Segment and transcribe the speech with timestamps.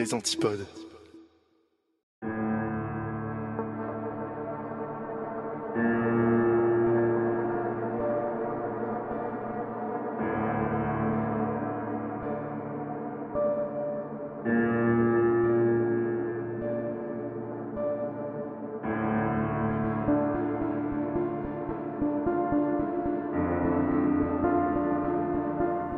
[0.00, 0.66] Les antipodes.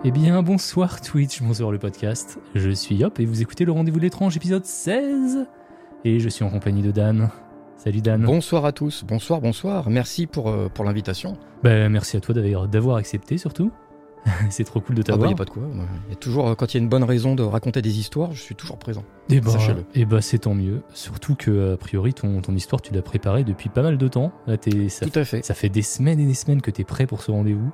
[0.05, 2.39] Eh bien, bonsoir Twitch, bonsoir le podcast.
[2.55, 5.47] Je suis Yop et vous écoutez le Rendez-vous de l'étrange épisode 16.
[6.05, 7.31] Et je suis en compagnie de Dan.
[7.77, 8.25] Salut Dan.
[8.25, 9.91] Bonsoir à tous, bonsoir, bonsoir.
[9.91, 11.37] Merci pour, euh, pour l'invitation.
[11.63, 13.71] Ben, merci à toi d'avoir d'avoir accepté surtout.
[14.51, 15.31] C'est trop cool de Ah bah, t'avoir.
[15.31, 15.63] y a pas de quoi.
[16.07, 17.99] Il y a toujours, euh, quand il y a une bonne raison de raconter des
[17.99, 19.05] histoires, je suis toujours présent.
[19.31, 19.85] Et bah, Sachez-le.
[19.95, 20.83] eh bah, c'est tant mieux.
[20.95, 24.33] Surtout que, a priori, ton, ton histoire, tu l'as préparée depuis pas mal de temps.
[24.47, 25.45] Là, t'es- ça, Tout à fait.
[25.45, 27.73] ça fait des semaines et des semaines que t'es prêt pour ce rendez-vous.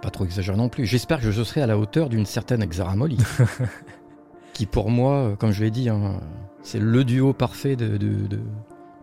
[0.00, 0.86] Pas, trop exagéré non plus.
[0.86, 3.18] J'espère que je serai à la hauteur d'une certaine Xaramoli.
[4.52, 6.20] qui pour moi, euh, comme je l'ai dit, hein,
[6.62, 8.40] c'est le duo parfait de, de- de-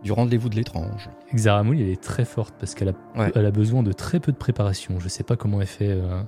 [0.02, 1.10] du rendez-vous de l'étrange.
[1.34, 3.32] Xaramoul, elle est très forte parce qu'elle a, Ouais.
[3.34, 4.98] elle a besoin de très peu de préparation.
[4.98, 5.90] Je sais pas comment elle fait.
[5.90, 6.22] euh,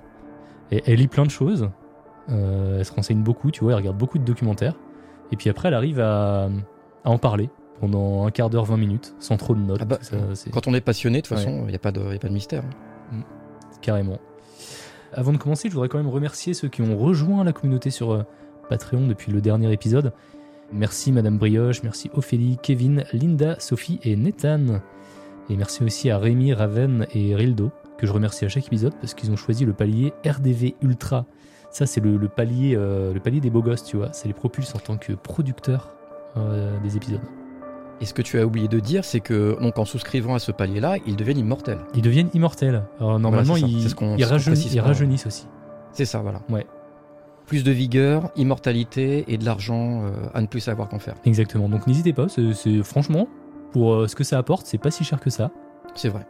[0.71, 1.71] elle lit plein de choses.
[2.31, 4.75] Euh, elle se renseigne beaucoup, tu vois, elle regarde beaucoup de documentaires.
[5.33, 6.45] Et puis après, elle arrive à,
[7.05, 7.49] à en parler
[7.81, 9.79] pendant un quart d'heure, 20 minutes, sans trop de notes.
[9.81, 10.17] Ah bah, ça,
[10.53, 11.43] Quand on est passionné, de toute Ouais.
[11.43, 12.63] façon, il n'y a, pas de- y a pas de mystère.
[13.13, 13.23] hein.
[13.83, 14.19] Carrément.
[15.13, 18.13] Avant de commencer, je voudrais quand même remercier ceux qui ont rejoint la communauté sur
[18.13, 18.23] euh,
[18.71, 20.13] Patreon depuis le dernier épisode.
[20.73, 24.81] Merci Madame Brioche, merci Ophélie, Kevin, Linda, Sophie et Nathan.
[25.51, 29.13] Et merci aussi à Rémi, Raven et Rildo, que je remercie à chaque épisode parce
[29.13, 31.27] qu'ils ont choisi le palier RDV Ultra.
[31.71, 34.13] Ça, c'est le, le palier, euh, le palier des beaux gosses, tu vois.
[34.15, 35.95] Ça les propulse en tant que producteurs
[36.39, 37.21] euh, des épisodes.
[38.03, 40.51] Et ce que tu as oublié de dire, c'est que donc en souscrivant à ce
[40.51, 41.79] palier-là, ils deviennent immortels.
[41.95, 42.83] Ils deviennent immortels.
[42.99, 43.95] Alors normalement, ils, ce
[44.27, 44.81] rajeunissent- ils
[45.27, 45.47] aussi.
[45.93, 46.41] C'est ça, voilà.
[46.51, 46.67] Ouais.
[47.47, 51.15] Plus de vigueur, immortalité et de l'argent euh, à ne plus savoir qu'en faire.
[51.25, 51.69] Exactement.
[51.69, 52.27] Donc n'hésitez pas.
[52.29, 53.29] C'est franchement
[53.71, 55.51] pour euh, ce que ça apporte, c'est pas si cher que ça.
[55.95, 56.27] C'est vrai.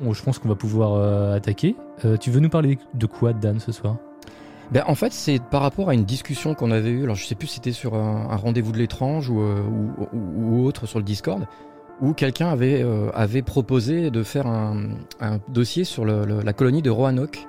[0.00, 1.76] Bon, je pense qu'on va pouvoir euh, attaquer.
[2.20, 3.96] Tu veux nous parler de quoi, Dan, ce soir?
[4.72, 7.02] Ben, en fait, c'est par rapport à une discussion qu'on avait eue.
[7.02, 10.64] Alors, je sais plus si c'était sur un, rendez-vous de l'étrange ou, euh, ou, ou-
[10.66, 11.44] autre sur le Discord,
[12.00, 16.90] où quelqu'un avait, euh, avait proposé de faire un, un dossier sur la colonie de
[16.90, 17.46] Roanoke.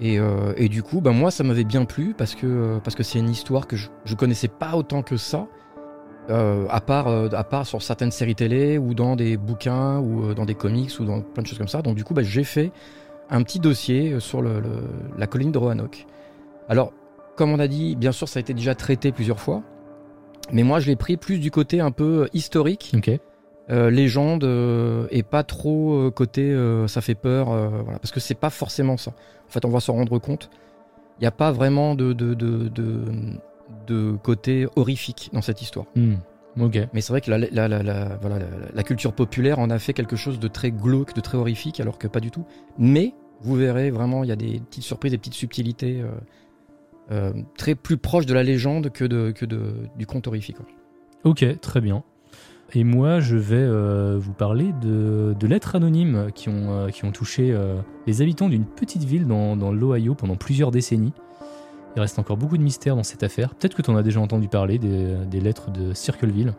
[0.00, 3.02] Et, euh, et du coup, ben, moi, ça m'avait bien plu parce que parce que
[3.02, 5.46] c'est une histoire que je, je connaissais pas autant que ça.
[6.28, 10.54] à part à part sur certaines séries télé ou dans des bouquins ou dans des
[10.54, 11.80] comics ou dans plein de choses comme ça.
[11.80, 12.70] Donc du coup, ben, j'ai fait
[13.30, 16.06] un petit dossier sur la colonie de Roanoke.
[16.68, 16.92] Alors,
[17.36, 19.62] comme on a dit, bien sûr, ça a été déjà traité plusieurs fois.
[20.52, 23.10] Mais moi, je l'ai pris plus du côté un peu historique, Ok.
[23.70, 28.12] euh, légende, euh, et pas trop euh, côté euh, ça fait peur, euh, voilà, parce
[28.12, 29.12] que c'est pas forcément ça.
[29.48, 30.50] En fait, on va s'en rendre compte.
[31.18, 33.04] Il n'y a pas vraiment de, de, de, de,
[33.86, 35.86] de côté horrifique dans cette histoire.
[35.96, 36.16] Hmm.
[36.92, 38.38] Mais c'est vrai que la, la, la, voilà,
[38.72, 41.98] la, culture populaire en a fait quelque chose de très glauque, de très horrifique, alors
[41.98, 42.44] que pas du tout.
[42.78, 46.10] Mais vous verrez vraiment, il y a des petites surprises, des petites subtilités euh, euh,
[47.56, 50.56] très plus proches de la légende que, de, que de, du conte horrifique.
[51.24, 52.02] Ok, très bien.
[52.72, 57.04] Et moi, je vais euh, vous parler de, de lettres anonymes qui ont, euh, qui
[57.04, 57.76] ont touché euh,
[58.06, 61.12] les habitants d'une petite ville dans, dans l'Ohio pendant plusieurs décennies.
[61.96, 63.54] Il reste encore beaucoup de mystères dans cette affaire.
[63.54, 66.54] Peut-être que tu en as déjà entendu parler des, des lettres de Circleville.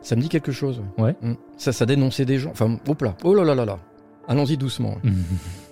[0.00, 0.82] Ça me dit quelque chose.
[0.96, 1.14] Ouais.
[1.20, 1.34] Mm.
[1.58, 2.50] Ça, ça dénonçait des gens.
[2.50, 3.78] Enfin, hop là, oh là là là là.
[4.26, 4.96] Allons-y doucement.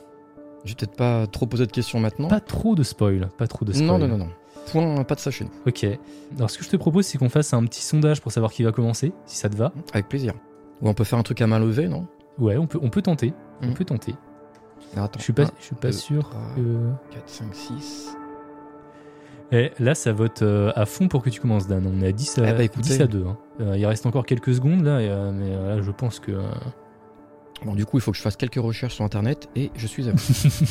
[0.65, 2.29] Je vais peut-être pas trop poser de questions maintenant.
[2.29, 3.87] pas trop de spoil, pas trop de spoil.
[3.87, 4.29] non, non, non, non.
[4.73, 5.51] Point, pas de nous.
[5.67, 5.87] Ok.
[6.37, 8.63] Alors, ce que je te propose, c'est qu'on fasse un petit sondage pour savoir qui
[8.65, 9.73] va commencer, si ça te va.
[9.95, 10.35] Avec plaisir.
[10.83, 12.07] Ou on peut faire un truc à main levée, non?
[12.39, 13.33] Ouais, on peut, on peut tenter.
[13.63, 13.75] On Mhm.
[13.75, 14.15] peut tenter.
[14.93, 15.19] Alors, Attends.
[15.19, 16.41] Je suis pas, Un, je suis pas deux, sûr trois.
[16.55, 16.91] que.
[17.15, 18.15] 4, 5, 6.
[19.53, 21.87] Eh, là, ça vote euh, à fond pour que tu commences, Dan.
[21.87, 22.83] On est à 10 à, Eh bah, écoutez.
[22.91, 23.25] 10 à 2.
[23.27, 23.39] hein.
[23.61, 26.33] Euh, il reste encore quelques secondes, là, et, euh, mais là, je pense que.
[27.65, 30.09] Bon, du coup, il faut que je fasse quelques recherches sur internet et je suis
[30.09, 30.19] à vous.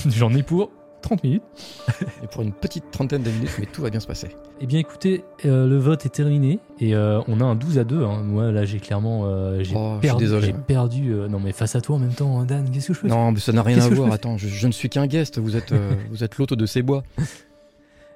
[0.09, 0.71] J'en ai pour
[1.01, 1.43] 30 minutes.
[2.23, 4.29] et pour une petite trentaine de minutes, mais tout va bien se passer.
[4.61, 7.83] Eh bien, écoutez, euh, le vote est terminé, et euh, on a un 12 à
[7.83, 8.03] 2.
[8.03, 8.23] hein.
[8.23, 9.23] Moi, là, j'ai clairement.
[9.25, 10.23] euh, j'ai Oh, je suis perdu.
[10.23, 11.11] désolé, perdu.
[11.29, 13.31] non, mais face à toi en même temps, hein, Dan, qu'est-ce que je faire Non,
[13.31, 14.11] mais ça n'a rien à voir.
[14.11, 15.37] Attends, je, je ne suis qu'un guest.
[15.39, 15.73] Vous êtes,
[16.09, 17.03] vous êtes l'hôte de ces bois.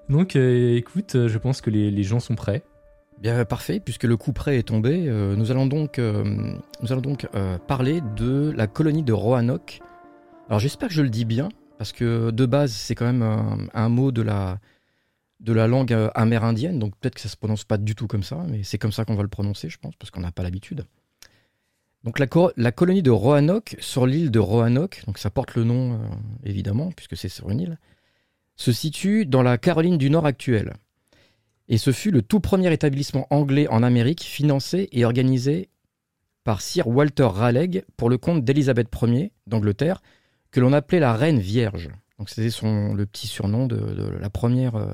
[0.09, 2.63] Donc, écoute, je pense que les, les gens sont prêts.
[3.21, 3.79] Bien, parfait.
[3.79, 6.23] Puisque le coup près est tombé, euh, nous allons donc, euh,
[6.81, 9.79] nous allons donc euh, parler de la colonie de Roanoke.
[10.49, 13.89] Alors, j'espère que je le dis bien, parce que de base, c'est quand même un,
[13.89, 14.59] mot de la,
[15.39, 18.23] de la langue euh, amérindienne, donc peut-être que ça se prononce pas du tout comme
[18.23, 20.43] ça, mais c'est comme ça qu'on va le prononcer, je pense, parce qu'on n'a pas
[20.43, 20.85] l'habitude.
[22.03, 22.25] Donc la,
[22.57, 25.97] la colonie de Roanoke, sur l'île de Roanoke, donc ça porte le nom euh,
[26.43, 27.79] évidemment, puisque c'est sur une île,
[28.55, 30.73] se situe dans la Caroline du Nord actuelle.
[31.71, 35.69] Et ce fut le tout premier établissement anglais en Amérique financé et organisé
[36.43, 40.01] par Sir Walter Raleigh pour le compte d'Élisabeth Ier d'Angleterre,
[40.51, 41.89] que l'on appelait la Reine Vierge.
[42.27, 43.77] C'était son le petit surnom de,
[44.19, 44.91] la première euh,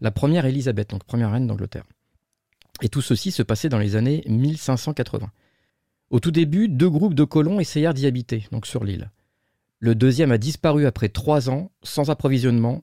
[0.00, 1.84] la première Élisabeth, donc première reine d'Angleterre.
[2.80, 5.30] Et tout ceci se passait dans les années 1580.
[6.08, 9.10] Au tout début, deux groupes de colons essayèrent d'y habiter, donc sur l'île.
[9.78, 12.82] Le deuxième a disparu après trois ans, sans approvisionnement,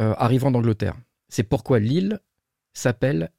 [0.00, 0.96] euh, arrivant d'Angleterre.
[1.28, 2.20] C'est pourquoi l'île
[2.72, 3.30] s'appelle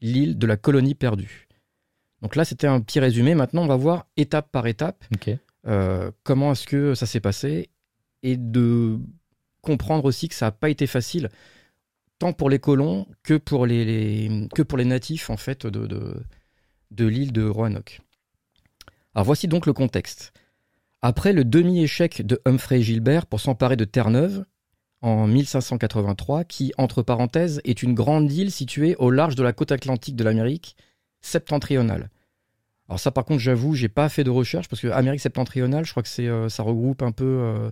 [0.00, 1.48] l'île de la colonie perdue.
[2.22, 3.34] Donc là, c'était un petit résumé.
[3.34, 5.04] Maintenant, on va voir étape par étape
[5.66, 7.70] euh, comment est-ce que ça s'est passé
[8.22, 8.98] et de
[9.62, 11.28] comprendre aussi que ça n'a pas été facile
[12.18, 15.86] tant pour les colons que pour les, que pour les natifs en fait de,
[16.90, 18.00] de, l'île de Roanoke.
[19.14, 20.32] Alors voici donc le contexte.
[21.02, 24.44] Après le demi-échec de Humphrey Gilbert pour s'emparer de Terre-Neuve
[25.02, 29.72] en 1583, qui, entre parenthèses, est une grande île située au large de la côte
[29.72, 30.76] atlantique de l'Amérique
[31.20, 32.10] septentrionale.
[32.88, 35.90] Alors ça par contre j'avoue, j'ai pas fait de recherche parce que Amérique septentrionale, je
[35.90, 37.70] crois que euh, ça regroupe un peu euh,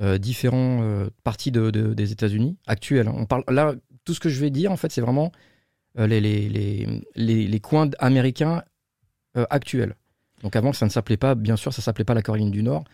[0.00, 3.08] euh, différentes euh, parties de, des États-Unis actuelles.
[3.08, 3.74] On parle là,
[4.04, 5.30] tout ce que je vais dire en fait, c'est vraiment
[5.96, 8.64] les, coins américains
[9.50, 9.94] actuels.
[10.42, 12.84] Donc avant, ça ne s'appelait pas, bien sûr, ça s'appelait pas la Caroline du Nord.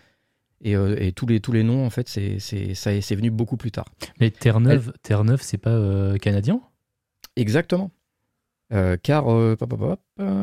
[0.63, 3.57] Et, et, tous, les, tous les noms, en fait, c'est, c'est, ça, c'est venu beaucoup
[3.57, 3.87] plus tard.
[4.21, 6.61] Mais Terre-Neuve, Terre-Neuve c'est pas canadien?
[7.37, 7.91] Exactement.
[8.73, 9.57] Euh, car euh,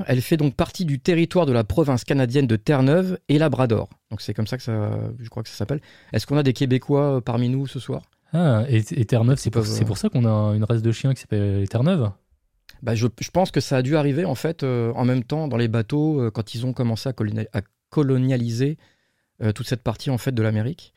[0.05, 3.89] elle fait donc partie du territoire de la province canadienne de Terre-Neuve et Labrador.
[4.11, 5.79] Donc c'est comme ça que ça, je crois que ça s'appelle.
[6.11, 8.03] Est-ce qu'on a des Québécois euh, parmi nous ce soir?
[8.33, 11.69] Ah, et, Terre-Neuve, c'est pour, pour, ça qu'on a une race de chiens qui s'appelle
[11.69, 12.11] Terre-Neuve?
[12.83, 15.55] Bah, je, je, pense que ça a dû arriver en fait en même temps dans
[15.55, 17.13] les bateaux quand ils ont commencé à,
[17.89, 18.77] colonialiser
[19.55, 20.93] toute cette partie en fait de l'Amérique.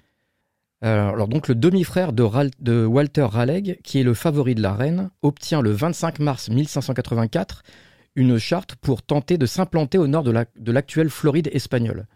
[0.83, 5.11] Euh, alors donc le demi-frère de, Walter Raleigh, qui est le favori de la reine,
[5.23, 7.63] obtient le 25 mars 1584
[8.17, 12.07] une charte pour tenter de s'implanter au nord de l'actuelle Floride espagnole.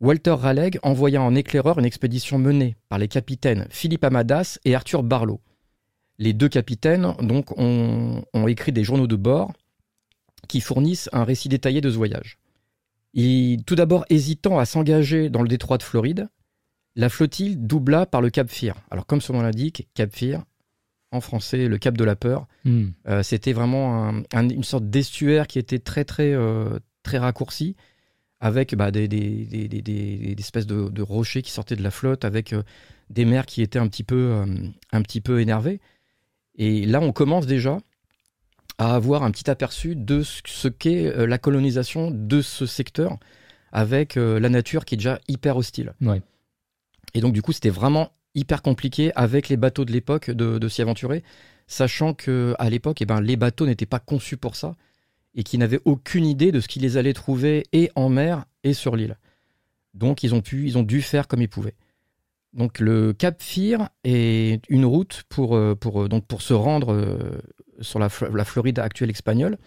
[0.00, 5.04] Walter Raleigh envoya en éclaireur une expédition menée par les capitaines Philippe Amadas et Arthur
[5.04, 5.40] Barlow.
[6.18, 9.52] Les deux capitaines donc ont, écrit des journaux de bord
[10.48, 12.38] qui fournissent un récit détaillé de ce voyage.
[13.14, 16.28] Tout d'abord hésitant à s'engager dans le détroit de Floride,
[16.96, 18.76] la flottille doubla par le Cap Fear.
[18.90, 20.44] Alors, comme son nom l'indique, Cap Fear,
[21.10, 22.88] en français, le Cap de la Peur, hmm.
[23.08, 27.76] euh, c'était vraiment une sorte d'estuaire qui était très, très, euh, très raccourci,
[28.40, 32.62] avec bah, des, espèces de, rochers qui sortaient de la flotte, avec euh,
[33.10, 34.42] des mers qui étaient un petit peu,
[34.90, 35.80] un petit peu énervées.
[36.56, 37.78] Et là, on commence déjà
[38.78, 43.18] à avoir un petit aperçu de ce qu'est la colonisation de ce secteur,
[43.70, 45.94] avec la nature qui est déjà hyper hostile.
[46.00, 46.22] Ouais.
[47.14, 50.82] Et donc, du coup, c'était vraiment hyper compliqué avec les bateaux de l'époque de, s'y
[50.82, 51.22] aventurer,
[51.66, 54.74] sachant que à l'époque, eh ben, les bateaux n'étaient pas conçus pour ça
[55.34, 58.96] et qu'ils n'avaient aucune idée de ce qu'ils allaient trouver et en mer et sur
[58.96, 59.18] l'île.
[59.94, 61.74] Donc, ils ont pu, ils ont dû faire comme ils pouvaient.
[62.52, 67.40] Donc, le Cap Fear est une route pour, euh, euh, se rendre euh,
[67.80, 69.58] sur la, Floride actuelle espagnole.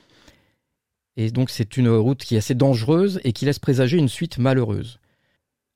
[1.18, 4.38] Et donc, c'est une route qui est assez dangereuse et qui laisse présager une suite
[4.38, 5.00] malheureuse.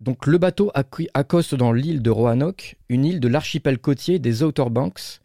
[0.02, 0.72] Donc le bateau
[1.14, 5.20] accoste dans l'île de Roanoke, une île de l'archipel côtier des Outer Banks.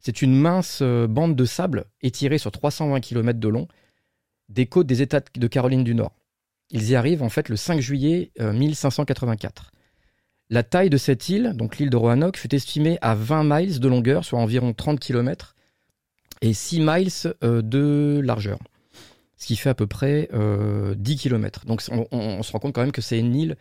[0.00, 3.68] C'est une mince bande de sable étirée sur 320 km de long
[4.50, 6.12] des côtes des États de Caroline du Nord.
[6.70, 9.72] Ils y arrivent en fait le 5 juillet 1584.
[10.50, 13.80] Euh, La taille de cette île, donc l'île de Roanoke, fut estimée à 20 miles
[13.80, 15.54] de longueur, soit environ 30 km,
[16.40, 17.08] et 6 miles
[17.42, 18.58] euh, de largeur,
[19.36, 20.28] ce qui fait à peu près
[20.96, 21.66] 10 km.
[21.66, 23.56] Donc on, se rend compte quand même que c'est une île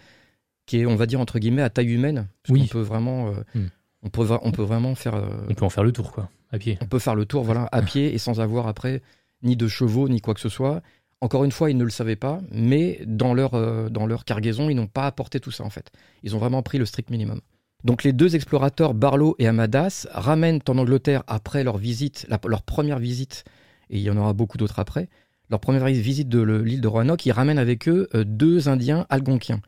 [0.67, 2.27] qui est, on va dire, entre guillemets, à taille humaine.
[2.50, 2.62] oui.
[2.65, 3.29] On peut vraiment.
[3.29, 3.67] Euh, hmm.
[4.03, 5.15] on, peut, on peut vraiment faire.
[5.15, 6.77] Euh, on peut en faire le tour, quoi, à pied.
[6.82, 9.01] On peut faire le tour, voilà, à pied et sans avoir après
[9.41, 10.84] ni de chevaux, ni quoi que ce soit.
[11.21, 14.69] Encore une fois, ils ne le savaient pas, mais dans leur, euh, dans leur cargaison,
[14.69, 15.91] ils n'ont pas apporté tout ça, en fait.
[16.24, 17.41] Ils ont vraiment pris le strict minimum.
[17.83, 23.00] Donc les deux explorateurs, Barlow et Amadas, ramènent en Angleterre, après leur visite, leur première
[23.00, 23.45] visite,
[23.89, 25.09] et il y en aura beaucoup d'autres après,
[25.50, 29.62] leur première visite de l'île de Roanoke, ils ramènent avec eux deux Indiens algonquiens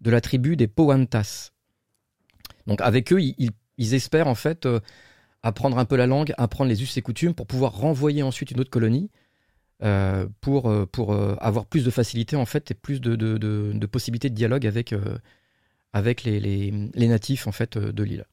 [0.00, 1.50] de la tribu des Powantas.
[2.66, 4.80] Donc avec eux, ils, espèrent en fait euh,
[5.42, 8.60] apprendre un peu la langue, apprendre les us et coutumes pour pouvoir renvoyer ensuite une
[8.60, 9.10] autre colonie
[9.82, 14.30] euh, pour, euh, pour avoir plus de facilité en fait et plus de, de, possibilités
[14.30, 14.94] de dialogue avec,
[15.92, 18.24] avec les, les, natifs en fait de l'île.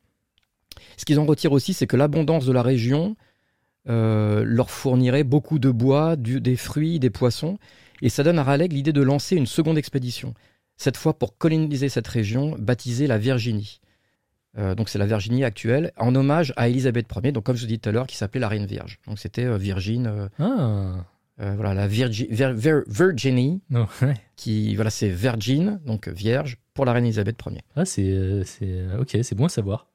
[0.97, 3.15] Ce qu'ils en retirent aussi, c'est que l'abondance de la région
[3.85, 7.57] leur fournirait beaucoup de bois, des fruits, des poissons,
[8.01, 10.33] et ça donne à Raleigh l'idée de lancer une seconde expédition
[10.77, 13.79] cette fois pour coloniser cette région, baptisée la Virginie.
[14.57, 17.67] Euh, donc c'est la Virginie actuelle, en hommage à Élisabeth Ier, donc comme je vous
[17.67, 18.99] dis tout à l'heure, qui s'appelait la Reine Vierge.
[19.07, 21.05] Donc c'était euh, Virgin, euh, Ah,
[21.39, 23.61] euh, voilà, la Virgi- Vir- Vir- Virginie,
[24.01, 24.13] ouais.
[24.35, 27.61] qui, voilà, c'est Virgin, donc Vierge, pour la Reine Élisabeth Ier.
[27.75, 29.87] Ah, c'est, euh, c'est, euh, ok, c'est bon à savoir.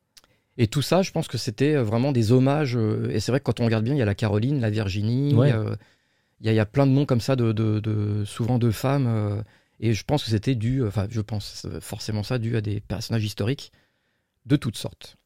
[0.57, 2.77] Et tout ça, je pense que c'était vraiment des hommages.
[3.11, 5.33] Et c'est vrai que quand on regarde bien, il y a la Caroline, la Virginie,
[5.35, 5.53] Ouais.
[5.53, 5.77] euh,
[6.41, 8.59] il y, a- il y a plein de noms comme ça, de, de- de- souvent
[8.59, 9.07] de femmes.
[9.07, 9.41] euh,
[9.81, 13.23] et je pense que c'était dû, enfin, je pense forcément ça, dû à des personnages
[13.25, 13.71] historiques
[14.47, 15.17] de toutes sortes.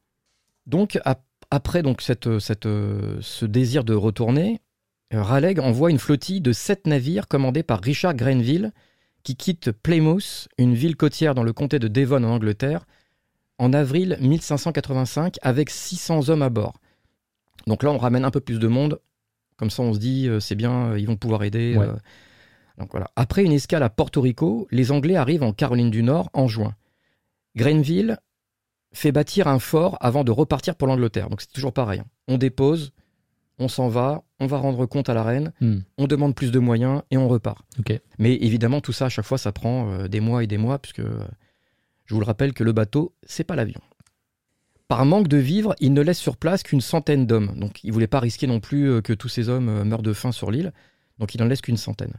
[0.67, 4.61] Donc, ap- après donc cette, cette, ce désir de retourner,
[5.13, 8.73] Raleigh envoie une flottille de sept navires commandés par Richard Grenville,
[9.23, 12.87] qui quitte Plymouth, une ville côtière dans le comté de Devon en Angleterre,
[13.59, 16.81] en avril 1585 avec 600 hommes à bord.
[17.67, 19.01] Donc là, on ramène un peu plus de monde.
[19.57, 21.77] Comme ça, on se dit, euh, c'est bien, euh, ils vont pouvoir aider.
[21.77, 21.87] Ouais.
[21.87, 21.95] euh.
[22.79, 23.11] Donc voilà.
[23.15, 26.75] Après une escale à Porto Rico, les Anglais arrivent en Caroline du Nord en juin.
[27.55, 28.19] Grenville
[28.93, 31.29] fait bâtir un fort avant de repartir pour l'Angleterre.
[31.29, 32.01] Donc c'est toujours pareil.
[32.01, 32.07] hein.
[32.29, 32.93] On dépose,
[33.63, 36.59] on s'en va, on va rendre compte à la reine, Hmm, on demande plus de
[36.59, 37.65] moyens et on repart.
[38.19, 40.79] Mais évidemment, tout ça, à chaque fois, ça prend euh, des mois et des mois,
[40.79, 41.25] puisque euh,
[42.07, 43.81] je vous le rappelle que le bateau, c'est pas l'avion.
[44.89, 47.55] Par manque de vivres, il ne laisse sur place qu'une centaine d'hommes.
[47.57, 50.33] Donc, il voulait pas risquer non plus euh, que tous ces hommes meurent de faim
[50.33, 50.73] sur l'île.
[51.19, 52.15] Donc, il n'en laisse qu'une centaine.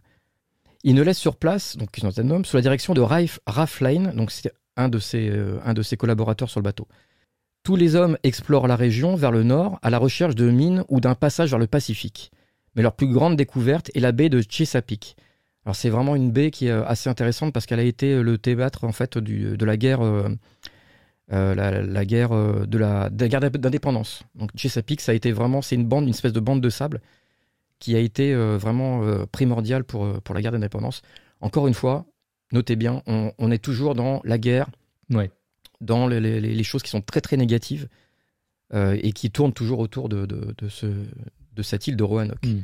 [0.84, 4.14] Il ne laisse sur place, donc une centaine d'hommes, sous la direction de Ralph Lane,
[4.16, 6.88] donc c'est un, de ses, euh, un de ses collaborateurs sur le bateau.
[7.64, 11.00] Tous les hommes explorent la région vers le nord à la recherche de mines ou
[11.00, 12.32] d'un passage vers le Pacifique.
[12.76, 15.16] Mais leur plus grande découverte est la baie de Chesapeake.
[15.66, 18.38] Alors c'est vraiment une baie qui est euh, assez intéressante parce qu'elle a été le
[18.38, 20.28] théâtre en fait du- de la guerre, euh,
[21.32, 24.24] euh, la, guerre euh, de la, la guerre d'indépendance.
[24.36, 27.00] Donc Chesapeake, ça a été vraiment, c'est une bande, une espèce de bande de sable
[27.80, 31.02] qui a été euh, vraiment euh, primordiale pour euh, pour la guerre d'indépendance.
[31.40, 32.06] Encore une fois,
[32.52, 34.68] notez bien, on, on est toujours dans la guerre,
[35.10, 35.32] Ouais.
[35.84, 37.88] Dans les, les- les choses qui sont très très négatives
[38.74, 42.46] euh, et qui tournent toujours autour de, de, de ce, de cette île de Roanoke.
[42.46, 42.62] Hmm.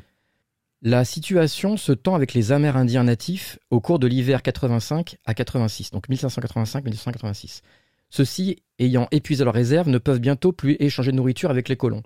[0.81, 5.91] La situation se tend avec les Amérindiens natifs au cours de l'hiver 85 à 86,
[5.91, 7.61] donc 1585-1986.
[8.09, 12.01] Ceux-ci, ayant épuisé leurs réserves, ne peuvent bientôt plus échanger de nourriture avec les colons.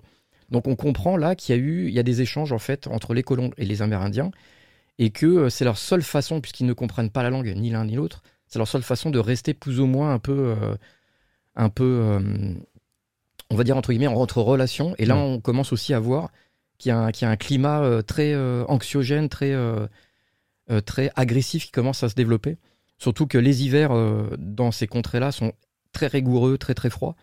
[0.50, 2.86] Donc on comprend là qu'il y a eu il y a des échanges en fait
[2.88, 4.30] entre les colons et les Amérindiens
[4.98, 7.84] et que euh, c'est leur seule façon, puisqu'ils ne comprennent pas la langue ni l'un
[7.86, 10.74] ni l'autre, c'est leur seule façon de rester plus ou moins un peu, euh,
[11.56, 12.20] un peu, euh,
[13.50, 14.94] on va dire entre guillemets, entre relations.
[14.98, 15.22] Et là, Ouais.
[15.22, 16.30] on commence aussi à voir
[16.78, 19.54] qu'il y a un, qu'il y a un climat euh, très euh, anxiogène, très,
[20.86, 22.56] très agressif qui commence à se développer.
[22.98, 23.90] Surtout que les hivers
[24.38, 25.52] dans ces contrées-là sont
[25.92, 27.16] très rigoureux, très très froids.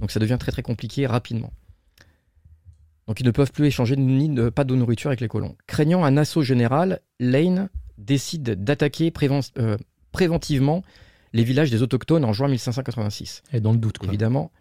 [0.00, 1.52] Donc ça devient très très compliqué rapidement.
[3.06, 5.56] Donc ils ne peuvent plus échanger ni de, pas de nourriture avec les colons.
[5.66, 9.76] Craignant un assaut général, Lane décide d'attaquer préven- euh,
[10.12, 10.82] préventivement
[11.32, 13.42] les villages des autochtones en juin 1586.
[13.52, 14.08] Et dans le doute, quoi.
[14.08, 14.52] Évidemment,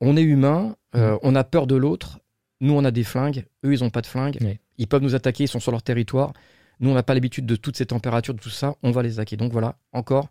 [0.00, 2.20] on est humain, euh, on a peur de l'autre.
[2.60, 3.44] Nous, on a des flingues.
[3.64, 4.38] Eux, ils n'ont pas de flingues.
[4.78, 6.32] Ils peuvent nous attaquer, ils sont sur leur territoire.
[6.80, 8.74] Nous, on n'a pas l'habitude de toutes ces températures, de tout ça.
[8.82, 9.36] On va les attaquer.
[9.36, 10.28] Donc voilà, encore,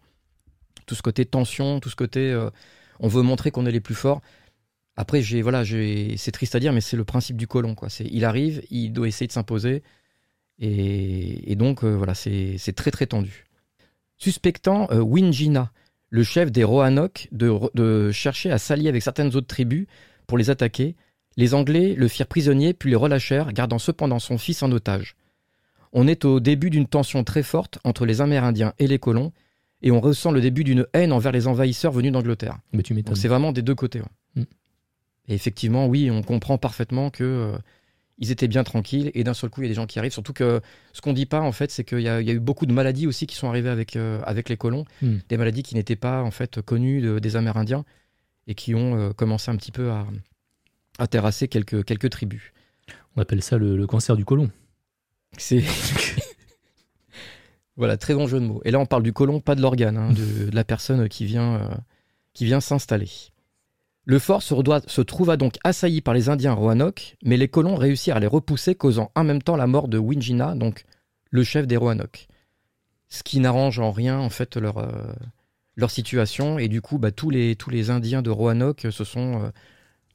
[0.85, 2.31] tout ce côté tension, tout ce côté.
[2.31, 2.49] euh,
[2.99, 4.21] on veut montrer qu'on est les plus forts.
[4.95, 7.73] Après, j'ai voilà, j'ai, c'est triste à dire, mais c'est le principe du colon.
[7.73, 7.89] Quoi.
[7.89, 9.81] C'est, il arrive, il doit essayer de s'imposer.
[10.59, 13.45] Et, et donc, euh, voilà, c'est, c'est très, très tendu.
[14.23, 15.69] Suspectant euh, Wingina,
[16.09, 19.85] le chef des Roanoke, de, de chercher à s'allier avec certaines autres tribus
[20.27, 20.95] pour les attaquer,
[21.35, 25.17] les Anglais le firent prisonnier puis les relâchèrent, gardant cependant son fils en otage.
[25.91, 29.33] On est au début d'une tension très forte entre les Amérindiens et les colons,
[29.81, 32.59] et on ressent le début d'une haine envers les envahisseurs venus d'Angleterre.
[32.71, 33.15] Mais tu m'étonnes.
[33.15, 33.99] Donc c'est vraiment des deux côtés.
[33.99, 34.41] ouais.
[34.41, 34.45] Mm.
[35.27, 37.57] Et effectivement, oui, on comprend parfaitement que euh,
[38.19, 40.13] ils étaient bien tranquilles, et d'un seul coup, il y a des gens qui arrivent.
[40.13, 40.61] Surtout que
[40.93, 42.65] ce qu'on dit pas, en fait, c'est qu'il y, a il y a eu beaucoup
[42.65, 45.17] de maladies aussi qui sont arrivées avec, euh, avec les colons, Mm.
[45.29, 47.85] des maladies qui n'étaient pas en fait connues de- des Amérindiens
[48.47, 50.05] et qui ont euh, commencé un petit peu à,
[50.99, 52.53] à terrasser quelques, quelques tribus.
[53.15, 54.51] On appelle ça le, le cancer du côlon.
[55.37, 55.63] C'est
[57.75, 58.61] voilà, très bon jeu de mots.
[58.65, 61.25] Et là, on parle du colon, pas de l'organe, hein, de, de la personne qui
[61.25, 61.69] vient, euh,
[62.33, 63.09] qui vient s'installer.
[64.05, 68.19] Le fort se, trouva donc assailli par les Indiens Roanoke, mais les colons réussirent à
[68.19, 70.85] les repousser, causant en même temps la mort de Wingina, donc
[71.31, 72.27] le chef des Roanoke.
[73.07, 77.29] Ce qui n'arrange en rien en fait leur, euh, situation, et du coup, bah, tous,
[77.29, 79.49] les, Indiens de Roanoke se sont euh,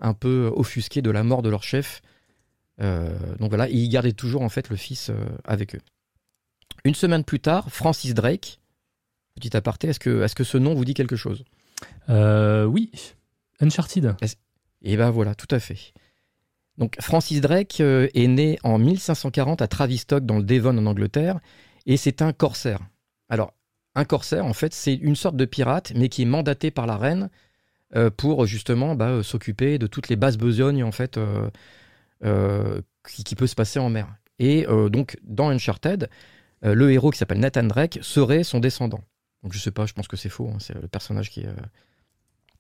[0.01, 2.03] un peu offusqués de la mort de leur chef.
[2.83, 5.11] Euh, donc voilà, ils gardaient toujours en fait le fils
[5.45, 5.81] avec eux.
[6.85, 8.61] Une semaine plus tard, Francis Drake,
[9.35, 11.45] petit aparté, est-ce que, est que ce nom vous dit quelque chose?
[12.09, 12.91] Oui.
[13.61, 14.17] Uncharted.
[14.83, 15.93] Et ben voilà, tout à fait.
[16.79, 21.41] Donc Francis Drake euh, est né en 1540 à Tavistock dans le Devon en Angleterre
[21.87, 22.81] et c'est un corsaire.
[23.29, 23.53] Alors
[23.97, 26.97] un corsaire en fait c'est une sorte de pirate mais qui est mandaté par la
[26.97, 27.31] reine
[27.97, 31.19] euh, pour justement bah, euh, s'occuper de toutes les basses besognes en fait
[33.09, 34.15] qui, qui peut se passer en mer.
[34.39, 36.09] Et donc dans Uncharted,
[36.63, 39.01] le héros qui s'appelle Nathan Drake serait son descendant.
[39.43, 40.49] Donc je sais pas, je pense que c'est faux.
[40.49, 41.45] hein, c'est le personnage qui.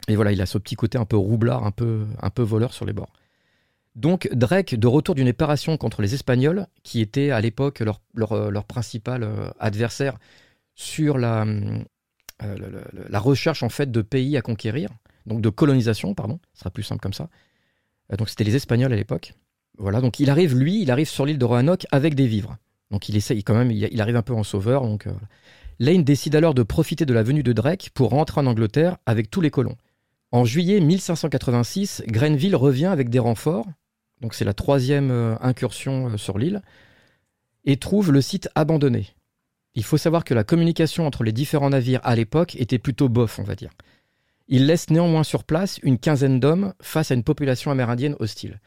[0.09, 2.93] Et voilà, il a ce petit côté un peu roublard, un peu, voleur sur les
[2.93, 3.13] bords.
[3.95, 8.61] Donc Drake, de retour d'une opération contre les Espagnols, qui était à l'époque leur, euh,
[8.63, 10.19] principal euh, adversaire
[10.75, 11.45] sur la,
[12.43, 14.91] euh, la recherche en fait de pays à conquérir,
[15.27, 17.29] donc de colonisation, pardon, ce sera plus simple comme ça.
[18.17, 19.35] Donc c'était les Espagnols à l'époque.
[19.77, 22.57] Voilà, donc il arrive, lui, il arrive sur l'île de Roanoke avec des vivres.
[22.91, 24.85] Donc il essaye quand même, il, arrive un peu en sauveur.
[25.79, 29.31] Lane décide alors de profiter de la venue de Drake pour rentrer en Angleterre avec
[29.31, 29.77] tous les colons.
[30.31, 33.67] En juillet 1586, Grenville revient avec des renforts,
[34.21, 36.63] donc c'est la troisième euh, incursion euh, sur l'île,
[37.65, 39.09] et trouve le site abandonné.
[39.75, 43.39] Il faut savoir que la communication entre les différents navires à l'époque était plutôt bof,
[43.39, 43.71] on va dire.
[44.49, 48.61] Il laisse néanmoins sur place une quinzaine d'hommes face à une population amérindienne hostile.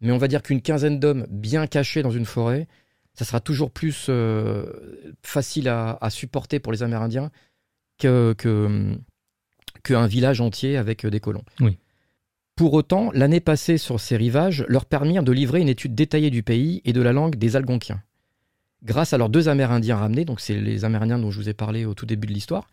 [0.00, 2.68] Mais on va dire qu'une quinzaine d'hommes bien cachés dans une forêt,
[3.14, 7.30] ça sera toujours plus euh, facile à, supporter pour les Amérindiens
[7.98, 8.96] que, que,
[9.84, 11.44] qu'un village entier avec euh, des colons.
[11.60, 11.78] Oui.
[12.56, 16.42] Pour autant, l'année passée sur ces rivages leur permirent de livrer une étude détaillée du
[16.42, 18.00] pays et de la langue des Algonquiens.
[18.84, 21.84] Grâce à leurs deux Amérindiens ramenés, donc c'est les Amérindiens dont je vous ai parlé
[21.84, 22.68] au tout début de l'histoire,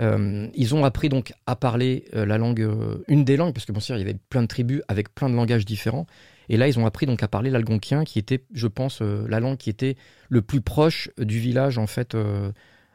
[0.00, 3.66] euh, ils ont appris donc à parler euh, la langue, euh, une des langues, parce
[3.66, 6.06] que bon, sûr, il y avait plein de tribus avec plein de langages différents.
[6.48, 9.58] Et là, ils ont appris donc à parler l'algonquien, qui était, je pense, la langue
[9.58, 9.96] qui était
[10.28, 12.16] le plus proche du village en fait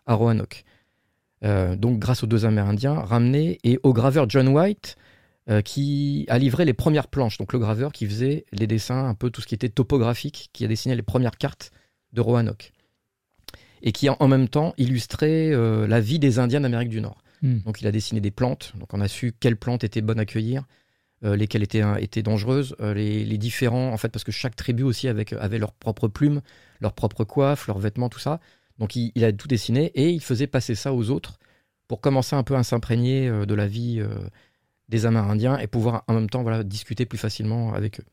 [0.08, 0.64] à Roanoke.
[1.44, 4.96] Euh, donc, grâce aux deux Amérindiens ramenés et au graveur John White,
[5.50, 7.38] euh, qui a livré les premières planches.
[7.38, 10.64] Donc, le graveur qui faisait les dessins, un peu tout ce qui était topographique, qui
[10.64, 11.72] a dessiné les premières cartes
[12.14, 12.72] de Roanoke
[13.82, 17.22] et qui a en même temps illustré euh, la vie des Indiens d'Amérique du Nord.
[17.42, 17.58] Hmm.
[17.66, 20.26] Donc il a dessiné des plantes, donc on a su quelles plantes étaient bonnes à
[20.26, 20.64] cueillir,
[21.26, 25.10] euh, lesquelles étaient, étaient dangereuses, les, les différents, en fait, parce que chaque tribu aussi
[25.10, 26.40] avec, avait leurs propres plumes,
[26.80, 28.40] leurs propres coiffes, leurs vêtements, tout ça.
[28.80, 31.40] Donc il, il a tout dessiné et il faisait passer ça aux autres
[31.88, 34.28] pour commencer un peu à s'imprégner euh, de la vie euh,
[34.90, 38.06] des Amérindiens et pouvoir en même temps voilà, discuter plus facilement avec eux.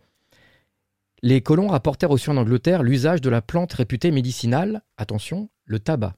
[1.23, 6.14] Les colons rapportèrent aussi en Angleterre l'usage de la plante réputée médicinale, attention, le tabac.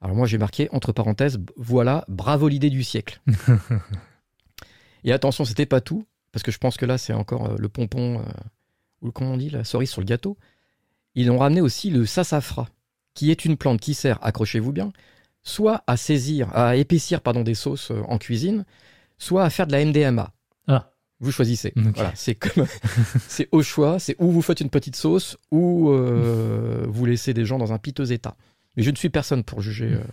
[0.00, 3.20] Alors moi j'ai marqué entre parenthèses, voilà, bravo l'idée du siècle.
[5.04, 7.68] Et attention, c'était pas tout, parce que je pense que là c'est encore euh, le
[7.68, 8.22] pompon, euh,
[9.00, 10.36] ou comment on dit, la cerise sur le gâteau.
[11.14, 12.68] Ils ont ramené aussi le sassafras,
[13.14, 14.92] qui est une plante qui sert, accrochez-vous bien,
[15.42, 18.64] soit à saisir, à épaissir pardon, des sauces euh, en cuisine,
[19.18, 20.32] soit à faire de la MDMA.
[20.66, 20.92] Ah.
[21.20, 21.72] Vous choisissez.
[21.74, 22.66] Voilà, c'est comme,
[23.28, 27.44] c'est au choix, c'est où vous faites une petite sauce, ou euh, vous laissez des
[27.44, 28.36] gens dans un piteux état.
[28.76, 29.94] Mais je ne suis personne pour juger.
[29.94, 30.04] euh,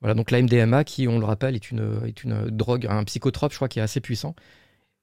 [0.00, 3.52] Voilà, donc la MDMA, qui, on le rappelle, est une, est une drogue, un psychotrope,
[3.52, 4.34] je crois, qui est assez puissant,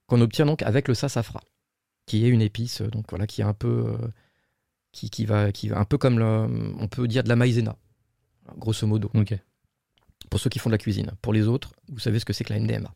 [0.07, 1.41] qu'on obtient donc avec le sassafras,
[2.05, 4.07] qui est une épice, donc voilà, qui est un peu, euh,
[4.95, 6.21] qui, qui va, qui va un peu comme,
[6.79, 7.75] on peut dire de la maïzena,
[8.57, 9.37] grosso modo, Ok.
[10.29, 11.11] pour ceux qui font de la cuisine.
[11.21, 12.93] Pour les autres, vous savez ce que c'est que la MDMA.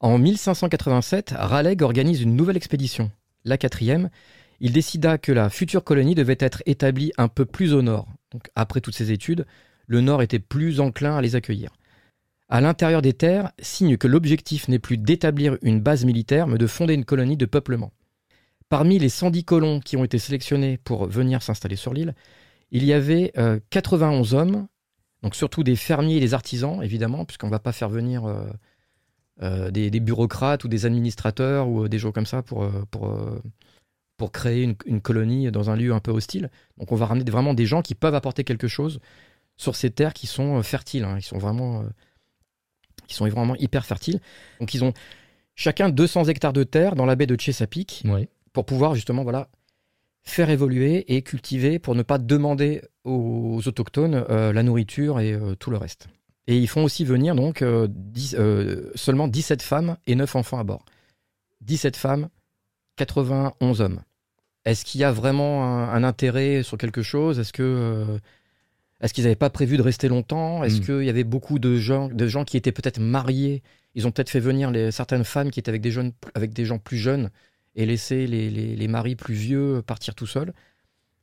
[0.00, 3.12] En 1587, Raleigh organise une nouvelle expédition,
[3.44, 4.10] la quatrième.
[4.58, 8.08] Il décida que la future colonie devait être établie un peu plus au nord.
[8.32, 9.46] Donc, après toutes ces études,
[9.86, 11.70] le nord était plus enclin à les accueillir.
[12.48, 16.66] À l'intérieur des terres, signe que l'objectif n'est plus d'établir une base militaire, mais de
[16.66, 17.92] fonder une colonie de peuplement.
[18.72, 22.14] Parmi les 110 colons qui ont été sélectionnés pour venir s'installer sur l'île,
[22.70, 24.66] il y avait euh, 91 hommes,
[25.22, 28.46] donc surtout des fermiers et des artisans, évidemment, puisqu'on ne va pas faire venir euh,
[29.42, 32.70] euh, des, bureaucrates ou des administrateurs ou euh, des gens comme ça pour, euh,
[33.02, 36.50] euh, créer une, colonie dans un lieu un peu hostile.
[36.78, 39.00] Donc on va ramener vraiment des gens qui peuvent apporter quelque chose
[39.58, 41.16] sur ces terres qui sont euh, fertiles, hein.
[41.18, 41.88] ils sont vraiment, euh,
[43.06, 44.20] qui sont vraiment hyper fertiles.
[44.60, 44.94] Donc ils ont
[45.56, 48.04] chacun 200 hectares de terre dans la baie de Chesapeake.
[48.52, 49.48] Pour pouvoir justement voilà
[50.24, 55.54] faire évoluer et cultiver pour ne pas demander aux autochtones euh, la nourriture et euh,
[55.56, 56.08] tout le reste.
[56.46, 57.88] Et ils font aussi venir donc euh,
[58.94, 60.84] seulement 17 femmes et 9 enfants à bord.
[61.62, 62.28] 17 femmes,
[62.96, 64.00] 91 hommes.
[64.64, 67.38] Est-ce qu'il y a vraiment un, un intérêt sur quelque chose?
[67.38, 68.18] Est-ce que
[69.02, 70.62] est-ce qu'ils n'avaient pas prévu de rester longtemps?
[70.62, 70.84] Est-ce Mm.
[70.84, 73.62] qu'il y avait beaucoup de gens, de gens qui étaient peut-être mariés?
[73.96, 76.64] Ils ont peut-être fait venir les, certaines femmes qui étaient avec des, jeunes, avec des
[76.64, 77.30] gens plus jeunes
[77.76, 80.52] et laisser les, les- les maris plus vieux partir tout seuls.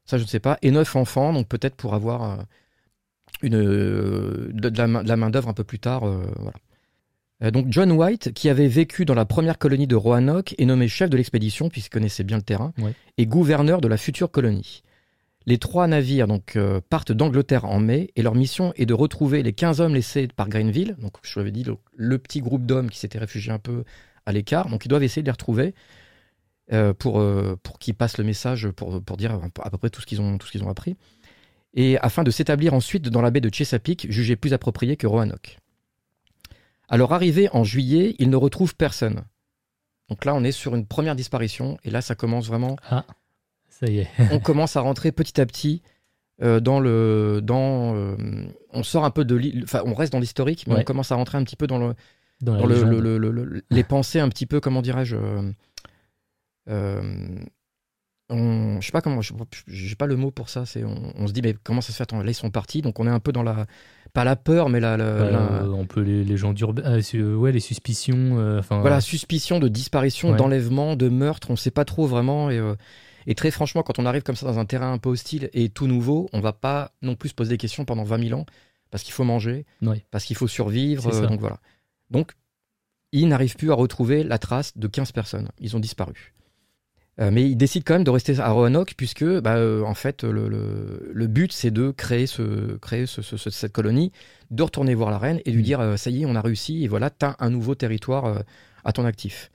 [0.06, 0.58] Ça, je ne sais pas.
[0.62, 2.44] Et neuf enfants, donc peut-être pour avoir euh,
[3.42, 6.08] une, euh, de, de la, main- de la main-d'œuvre un peu plus tard.
[6.08, 7.52] euh, voilà.
[7.52, 11.10] Donc John White, qui avait vécu dans la première colonie de Roanoke, est nommé chef
[11.10, 12.92] de l'expédition, puisqu'il connaissait bien le terrain, Ouais.
[13.18, 14.84] et gouverneur de la future colonie.
[15.46, 19.42] Les trois navires donc euh, partent d'Angleterre en mai et leur mission est de retrouver
[19.42, 20.98] les 15 hommes laissés par Greenville.
[21.00, 23.86] Donc je vous avais dit le, le petit groupe d'hommes qui s'étaient réfugiés un peu
[24.26, 24.68] à l'écart.
[24.68, 25.74] Donc ils doivent essayer de les retrouver
[26.72, 30.02] euh, pour, euh, pour qu'ils passent le message pour, pour dire à peu près tout
[30.02, 30.96] ce qu'ils ont, tout ce qu'ils ont appris.
[31.74, 35.58] Et afin de s'établir ensuite dans la baie de Chesapeake, jugée plus appropriée que Roanoke.
[36.88, 39.22] À leur arrivée en juillet, ils ne retrouvent personne.
[40.10, 42.76] Donc là, on est sur une première disparition, et là, ça commence vraiment.
[42.90, 43.06] Ah,
[43.70, 44.08] ça y est.
[44.32, 45.84] on commence à rentrer petit à petit
[46.42, 47.94] euh, dans le, dans.
[47.96, 48.16] euh,
[48.74, 50.82] on sort un peu de, enfin, on reste dans l'historique, mais Ouais.
[50.82, 51.94] on commence à rentrer un petit peu dans le,
[52.42, 55.16] Dans le, le- le- le- le- les pensées un petit peu, comment dirais-je.
[56.70, 57.46] Euh, euh,
[58.32, 59.22] on, je sais pas comment,
[59.68, 60.66] j'ai pas le mot pour ça.
[60.66, 62.82] C'est, on, on se dit, mais comment ça se fait Attends, là ils sont partis,
[62.82, 63.66] donc on est un peu dans la,
[64.14, 67.02] pas la peur, mais la, la- Bah, la- euh, on peut les légendes urbaines, euh,
[67.02, 70.38] su- ouais, les suspicions, euh, voilà, suspicion de disparition, Ouais.
[70.38, 72.52] d'enlèvement, de meurtre, on sait pas trop vraiment.
[72.52, 72.76] Et, euh,
[73.26, 75.70] et très franchement, quand on arrive comme ça dans un terrain un peu hostile et
[75.70, 78.46] tout nouveau, on va pas non plus se poser des questions pendant 20 000 ans
[78.92, 80.06] parce qu'il faut manger, Ouais.
[80.12, 81.12] parce qu'il faut survivre.
[81.14, 81.60] Euh, donc voilà.
[82.12, 82.34] Donc,
[83.12, 85.50] ils n'arrivent plus à retrouver la trace de 15 personnes.
[85.60, 86.34] Ils ont disparu.
[87.20, 90.24] Euh, mais ils décident quand même de rester à Roanoke puisque, bah, euh, en fait,
[90.24, 94.12] le, le- le but c'est de créer, ce, créer ce- ce- ce- cette colonie,
[94.52, 95.66] de retourner voir la reine et lui Mm.
[95.66, 98.40] dire euh, ça y est, on a réussi et voilà, t'as un nouveau territoire euh,
[98.86, 99.52] à ton actif.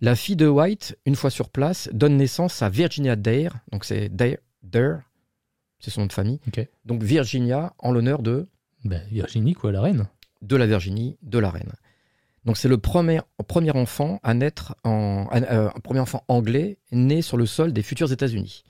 [0.00, 4.08] La fille de White, une fois sur place, donne naissance à Virginia Dare, donc c'est
[4.08, 5.00] Dare, Dare,
[5.80, 6.38] c'est son nom de famille.
[6.84, 8.46] Donc Virginia en l'honneur de
[8.84, 10.06] Bah, Virginie, quoi, la reine.
[10.42, 11.72] de la Virginie, de la reine.
[12.44, 17.36] Donc c'est le premier, premier enfant à naître en euh, premier enfant anglais né sur
[17.36, 18.64] le sol des futurs États-Unis.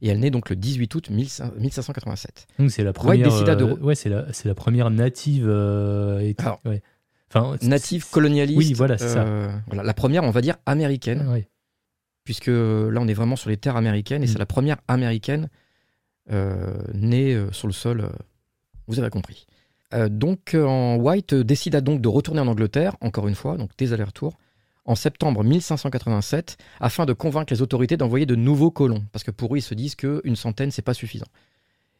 [0.00, 2.46] Et elle naît donc le 18 août 15- 1587.
[2.58, 3.28] Donc c'est la première.
[3.28, 5.46] décida de euh, ouais, c'est la, c'est la première native.
[5.48, 6.82] euh, et- Alors, ouais.
[7.32, 8.58] Enfin, c'est- Native c'est- colonialiste.
[8.58, 9.24] Oui, voilà, c'est ça.
[9.68, 11.48] voilà, la première, on va dire américaine, Ouais.
[12.24, 14.30] puisque là on est vraiment sur les terres américaines et Mm.
[14.30, 15.48] c'est la première américaine
[16.94, 18.10] née sur le sol.
[18.88, 19.46] vous avez compris.
[19.94, 23.56] Euh, donc euh, en White euh, décida donc de retourner en Angleterre, encore une fois,
[23.56, 24.38] donc des allers-retours,
[24.84, 29.54] en septembre 1587, afin de convaincre les autorités d'envoyer de nouveaux colons, parce que pour
[29.54, 31.26] eux ils se disent qu'une centaine c'est pas suffisant.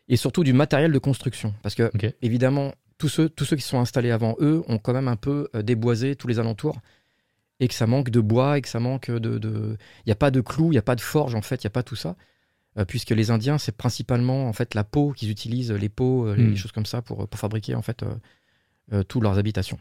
[0.09, 1.90] Et surtout du matériel de construction, parce que
[2.22, 5.48] évidemment tous ceux, tous ceux qui sont installés avant eux ont quand même un peu
[5.62, 6.78] déboisé tous les alentours
[7.61, 9.38] et que ça manque de bois et que ça manque de.
[9.38, 11.62] de- Il n'y a pas de clous, il n'y a pas de forge en fait,
[11.62, 12.16] il n'y a pas tout ça.
[12.78, 16.35] Euh, puisque les Indiens, c'est principalement en fait la peau qu'ils utilisent, les peaux, euh,
[16.35, 16.56] les Mm.
[16.56, 18.14] choses comme ça pour, pour fabriquer en fait euh,
[18.92, 19.78] euh, toutes leurs habitations.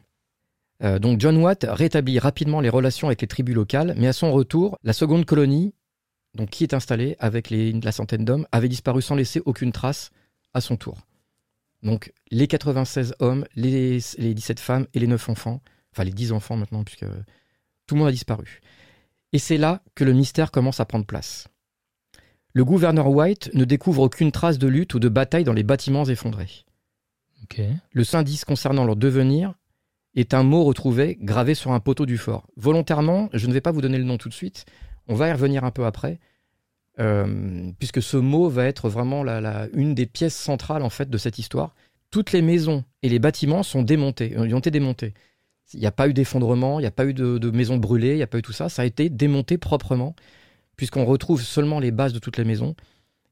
[0.83, 4.31] Euh, donc John Watt rétablit rapidement les relations avec les tribus locales, mais à son
[4.33, 5.73] retour, la seconde colonie,
[6.35, 10.11] donc qui est installée avec les, la centaine d'hommes, avait disparu sans laisser aucune trace
[10.53, 10.97] à son tour.
[11.83, 15.61] Donc les 96 hommes, les, les 17 femmes et les 9 enfants,
[15.93, 17.05] enfin les 10 enfants maintenant, puisque
[17.87, 18.59] tout le monde a disparu.
[19.33, 21.47] Et c'est là que le mystère commence à prendre place.
[22.53, 26.05] Le gouverneur White ne découvre aucune trace de lutte ou de bataille dans les bâtiments
[26.05, 26.65] effondrés.
[27.93, 29.53] Le seul indice concernant leur devenir
[30.15, 32.47] est un mot retrouvé gravé sur un poteau du fort.
[32.57, 34.65] Volontairement, je ne vais pas vous donner le nom tout de suite,
[35.07, 36.19] on va y revenir un peu après,
[36.99, 41.09] euh, puisque ce mot va être vraiment la, la- une des pièces centrales en fait
[41.09, 41.73] de cette histoire.
[42.11, 45.13] Toutes les maisons et les bâtiments sont démontés, euh, ils ont été démontés.
[45.73, 48.11] Il n'y a pas eu d'effondrement, il n'y a pas eu de, de maisons brûlées,
[48.11, 50.15] il n'y a pas eu tout ça, ça a été démonté proprement,
[50.81, 52.73] puisqu'on retrouve seulement les bases de toutes les maisons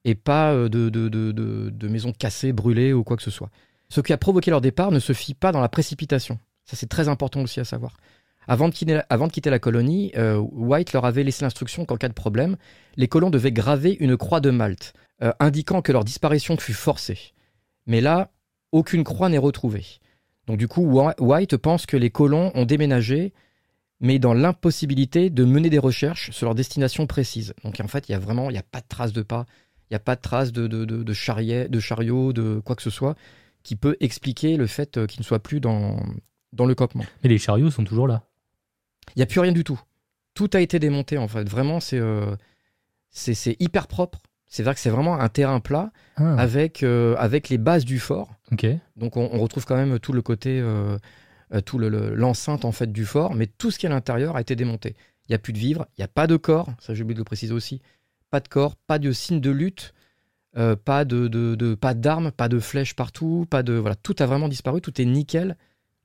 [0.06, 1.32] et pas euh, de, de, de-
[1.72, 3.50] de- maisons cassées, brûlées ou quoi que ce soit.
[3.90, 6.38] Ce qui a provoqué leur départ ne se fit pas dans la précipitation.
[6.66, 7.98] Ça, c'est très important aussi à savoir.
[8.48, 11.98] Avant de quitter, avant de quitter la colonie, euh, White leur avait laissé l'instruction qu'en
[11.98, 12.56] cas de problème,
[12.98, 17.34] les colons devaient graver une croix de Malte, euh, indiquant que leur disparition fut forcée.
[17.88, 18.30] Mais là,
[18.72, 19.88] aucune croix n'est retrouvée.
[20.46, 20.84] Donc du coup,
[21.20, 23.34] White pense que les colons ont déménagé,
[24.00, 27.54] mais dans l'impossibilité de mener des recherches sur leur destination précise.
[27.64, 29.46] Donc en fait, il y a vraiment, il n'y a pas de traces de pas,
[29.90, 32.76] il n'y a pas de traces de, de, de, de, charrier- de chariot, de quoi
[32.76, 33.16] que ce soit,
[33.64, 35.98] qui peut expliquer le fait euh, qu'ils ne soient plus dans,
[36.54, 37.04] dans le campement.
[37.24, 38.24] Mais les chariots sont toujours là.
[39.16, 39.80] Il n'y a plus rien du tout.
[40.34, 41.50] Tout a été démonté en fait.
[41.50, 42.36] Vraiment, c'est euh,
[43.10, 44.20] c'est hyper propre.
[44.46, 48.00] C'est vrai que c'est vraiment un terrain plat Ah, avec, euh, avec les bases du
[48.00, 48.34] fort.
[48.96, 50.98] Donc on, on retrouve quand même tout le côté, euh,
[51.54, 53.94] euh, tout le- le- l'enceinte en fait du fort, mais tout ce qui est à
[53.94, 54.96] l'intérieur a été démonté.
[55.28, 57.16] Il n'y a plus de vivres, il n'y a pas de corps, ça j'ai oublié
[57.16, 57.82] de le préciser aussi.
[58.32, 59.94] Pas de corps, pas de signe de lutte,
[60.58, 64.16] euh, pas de, de, de- pas d'armes, pas de flèches partout, pas de voilà, tout
[64.20, 65.58] a vraiment disparu, tout est nickel,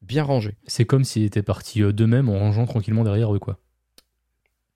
[0.02, 0.56] bien rangé.
[0.66, 3.58] C'est comme s'ils étaient partis euh, d'eux-mêmes en rangeant tranquillement derrière eux, quoi.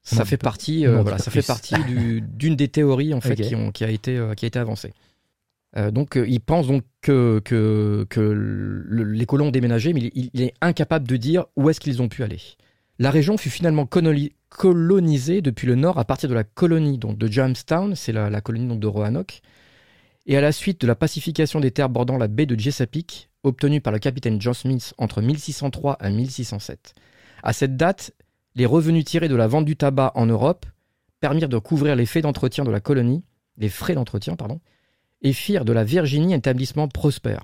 [0.02, 3.46] Ça fait partie, euh, voilà, ça fait partie du- d'une des théories en fait Ok.
[3.46, 4.94] qui, ont, qui a été, euh, qui a été avancée.
[5.76, 10.10] Euh, donc euh, il pense donc que, que, que le- les colons ont déménagé, mais
[10.14, 12.40] il, est incapable de dire où est-ce qu'ils ont pu aller.
[12.98, 13.86] La région fut finalement
[14.48, 18.40] colonisée depuis le nord à partir de la colonie donc, de Jamestown, c'est la, la
[18.40, 19.40] colonie donc, de Roanoke.
[20.26, 23.80] Et à la suite de la pacification des terres bordant la baie de Chesapeake, obtenue
[23.80, 26.94] par le capitaine John Smith entre 1603 et 1607.
[27.42, 28.12] À cette date,
[28.54, 30.66] les revenus tirés de la vente du tabac en Europe
[31.20, 33.24] permirent de couvrir les frais d'entretien de la colonie,
[33.56, 34.60] les frais d'entretien, pardon,
[35.22, 37.42] et firent de la Virginie un établissement prospère.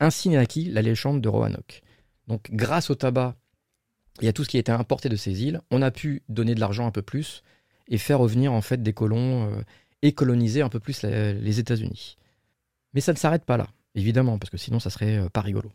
[0.00, 1.82] Ainsi naquit la légende de Roanoke.
[2.26, 3.36] Donc, grâce au tabac
[4.20, 6.60] et à tout ce qui été importé de ces îles, on a pu donner de
[6.60, 7.42] l'argent un peu plus
[7.88, 9.62] et faire revenir en fait des colons euh,
[10.02, 12.16] et coloniser un peu plus les États-Unis.
[12.92, 15.72] Mais ça ne s'arrête pas là, évidemment, parce que sinon ça serait euh, pas rigolo.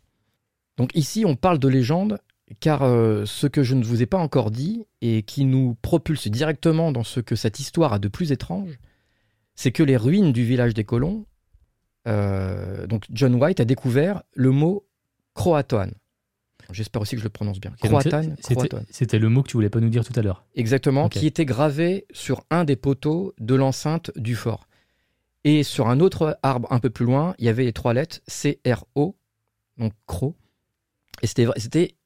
[0.76, 2.18] Donc ici, on parle de légende,
[2.58, 6.28] car euh, ce que je ne vous ai pas encore dit et qui nous propulse
[6.28, 8.78] directement dans ce que cette histoire a de plus étrange,
[9.54, 11.26] c'est que les ruines du village des colons,
[12.06, 14.86] euh, donc John White a découvert le mot
[15.34, 15.90] Croatoan.
[16.72, 17.72] J'espère aussi que je le prononce bien.
[17.82, 18.36] Croatoan,
[18.90, 20.44] c'était- le mot que tu voulais pas nous dire tout à l'heure.
[20.54, 24.68] Exactement, qui était gravé sur un des poteaux de l'enceinte du fort.
[25.44, 28.20] Et sur un autre arbre un peu plus loin, il y avait les trois lettres
[28.28, 29.16] C-R-O,
[29.78, 30.36] donc Cro.
[31.22, 31.96] Et c'était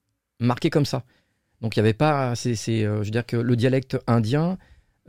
[0.41, 1.05] marqué comme ça.
[1.61, 2.35] Donc il n'y avait pas.
[2.37, 2.53] c'est
[2.85, 4.57] euh, je veux dire que le dialecte indien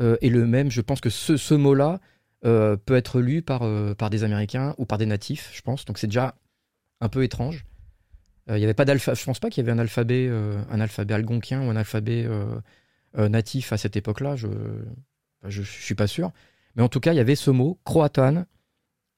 [0.02, 0.70] euh, est le même.
[0.72, 2.00] Je pense que ce, ce mot-là
[2.46, 5.86] euh, peut être lu par, euh, par des Américains ou par des natifs, je pense.
[5.86, 6.36] Donc c'est déjà
[7.02, 7.66] un peu étrange.
[8.50, 9.18] Euh, Il n'y avait pas d'alphabet.
[9.20, 12.28] Je pense pas qu'il y avait un alphabet, un alphabet algonquin ou un alphabet
[13.18, 14.36] natif à cette époque-là.
[14.36, 14.48] Je,
[15.44, 16.32] je, je suis pas sûr.
[16.76, 18.46] Mais en tout cas, il y avait ce mot croatan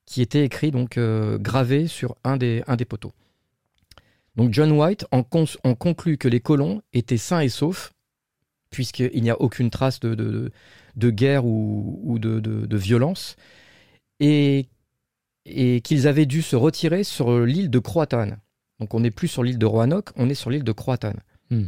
[0.06, 3.13] qui était écrit donc gravé sur un des, un des poteaux.
[4.38, 7.92] Donc John White en conclut que les colons étaient sains et saufs,
[8.69, 10.51] puisqu'il n'y a aucune trace de, de, de-
[10.95, 13.36] de guerre ou, ou de, violence,
[14.19, 14.67] et,
[15.45, 18.32] et qu'ils avaient dû se retirer sur l'île de Croatan.
[18.80, 21.13] Donc on n'est plus sur l'île de Roanoke, on est sur l'île de Croatan,
[21.49, 21.67] Hmm.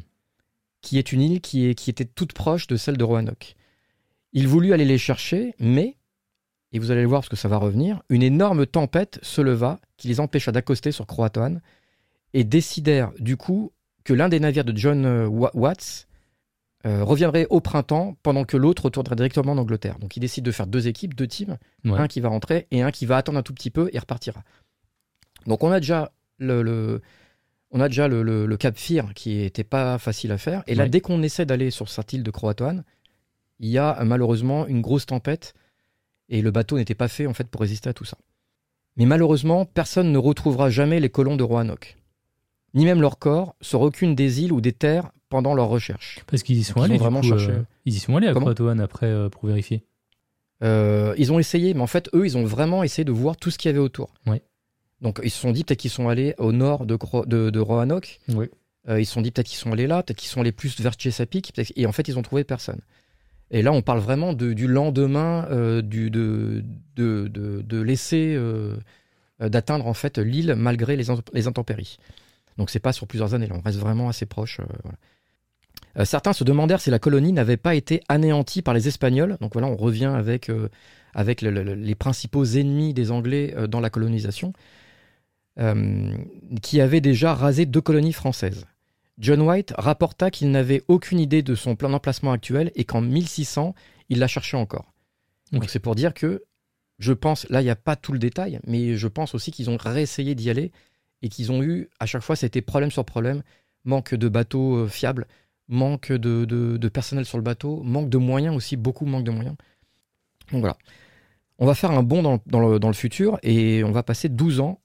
[0.81, 3.55] qui est une île qui, est, qui était toute proche de celle de Roanoke.
[4.33, 5.95] Il voulut aller les chercher, mais,
[6.73, 9.79] et vous allez le voir parce que ça va revenir, une énorme tempête se leva
[9.97, 11.61] qui les empêcha d'accoster sur Croatoan
[12.33, 13.71] et décidèrent du coup
[14.03, 16.07] que l'un des navires de John euh, Wa- Watts
[16.85, 19.99] euh, reviendrait au printemps pendant que l'autre retournerait directement en Angleterre.
[19.99, 21.99] Donc ils décident de faire deux équipes, deux teams, Ouais.
[21.99, 24.43] un qui va rentrer et un qui va attendre un tout petit peu et repartira.
[25.45, 27.01] Donc on a déjà le, le-
[27.71, 30.63] on a déjà le, le- le Cap Fear qui était pas facile à faire.
[30.67, 30.89] Et là, Ouais.
[30.89, 32.83] dès qu'on essaie d'aller sur cette île de Croatoan,
[33.59, 35.53] il y a euh, malheureusement une grosse tempête
[36.29, 38.17] et le bateau n'était pas fait en fait pour résister à tout ça.
[38.95, 41.97] Mais malheureusement, personne ne retrouvera jamais les colons de Roanoke,
[42.73, 46.19] ni même leur corps sur aucune des îles ou des terres pendant leur recherche.
[46.27, 46.97] Parce qu'ils y sont Donc, allés.
[46.97, 47.51] vraiment coup, cherché.
[47.51, 49.83] euh, ils y sont allés à Croatoan après euh, pour vérifier?
[50.63, 53.49] Euh, ils ont essayé, mais en fait, eux, ils ont vraiment essayé de voir tout
[53.51, 54.13] ce qu'il y avait autour.
[54.27, 54.41] Ouais.
[55.01, 57.59] Donc, ils se sont dit peut-être qu'ils sont allés au nord de, Cro- de, de
[57.59, 58.19] Roanoke.
[58.29, 58.49] Ouais.
[58.89, 60.77] Euh, ils se sont dit peut-être qu'ils sont allés là, peut-être qu'ils sont allés plus
[60.81, 61.53] vers Chesapeake.
[61.77, 62.81] Et en fait, ils ont trouvé personne.
[63.51, 66.63] Et là, on parle vraiment de- du lendemain euh, du, de,
[66.97, 67.31] de,
[68.13, 68.77] euh,
[69.41, 71.97] euh, d'atteindre en fait l'île malgré les, in- les intempéries.
[72.57, 73.47] Donc, c'est pas sur plusieurs années.
[73.47, 74.59] Là, on reste vraiment assez proche.
[74.83, 74.97] voilà.
[75.97, 79.37] Euh, certains se demandèrent si la colonie n'avait pas été anéantie par les Espagnols.
[79.41, 80.69] Donc voilà, on revient avec, euh,
[81.13, 84.53] avec le- le- les principaux ennemis des Anglais euh, dans la colonisation,
[86.61, 88.65] qui avaient déjà rasé deux colonies françaises.
[89.17, 93.75] John White rapporta qu'il n'avait aucune idée de son plan d'emplacement actuel et qu'en 1600,
[94.07, 94.93] il la cherchait encore.
[95.51, 96.43] Donc c'est pour dire que,
[96.99, 99.69] je pense, là il n'y a pas tout le détail, mais je pense aussi qu'ils
[99.69, 100.71] ont réessayé d'y aller
[101.21, 103.43] et qu'ils ont eu, à chaque fois, c'était problème sur problème,
[103.83, 105.27] manque de bateaux fiables,
[105.69, 109.55] manque de, personnel sur le bateau, manque de moyens aussi, beaucoup manque de moyens.
[110.51, 110.77] Donc voilà.
[111.59, 114.79] On va faire un bond dans, dans le, futur et on va passer 12 ans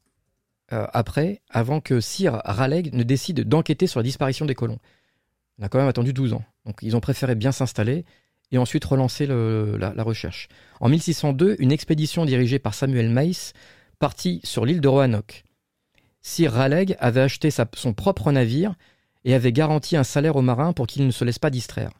[0.72, 4.78] euh, après, avant que Sir Raleigh ne décide d'enquêter sur la disparition des colons.
[5.58, 6.42] On a quand même attendu 12 ans.
[6.66, 8.04] Donc ils ont préféré bien s'installer
[8.50, 10.48] et ensuite relancer la, recherche.
[10.80, 13.52] En 1602, une expédition dirigée par Samuel Mace
[13.98, 15.44] partit sur l'île de Roanoke.
[16.22, 18.74] Sir Raleigh avait acheté son propre navire
[19.24, 21.90] et avait garanti un salaire aux marins pour qu'ils ne se laissent pas distraire.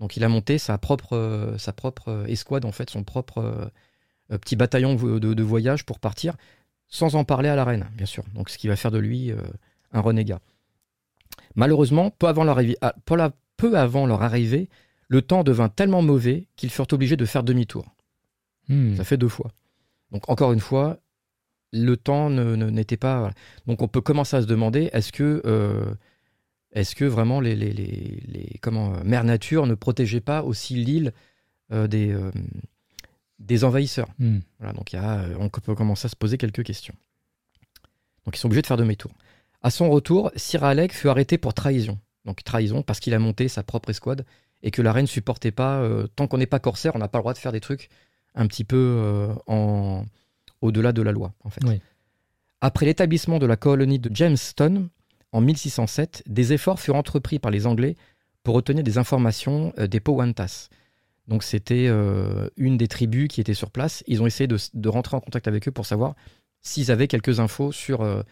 [0.00, 3.38] Donc il a monté sa propre, euh, sa propre euh, escouade, en fait, son propre
[3.38, 6.36] euh, petit bataillon de, de voyage pour partir,
[6.88, 8.24] sans en parler à la reine, bien sûr.
[8.34, 9.32] Donc ce qui va faire de lui
[9.92, 10.40] un renégat.
[11.54, 12.94] Malheureusement, peu avant, leur ah,
[13.56, 14.68] peu avant leur arrivée,
[15.08, 17.84] le temps devint tellement mauvais qu'ils furent obligés de faire demi-tour.
[18.68, 18.96] Hmm.
[18.96, 19.50] Ça fait deux fois.
[20.10, 20.98] Donc encore une fois,
[21.72, 23.18] le temps ne- ne- n'était pas.
[23.18, 23.34] voilà.
[23.66, 25.94] Donc on peut commencer à se demander est-ce que, euh,
[26.72, 30.74] est-ce que vraiment les, les, les, les- comment euh, Mère Nature ne protégeait pas aussi
[30.74, 31.12] l'île
[31.72, 32.30] euh, des euh,
[33.38, 34.08] des envahisseurs?
[34.18, 34.38] Hmm.
[34.58, 36.94] Voilà, donc il y a, on peut commencer à se poser quelques questions.
[38.24, 39.12] Donc ils sont obligés de faire demi-tour.
[39.62, 41.98] À son retour, Sir Alec fut arrêté pour trahison.
[42.24, 44.24] Donc trahison parce qu'il a monté sa propre escouade
[44.62, 45.84] et que la reine supportait pas.
[46.14, 47.88] tant qu'on n'est pas corsaire, on n'a pas le droit de faire des trucs
[48.34, 50.04] un petit peu en
[50.60, 51.64] au-delà de la loi, en fait.
[51.64, 51.80] Oui.
[52.60, 54.88] Après l'établissement de la colonie de Jamestown
[55.32, 57.96] en 1607, des efforts furent entrepris par les Anglais
[58.42, 60.68] pour obtenir des informations euh, des Powantas.
[61.28, 64.04] Donc c'était euh, une des tribus qui était sur place.
[64.06, 66.14] Ils ont essayé de, rentrer en contact avec eux pour savoir
[66.60, 68.22] s'ils avaient quelques infos sur euh,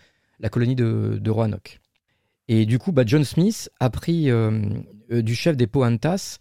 [0.40, 1.80] la colonie de, Roanoke.
[2.48, 4.28] Et du coup, bah, John Smith a pris
[5.08, 6.38] du chef des Powantas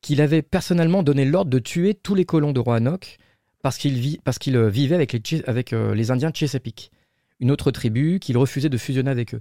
[0.00, 3.16] qu'il avait personnellement donné l'ordre de tuer tous les colons de Roanoke
[3.62, 6.92] parce qu'il vivait avec les, avec, les Indiens Chesapeake,
[7.40, 9.40] une autre tribu qu'il refusait de fusionner avec eux.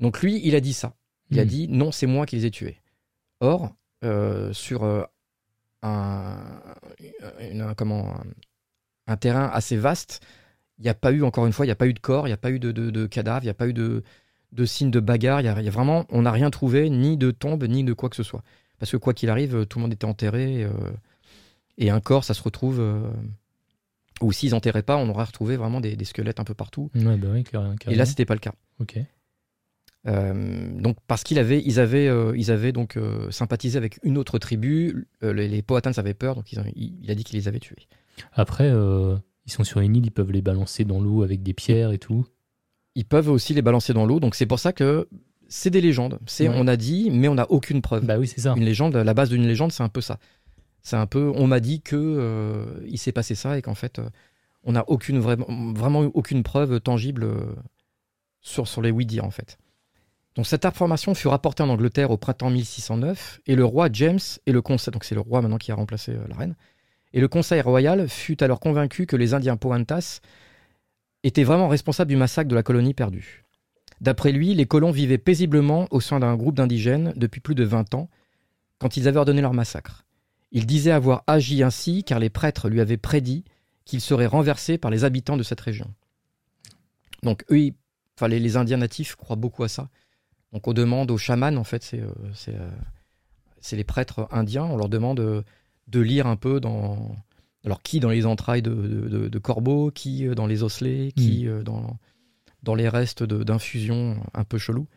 [0.00, 0.94] Donc lui, il a dit ça.
[1.30, 1.48] Il a Hmm.
[1.48, 2.80] dit non, c'est moi qui les ai tués.
[3.40, 3.74] Or,
[4.04, 5.02] euh, sur euh,
[5.82, 6.36] un,
[7.40, 8.22] une- un- comment, un,
[9.06, 10.20] un terrain assez vaste,
[10.78, 12.26] il n'y a pas eu, encore une fois, il n'y a pas eu de corps,
[12.26, 14.02] il n'y a pas eu de, de, de cadavres, il n'y a pas eu de,
[14.52, 15.40] de signes de bagarre.
[15.40, 17.84] Il y a, il y a vraiment, on n'a rien trouvé, ni de tombe, ni
[17.84, 18.42] de quoi que ce soit.
[18.78, 20.64] Parce que quoi qu'il arrive, tout le monde était enterré.
[20.64, 20.70] euh,
[21.78, 22.80] et un corps, ça se retrouve.
[24.20, 26.90] ou s'ils enterraient pas, on aurait retrouvé vraiment des, des squelettes un peu partout.
[26.94, 27.44] Ouais, bah oui,
[27.88, 28.54] Et là, c'était pas le cas.
[28.78, 28.98] Ok.
[30.08, 34.18] Euh, donc parce qu'il avait, ils avaient, euh, ils avaient donc euh, sympathisé avec une
[34.18, 35.06] autre tribu.
[35.22, 37.60] les, les Powhatans avaient peur, donc ils ont- il, il a dit qu'il les avait
[37.60, 37.86] tués.
[38.32, 41.92] Après, ils sont sur une île, ils peuvent les balancer dans l'eau avec des pierres
[41.92, 42.26] et tout.
[42.94, 45.08] Ils peuvent aussi les balancer dans l'eau, donc c'est pour ça que
[45.48, 46.18] c'est des légendes.
[46.26, 46.54] C'est, Ouais.
[46.58, 48.04] on a dit, mais on n'a aucune preuve.
[48.04, 48.54] Bah oui, c'est ça.
[48.56, 50.18] Une légende, la base d'une légende, c'est un peu ça.
[50.82, 53.98] C'est un peu, on m'a dit que euh, il s'est passé ça et qu'en fait,
[53.98, 54.08] euh,
[54.64, 57.54] on n'a aucune vraiment, vraiment aucune preuve tangible euh,
[58.40, 59.58] sur sur les oui en fait.
[60.34, 64.52] Donc cette information fut rapportée en Angleterre au printemps 1609 et le roi James et
[64.52, 66.56] le conseil, donc c'est le roi maintenant qui a remplacé euh, la reine,
[67.12, 70.20] et le conseil royal fut alors convaincu que les Indiens Poantas
[71.22, 73.44] étaient vraiment responsables du massacre de la colonie perdue.
[74.00, 77.94] D'après lui, les colons vivaient paisiblement au sein d'un groupe d'indigènes depuis plus de 20
[77.94, 78.08] ans
[78.78, 80.04] quand ils avaient ordonné leur massacre.
[80.50, 83.44] Il disait avoir agi ainsi car les prêtres lui avaient prédit
[83.84, 85.92] qu'il serait renversé par les habitants de cette région.
[87.22, 87.70] Donc eux,
[88.28, 89.88] les Indiens natifs croient beaucoup à ça.
[90.52, 92.70] Donc on demande aux chamans, en fait, c'est euh, c'est, euh,
[93.60, 95.42] c'est les prêtres indiens, on leur demande euh,
[95.88, 97.14] de lire un peu dans...
[97.64, 101.62] Alors qui dans les entrailles de, de, de- corbeaux, qui dans les osselets, qui euh,
[101.62, 101.96] dans,
[102.64, 104.88] dans les restes de- d'infusions un peu chelous.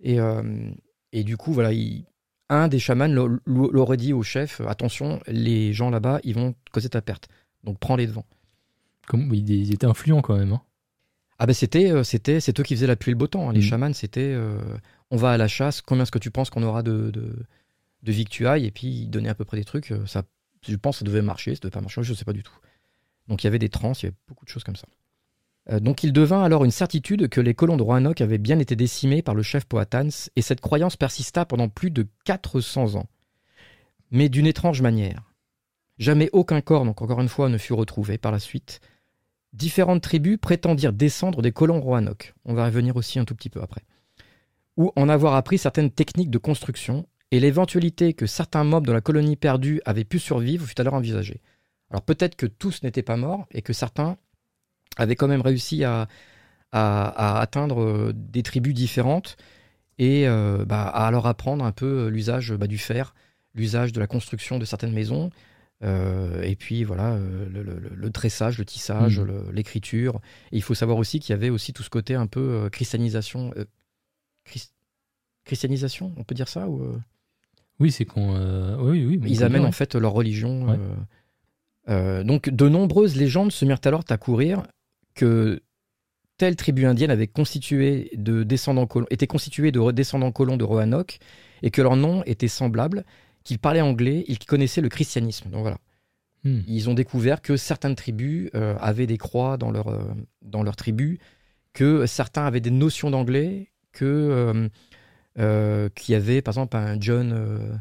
[0.00, 0.70] Et, euh,
[1.12, 2.04] et du coup, voilà, il-
[2.50, 6.88] un des chamans l'a- l'aurait dit au chef attention, les gens là-bas, ils vont causer
[6.88, 7.28] ta perte.
[7.64, 8.26] Donc prends les devants.
[9.08, 10.52] Comme, ils ils étaient influents quand même.
[10.52, 10.62] hein.
[11.38, 13.48] Ah ben c'était euh, c'était c'est eux qui faisaient la pluie et le beau temps.
[13.48, 13.52] hein.
[13.52, 13.64] Les Mhm.
[13.66, 14.58] chamans c'était euh,
[15.10, 17.36] on va à la chasse, combien est-ce que tu penses qu'on aura de, de,
[18.02, 19.92] de victuailles et puis ils donnaient à peu près des trucs.
[19.92, 20.22] euh, Ça,
[20.66, 22.52] je pense que ça devait marcher, ça devait pas marcher, je sais pas du tout.
[23.28, 24.86] Donc il y avait des trans, il y avait beaucoup de choses comme ça.
[25.70, 28.74] Euh, donc il devint alors une certitude que les colons de Roanoke avaient bien été
[28.74, 33.06] décimés par le chef Powhatans et cette croyance persista pendant plus de 400 ans.
[34.10, 35.32] Mais d'une étrange manière.
[35.98, 38.80] Jamais aucun corps, donc encore une fois, ne fut retrouvé par la suite.
[39.52, 42.34] Différentes tribus prétendirent descendre des colons Roanoke.
[42.44, 43.82] On va revenir aussi un tout petit peu après.
[44.76, 49.00] Ou en avoir appris certaines techniques de construction, et l'éventualité que certains mobs de la
[49.00, 51.40] colonie perdue avaient pu survivre fut alors envisagée.
[51.90, 54.16] Alors peut-être que tous n'étaient pas morts, et que certains
[54.96, 56.08] avaient quand même réussi à,
[56.72, 59.36] atteindre euh, des tribus différentes,
[59.98, 63.14] et euh, bah, à leur apprendre un peu euh, l'usage bah, du fer,
[63.54, 65.30] l'usage de la construction de certaines maisons,
[65.84, 70.20] euh, et puis voilà, euh, le, le- le dressage, le tissage, le- l'écriture.
[70.52, 72.68] Et il faut savoir aussi qu'il y avait aussi tout ce côté un peu euh,
[72.68, 73.52] christianisation.
[73.56, 73.64] euh,
[74.44, 74.70] chris-
[75.44, 76.82] christianisation, on peut dire ça ou,
[77.80, 78.76] Oui, c'est qu'on.
[78.80, 79.20] Oui, oui.
[79.26, 80.66] Ils amènent en fait leur religion.
[81.88, 82.24] Ouais.
[82.24, 84.62] donc de nombreuses légendes se mirent alors à courir
[85.14, 85.62] que
[86.36, 91.18] telle tribu indienne avait constitué de descendants colons, était constituée de descendants colons de Roanoke
[91.62, 93.04] et que leur nom était semblable,
[93.48, 95.48] qu'ils parlaient anglais et qu'ils connaissaient le christianisme.
[95.48, 95.78] Donc voilà.
[96.44, 96.60] Hmm.
[96.66, 100.02] Ils ont découvert que certaines tribus euh, avaient des croix dans leur, euh,
[100.42, 101.18] dans leur tribu,
[101.72, 104.68] que certains avaient des notions d'anglais, que
[105.38, 107.80] euh, qu'il y avait par exemple un John,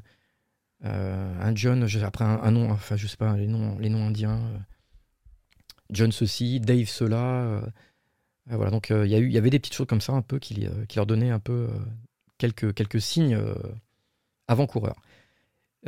[0.83, 4.39] un John, après un, un nom, enfin je sais pas les noms, les noms indiens,
[5.89, 7.61] John ceci, Dave cela,
[8.45, 10.21] voilà donc il y a eu, il y avait des petites choses comme ça un
[10.21, 11.67] peu qui, qui leur donnaient un peu
[12.37, 13.37] quelques quelques signes
[14.47, 15.01] avant-coureurs.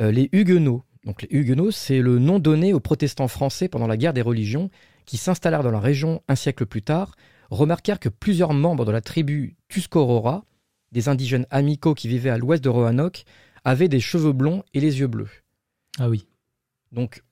[0.00, 0.82] Euh, les Huguenots.
[1.04, 4.70] Donc les Huguenots, c'est le nom donné aux protestants français pendant la guerre des religions
[5.06, 7.16] qui s'installèrent dans la région un siècle plus tard,
[7.50, 10.44] remarquèrent que plusieurs membres de la tribu Tuscarora,
[10.92, 13.24] des indigènes amicaux qui vivaient à l'ouest de Roanoke,
[13.64, 15.28] avaient des cheveux blonds et les yeux bleus.
[15.98, 16.26] Ah oui.
[16.92, 17.22] Donc,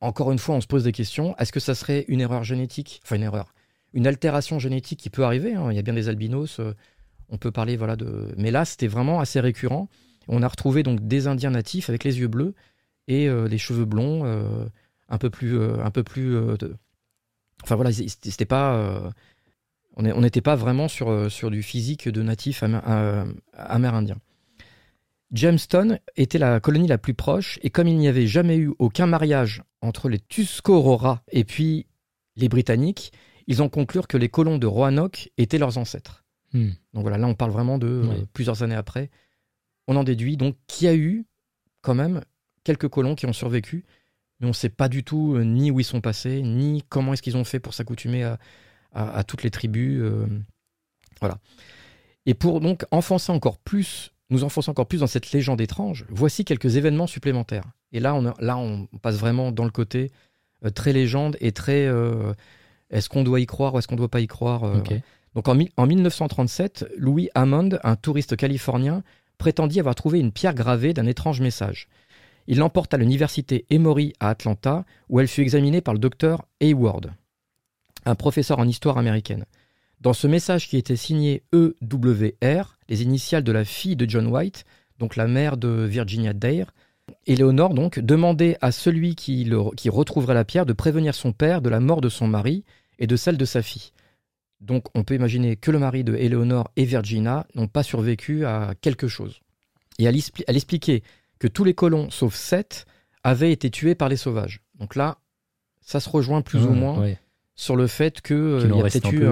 [0.00, 1.36] encore une fois, on se pose des questions.
[1.38, 3.00] Est-ce que ça serait une erreur génétique?
[3.04, 3.54] Enfin, une erreur.
[3.92, 5.54] Une altération génétique qui peut arriver.
[5.54, 5.70] hein.
[5.70, 6.60] Il y a bien des albinos.
[6.60, 6.74] euh,
[7.28, 8.34] on peut parler, voilà, de.
[8.36, 9.88] Mais là, c'était vraiment assez récurrent.
[10.28, 12.54] On a retrouvé donc des Indiens natifs avec les yeux bleus
[13.08, 14.64] et euh, les cheveux blonds, euh,
[15.08, 16.76] un peu plus, euh, un peu plus, de-
[17.64, 19.12] Enfin voilà, c'était pas.
[19.96, 22.64] on n'était pas vraiment sur, sur du physique de natif
[23.52, 24.16] amérindien.
[25.32, 29.06] Jamestown était la colonie la plus proche, et comme il n'y avait jamais eu aucun
[29.06, 31.86] mariage entre les Tuscarora et puis
[32.36, 33.12] les Britanniques,
[33.46, 36.24] ils ont conclu que les colons de Roanoke étaient leurs ancêtres.
[36.52, 36.70] Hmm.
[36.92, 39.10] Donc voilà, là on parle vraiment de euh, plusieurs années après.
[39.86, 41.24] On en déduit donc qu'il y a eu
[41.80, 42.22] quand même
[42.64, 43.84] quelques colons qui ont survécu,
[44.40, 47.12] mais on ne sait pas du tout euh, ni où ils sont passés, ni comment
[47.12, 48.22] est-ce qu'ils ont fait pour s'accoutumer
[48.94, 50.00] à, toutes les tribus.
[50.02, 50.26] Euh,
[51.20, 51.38] voilà.
[52.26, 56.44] Et pour donc enfoncer encore plus, nous enfoncer encore plus dans cette légende étrange, voici
[56.44, 57.64] quelques événements supplémentaires.
[57.92, 60.12] Et là, on, là, on passe vraiment dans le côté
[60.74, 61.88] très légende et très
[62.92, 64.80] est-ce qu'on doit y croire ou est-ce qu'on ne doit pas y croire euh,
[65.34, 69.02] Donc en, en, 1937, Louis Hammond, un touriste californien,
[69.42, 71.88] prétendit avoir trouvé une pierre gravée d'un étrange message.
[72.46, 77.12] Il l'emporte à l'université Emory à Atlanta, où elle fut examinée par le docteur Hayward,
[78.04, 79.44] un professeur en histoire américaine.
[80.00, 84.64] Dans ce message qui était signé EWR, les initiales de la fille de John White,
[85.00, 86.72] donc la mère de Virginia Dare,
[87.26, 91.68] Éléonore donc demandait à celui qui, qui retrouverait la pierre de prévenir son père de
[91.68, 92.62] la mort de son mari
[93.00, 93.90] et de celle de sa fille.
[94.62, 98.74] Donc on peut imaginer que le mari de Éléonore et Virginia n'ont pas survécu à
[98.80, 99.40] quelque chose.
[99.98, 100.16] Et elle,
[100.56, 101.02] expliquait
[101.38, 102.86] que tous les colons, sauf sept,
[103.24, 104.60] avaient été tués par les sauvages.
[104.78, 105.18] Donc là,
[105.80, 107.04] ça se rejoint plus ou moins
[107.54, 109.26] sur le fait qu'il euh, y a peut-être eu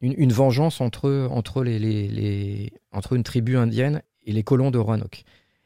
[0.00, 5.24] une, vengeance entre, entre, les, entre une tribu indienne et les colons de Roanoke.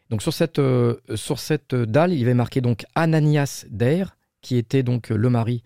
[0.09, 4.57] Donc sur cette, euh, sur cette dalle, il y avait marqué donc Ananias Dare, qui
[4.57, 5.63] était donc le mari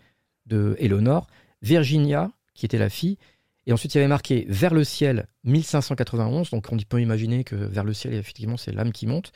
[0.46, 1.28] de Eleanor,
[1.62, 3.18] Virginia, qui était la fille,
[3.66, 7.54] et ensuite il y avait marqué Vers le ciel 1591, donc on peut imaginer que
[7.54, 9.32] vers le ciel, effectivement, c'est l'âme qui monte,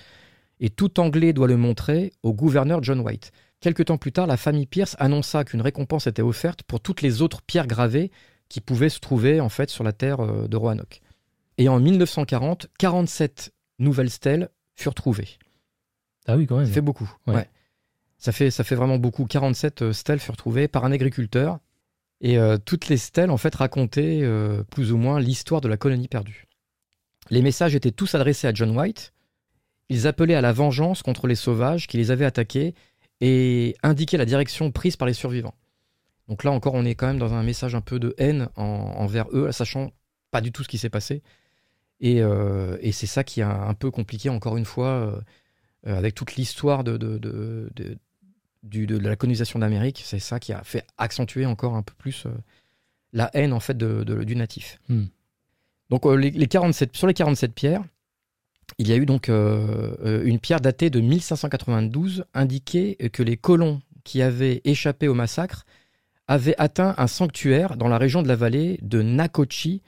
[0.60, 3.32] et tout Anglais doit le montrer au gouverneur John White.
[3.60, 7.22] Quelque temps plus tard, la famille Pierce annonça qu'une récompense était offerte pour toutes les
[7.22, 8.10] autres pierres gravées
[8.48, 11.00] qui pouvaient se trouver en fait sur la terre euh, de Roanoke.
[11.58, 15.38] Et en 1940, 47 nouvelles stèles furent trouvées.
[16.26, 16.66] Ah oui, quand même.
[16.66, 17.10] Ça fait beaucoup.
[17.26, 17.48] ouais.
[18.18, 19.26] Ça fait, ça fait vraiment beaucoup.
[19.26, 21.58] 47 euh, stèles furent trouvées par un agriculteur.
[22.20, 25.76] Et euh, toutes les stèles, en fait, racontaient euh, plus ou moins l'histoire de la
[25.76, 26.46] colonie perdue.
[27.30, 29.12] Les messages étaient tous adressés à John White.
[29.88, 32.74] Ils appelaient à la vengeance contre les sauvages qui les avaient attaqués
[33.20, 35.54] et indiquaient la direction prise par les survivants.
[36.28, 39.26] Donc là encore, on est quand même dans un message un peu de haine envers
[39.32, 39.92] eux, sachant
[40.32, 41.22] pas du tout ce qui s'est passé.
[42.00, 42.20] Et,
[42.92, 45.22] c'est ça qui est un, peu compliqué, encore une fois,
[45.84, 46.98] avec toute l'histoire de,
[48.62, 52.30] la colonisation d'Amérique, c'est ça qui a fait accentuer encore un peu plus euh,
[53.12, 54.78] la haine en fait du natif.
[54.88, 55.06] Hmm.
[55.90, 57.84] Donc euh, les, 47, sur les 47 pierres,
[58.78, 63.80] il y a eu donc euh, une pierre datée de 1592 indiquée que les colons
[64.04, 65.64] qui avaient échappé au massacre
[66.28, 69.82] avaient atteint un sanctuaire dans la région de la vallée de Nakochi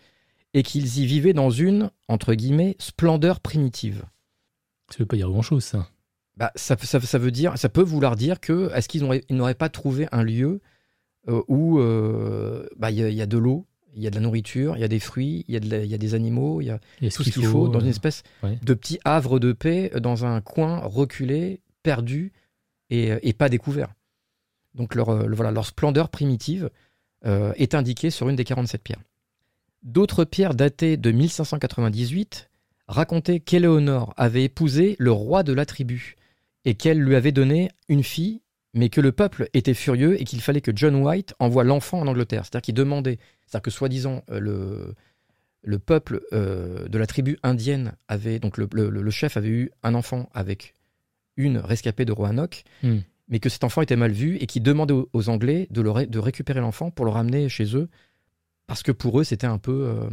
[0.55, 4.05] et qu'ils y vivaient dans une, entre guillemets, splendeur primitive.
[4.91, 5.89] Ça veut pas dire grand-chose, ça.
[6.39, 10.07] Bah, ça, ça, veut dire, ça peut vouloir dire que est-ce qu'ils n'auraient pas trouvé
[10.13, 10.61] un lieu
[11.27, 13.67] euh, où euh, bah, il y, a de l'eau,
[13.97, 15.99] il y a de la nourriture, il y a des fruits, il y, y, a
[15.99, 16.79] des animaux, il y a,
[17.11, 18.23] tout ce qu'il faut, dans une euh, espèce
[18.63, 22.33] de petit havre de paix dans un coin reculé, perdu
[22.89, 23.93] et, pas découvert.
[24.77, 26.71] Donc leur, voilà, leur splendeur primitive
[27.25, 29.03] est indiquée sur une des 47 pierres.
[29.83, 32.49] D'autres pierres datées de 1598
[32.87, 36.15] racontaient qu'Éléonore avait épousé le roi de la tribu
[36.69, 38.43] et qu'elle lui avait donné une fille,
[38.75, 42.07] mais que le peuple était furieux et qu'il fallait que John White envoie l'enfant en
[42.07, 42.45] Angleterre.
[42.45, 44.95] C'est-à-dire qu'il demandait, c'est-à-dire que soi-disant euh, le,
[45.63, 50.29] le peuple euh, de la tribu indienne avait, donc le, chef avait eu un enfant
[50.35, 50.75] avec
[51.39, 52.99] une rescapée de Roanoke, hmm.
[53.29, 56.19] mais que cet enfant était mal vu et qui demandait aux, Anglais de, le de
[56.19, 57.89] récupérer l'enfant pour le ramener chez eux,
[58.67, 60.11] parce que pour eux c'était un peu, euh,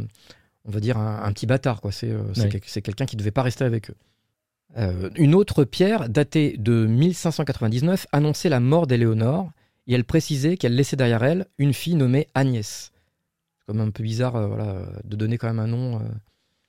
[0.64, 1.82] on va dire, un, petit bâtard.
[1.82, 1.92] quoi.
[1.92, 3.96] C'est quelqu'un qui ne devait pas rester avec eux.
[4.78, 9.50] Euh, une autre pierre, datée de 1599, annonçait la mort d'Éléonore
[9.86, 12.92] et elle précisait qu'elle laissait derrière elle une fille nommée Agnès.
[13.58, 16.04] C'est comme un peu bizarre euh, voilà, de donner quand même un nom, euh,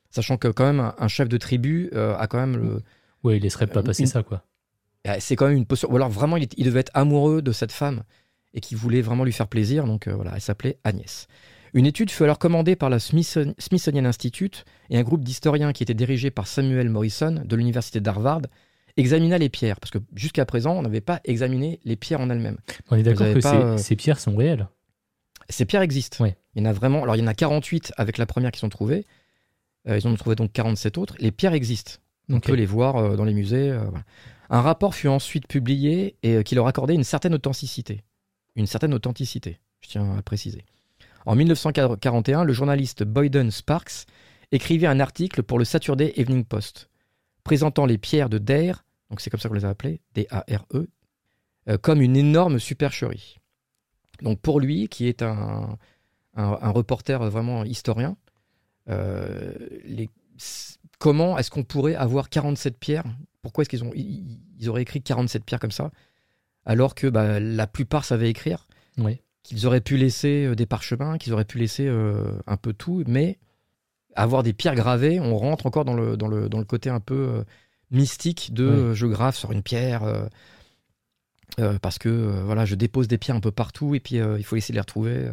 [0.10, 2.82] sachant que quand même un, chef de tribu a quand même le.
[3.24, 4.44] Ouais, il laisserait pas passer ça, quoi.
[5.20, 5.90] C'est quand même une posture.
[5.92, 8.04] Ou alors vraiment, il, il, devait être amoureux de cette femme
[8.54, 11.28] et qui voulait vraiment lui faire plaisir, donc voilà, elle s'appelait Agnès.
[11.74, 15.94] Une étude fut alors commandée par la Smithsonian Institute et un groupe d'historiens qui était
[15.94, 18.42] dirigé par Samuel Morrison de l'université d'Harvard
[18.96, 22.58] examina les pierres, parce que jusqu'à présent, on n'avait pas examiné les pierres en elles-mêmes.
[22.90, 24.68] On est d'accord que euh, ces, pierres sont réelles
[25.50, 26.26] Ces pierres existent.
[26.26, 27.04] Il y en a vraiment.
[27.04, 29.06] Alors, il y en a 48 avec la première qui sont trouvées.
[29.88, 31.16] Euh, ils en ont trouvé donc 47 autres.
[31.20, 31.94] Les pierres existent.
[32.30, 33.78] On peut les voir euh, dans les musées.
[34.50, 38.04] Un rapport fut ensuite publié et qui leur accordait une certaine authenticité
[38.58, 40.66] une certaine authenticité, je tiens à préciser.
[41.28, 44.06] En 1941, le journaliste Boyden Sparks
[44.54, 46.90] écrivait un article pour le Saturday Evening Post,
[47.44, 50.88] présentant les pierres de Dare, donc c'est comme ça qu'on les a appelées, D-A-R-E,
[51.68, 53.40] euh, comme une énorme supercherie.
[54.22, 55.78] Donc pour lui, qui est un,
[56.36, 58.16] un, reporter vraiment historien,
[58.88, 59.52] euh,
[59.84, 60.10] les,
[60.98, 63.04] comment est-ce qu'on pourrait avoir 47 pierres?
[63.42, 65.92] Pourquoi est-ce qu'ils ont ils, auraient écrit 47 pierres comme ça
[66.64, 68.66] alors que bah, la plupart savaient écrire?
[69.48, 71.90] Qu'ils auraient pu laisser euh, des parchemins, qu'ils auraient pu laisser
[72.48, 73.40] un peu tout, mais
[74.16, 77.00] avoir des pierres gravées, on rentre encore dans le, dans le, dans le côté un
[77.00, 77.44] peu
[77.92, 80.04] mystique de je grave sur une pierre.
[81.60, 84.38] Euh, parce que euh, voilà, je dépose des pierres un peu partout et puis euh,
[84.38, 85.30] il faut essayer de les retrouver.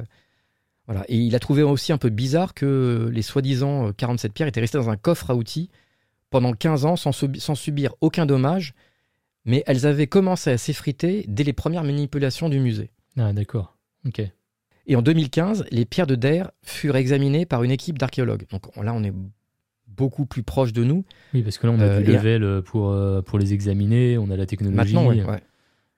[0.87, 1.05] voilà.
[1.09, 4.79] Et il a trouvé aussi un peu bizarre que les soi-disant 47 pierres étaient restées
[4.79, 5.71] dans un coffre à outils
[6.31, 8.75] pendant 15 ans sans, sans subir aucun dommage,
[9.45, 12.91] mais elles avaient commencé à s'effriter dès les premières manipulations du musée.
[13.19, 13.74] Ah d'accord,
[14.07, 14.23] ok.
[14.87, 18.45] Et en 2015, les pierres de Der furent examinées par une équipe d'archéologues.
[18.51, 19.15] Donc là, on est
[19.89, 21.05] beaucoup plus proche de nous.
[21.33, 22.95] Oui, parce que là, on a du level pour,
[23.25, 24.77] pour les examiner, on a la technologie.
[24.95, 25.41] Maintenant, ouais.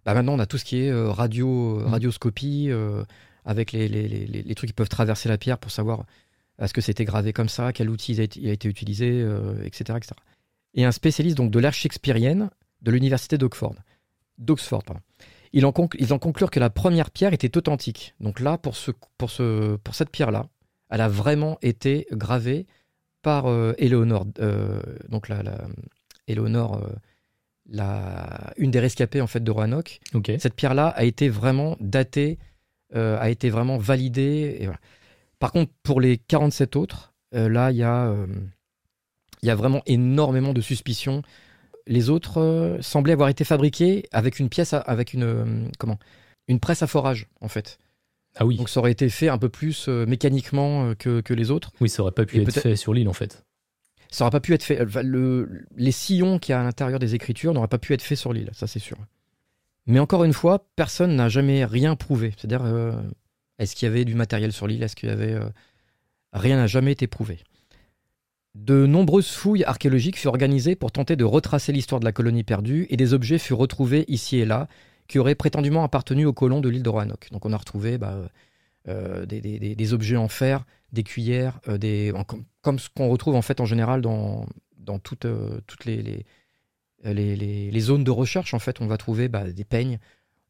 [0.07, 1.87] Bah, maintenant, on a tout ce qui est euh, radio, mm.
[1.87, 3.05] radioscopie, euh,
[3.45, 6.07] avec les, les, les, trucs qui peuvent traverser la pierre pour savoir
[6.61, 9.65] est-ce que c'était gravé comme ça, quel outil a été, a été utilisé, etc., euh,
[9.65, 10.15] etc.
[10.75, 12.51] Et un spécialiste donc de l'ère shakespearienne
[12.83, 13.75] de l'université d'Oxford.
[14.39, 15.03] D'Oxford, pardon.
[15.53, 18.15] Ils en, ils en conclurent que la première pierre était authentique.
[18.21, 20.47] Donc là, pour, ce, pour, ce, pour cette pierre-là,
[20.91, 22.67] elle a vraiment été gravée
[23.23, 23.47] par
[23.79, 24.25] Eleonore,
[25.09, 25.59] donc la, la
[26.29, 26.81] Eleonore
[27.71, 30.01] la, une des rescapées en fait de Roanoke.
[30.39, 32.39] Cette pierre-là a été vraiment datée,
[32.95, 34.57] euh, a été vraiment validée.
[34.61, 34.69] Et
[35.39, 38.27] Par contre, pour les 47 autres, euh, là, il y, euh,
[39.43, 41.23] y a vraiment énormément de suspicions.
[41.87, 45.99] Les autres semblaient avoir été fabriqués avec une pièce, avec une, comment,
[46.49, 47.79] une presse à forage, en fait.
[48.37, 48.57] Ah oui.
[48.57, 51.73] Donc ça aurait été fait un peu plus mécaniquement que, que, les autres.
[51.81, 53.47] Oui, ça aurait pas pu être fait sur l'île, en fait
[54.11, 54.85] ça n'aurait pas pu être fait.
[55.03, 58.19] Le, les sillons qu'il y a à l'intérieur des écritures n'auraient pas pu être faits
[58.19, 58.97] sur l'île, ça c'est sûr.
[59.87, 62.33] Mais encore une fois, personne n'a jamais rien prouvé.
[62.37, 62.93] C'est-à-dire, euh,
[63.59, 64.83] est-ce qu'il y avait du matériel sur l'île?
[64.83, 65.35] Est-ce qu'il y avait.
[65.35, 65.49] Euh,
[66.33, 67.39] rien n'a jamais été prouvé.
[68.57, 72.87] De nombreuses fouilles archéologiques furent organisées pour tenter de retracer l'histoire de la colonie perdue
[72.89, 74.67] et des objets furent retrouvés ici et là
[75.09, 77.29] qui auraient prétendument appartenu aux colons de l'île de Roanoke.
[77.33, 78.17] Donc on a retrouvé bah,
[78.89, 82.15] euh, des, des, objets en fer, des cuillères, des,
[82.63, 84.47] comme ce qu'on retrouve en fait en général dans,
[85.03, 88.55] toutes, euh, les, zones de recherche.
[88.55, 89.99] En fait, on va trouver bah, des peignes,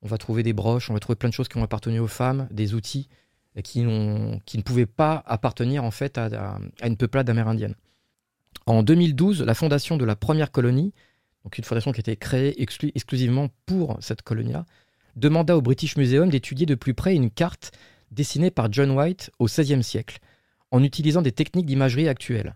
[0.02, 2.06] on va trouver des broches, on va trouver plein de choses qui ont appartenu aux
[2.06, 3.08] femmes, des outils
[3.64, 7.74] qui, ne pouvaient pas appartenir en fait à une peuplade amérindienne.
[8.64, 10.92] En 2012, la fondation de la première colonie,
[11.44, 14.64] donc une fondation qui a été créée exclusivement pour cette colonie-là,
[15.14, 17.72] demanda au British Museum d'étudier de plus près une carte
[18.10, 20.18] dessinée par John White au XVIe siècle
[20.70, 22.54] en utilisant des techniques d'imagerie actuelles.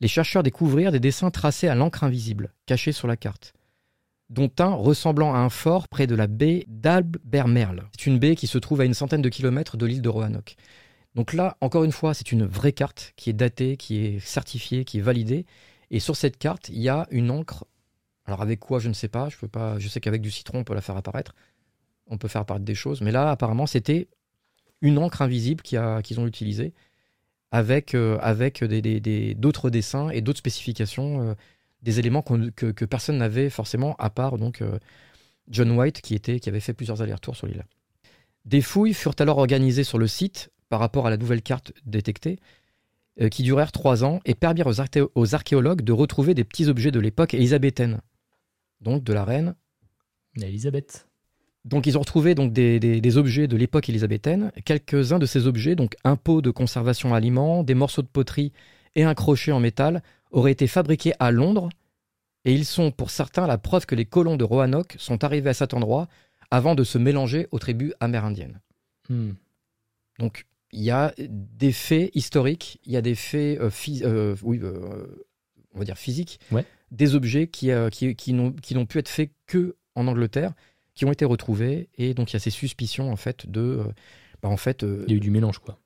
[0.00, 3.52] Les chercheurs découvrirent des dessins tracés à l'encre invisible, cachés sur la carte,
[4.30, 7.84] dont un ressemblant à un fort près de la baie d'Albermerle.
[7.92, 10.56] C'est une baie qui se trouve à une centaine de kilomètres de l'île de Roanoke.
[11.14, 14.84] Donc là, encore une fois, c'est une vraie carte qui est datée, qui est certifiée,
[14.84, 15.46] qui est validée.
[15.90, 17.64] Et sur cette carte, il y a une encre.
[18.26, 19.28] Alors avec quoi, je ne sais pas.
[19.28, 19.78] Je peux pas.
[19.78, 21.34] Je sais qu'avec du citron, on peut la faire apparaître.
[22.08, 23.00] On peut faire apparaître des choses.
[23.00, 24.08] Mais là, apparemment, c'était
[24.80, 26.74] une encre invisible qu'ils ont utilisée
[27.54, 31.34] avec, euh, avec d'autres dessins et d'autres spécifications, euh,
[31.82, 34.78] des éléments que, personne n'avait forcément, à part donc euh,
[35.48, 37.64] John White qui, était, qui avait fait plusieurs allers-retours sur l'île.
[38.44, 42.40] Des fouilles furent alors organisées sur le site par rapport à la nouvelle carte détectée,
[43.30, 44.80] qui durèrent trois ans et permirent aux,
[45.14, 48.00] aux, archéologues de retrouver des petits objets de l'époque élisabéthaine,
[48.80, 49.54] donc de la reine
[50.42, 51.06] Élisabeth.
[51.64, 54.50] Donc ils ont retrouvé donc des, objets de l'époque élisabéthaine.
[54.64, 58.52] Quelques-uns de ces objets, donc un pot de conservation aliments, des morceaux de poterie
[58.96, 60.02] et un crochet en métal,
[60.32, 61.68] auraient été fabriqués à Londres.
[62.44, 65.54] Et ils sont pour certains la preuve que les colons de Roanoke sont arrivés à
[65.54, 66.08] cet endroit
[66.50, 68.60] avant de se mélanger aux tribus amérindiennes.
[69.08, 69.34] Hmm.
[70.18, 73.70] Donc il y a des faits historiques, il y a des faits, euh,
[74.02, 75.26] euh, oui, euh,
[75.74, 76.40] on va dire physiques,
[76.90, 80.52] des objets qui, qui, qui n'ont pu être faits que en Angleterre
[80.94, 81.88] qui ont été retrouvés.
[81.98, 83.60] Et donc, il y a ces suspicions, en fait, de.
[83.60, 83.84] Euh,
[84.42, 85.78] bah, en fait, euh, il y a eu du mélange, quoi.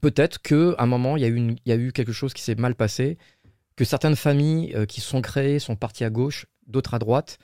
[0.00, 2.42] Peut-être qu'à un moment, il y, a eu il y a eu quelque chose qui
[2.42, 3.16] s'est mal passé,
[3.76, 7.38] que certaines familles euh, qui sont créées sont parties à gauche, d'autres à droite.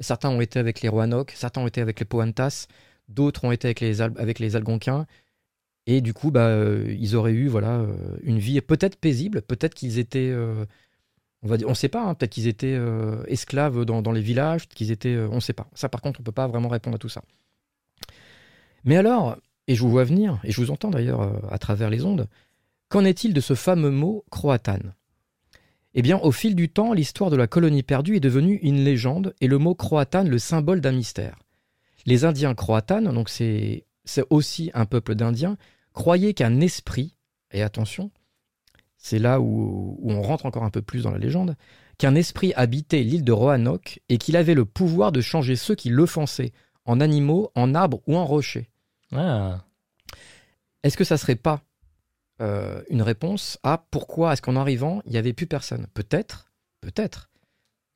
[0.00, 2.66] Certains ont été avec les Roanoke, certains ont été avec les Poantas,
[3.08, 5.06] d'autres ont été avec les, avec les Algonquins.
[5.90, 6.54] Et du coup, bah,
[6.86, 7.84] ils auraient eu voilà,
[8.22, 10.32] une vie peut-être paisible, peut-être qu'ils étaient
[11.42, 15.14] on ne sait pas, hein, peut-être qu'ils étaient euh, esclaves dans, les villages, qu'ils étaient,
[15.14, 15.68] euh, on ne sait pas.
[15.74, 17.22] Ça, par contre, on ne peut pas vraiment répondre à tout ça.
[18.84, 19.36] Mais alors,
[19.66, 22.26] et je vous vois venir, et je vous entends d'ailleurs euh, à travers les ondes,
[22.88, 24.78] qu'en est-il de ce fameux mot croatan
[25.94, 29.34] Eh bien, au fil du temps, l'histoire de la colonie perdue est devenue une légende
[29.40, 31.36] et le mot croatan le symbole d'un mystère.
[32.06, 33.84] Les Indiens croatan, donc c'est
[34.30, 35.56] aussi un peuple d'Indiens,
[35.98, 37.16] croyaient qu'un esprit,
[37.50, 38.12] et attention,
[38.98, 41.56] c'est là où, où on rentre encore un peu plus dans la légende,
[41.98, 45.90] qu'un esprit habitait l'île de Roanoke et qu'il avait le pouvoir de changer ceux qui
[45.90, 46.52] l'offensaient
[46.84, 48.70] en animaux, en arbres ou en rochers.
[49.12, 49.64] Ah,
[50.84, 51.62] Est-ce que ça serait pas
[52.40, 55.88] euh, une réponse à pourquoi est-ce qu'en arrivant, il n'y avait plus personne?
[55.94, 57.28] Peut-être, peut-être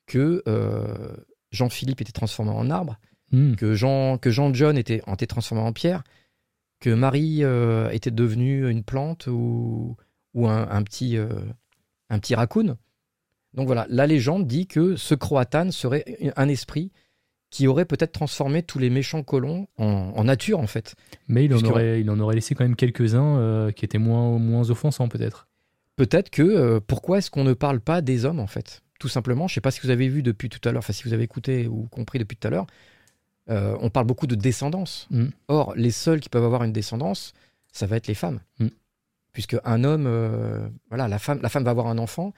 [0.07, 1.15] que euh,
[1.51, 2.99] Jean-Philippe était transformé en arbre,
[3.31, 3.55] hmm.
[3.55, 6.03] que Jean, que Jean John était, était transformé en pierre,
[6.83, 9.95] que Marie euh, était devenue une plante ou,
[10.33, 11.29] ou un, un petit, euh,
[12.09, 12.75] un petit raccoon.
[13.53, 16.03] Donc voilà, la légende dit que ce Croatan serait
[16.35, 16.91] un esprit
[17.49, 20.95] qui aurait peut-être transformé tous les méchants colons en, en nature en fait.
[21.29, 24.37] mais il en, aurait, il en aurait laissé quand même quelques-uns euh, qui étaient moins,
[24.37, 25.47] moins offensants peut-être.
[25.95, 28.81] Peut-être que euh, pourquoi est-ce qu'on ne parle pas des hommes en fait?
[28.99, 31.03] Tout simplement, je sais pas si vous avez vu depuis tout à l'heure, enfin si
[31.03, 32.67] vous avez écouté ou compris depuis tout à l'heure,
[33.49, 35.07] euh, on parle beaucoup de descendance.
[35.11, 35.27] Mm.
[35.47, 37.33] Or, les seuls qui peuvent avoir une descendance,
[37.71, 38.39] ça va être les femmes.
[38.59, 38.67] Mm.
[39.33, 42.33] Puisque un homme, euh, voilà, la femme, la femme va avoir un enfant.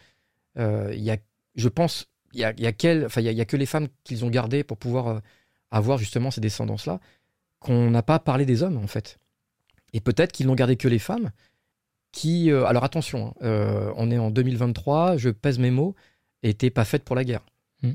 [0.58, 1.18] euh, Il y a,
[1.56, 3.88] je pense, il y a, y a quel- y a- y a que les femmes
[4.04, 5.22] qu'ils ont gardées pour pouvoir
[5.72, 7.00] avoir justement ces descendances-là,
[7.60, 9.18] qu'on n'a pas parlé des hommes en fait.
[9.94, 11.32] Et peut-être qu'ils n'ont gardé que les femmes.
[12.12, 15.96] Qui, euh, alors attention, hein, euh, on est en 2023, je pèse mes mots,
[16.44, 17.46] étaient pas faites pour la guerre.
[17.84, 17.92] Mm.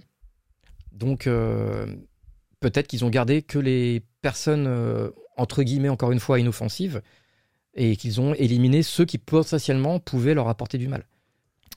[0.92, 1.86] Donc euh,
[2.60, 7.02] peut-être qu'ils ont gardé que les personnes euh, entre guillemets encore une fois inoffensives
[7.74, 11.04] et qu'ils ont éliminé ceux qui potentiellement pouvaient leur apporter du mal.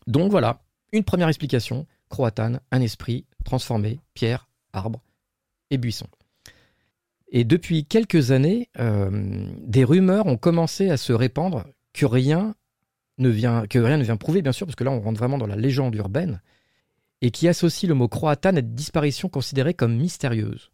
[0.08, 0.62] Donc voilà,
[0.92, 5.02] une première explication Croatan, un esprit transformé, pierre, arbre
[5.72, 6.08] et buisson.
[7.30, 12.54] Et depuis quelques années, euh, des rumeurs ont commencé à se répandre que rien
[13.18, 15.96] ne vient, que prouver, bien sûr, parce que là on rentre vraiment dans la légende
[15.96, 16.42] urbaine,
[17.22, 20.70] et qui associe le mot croatan à une disparition considérée comme mystérieuse.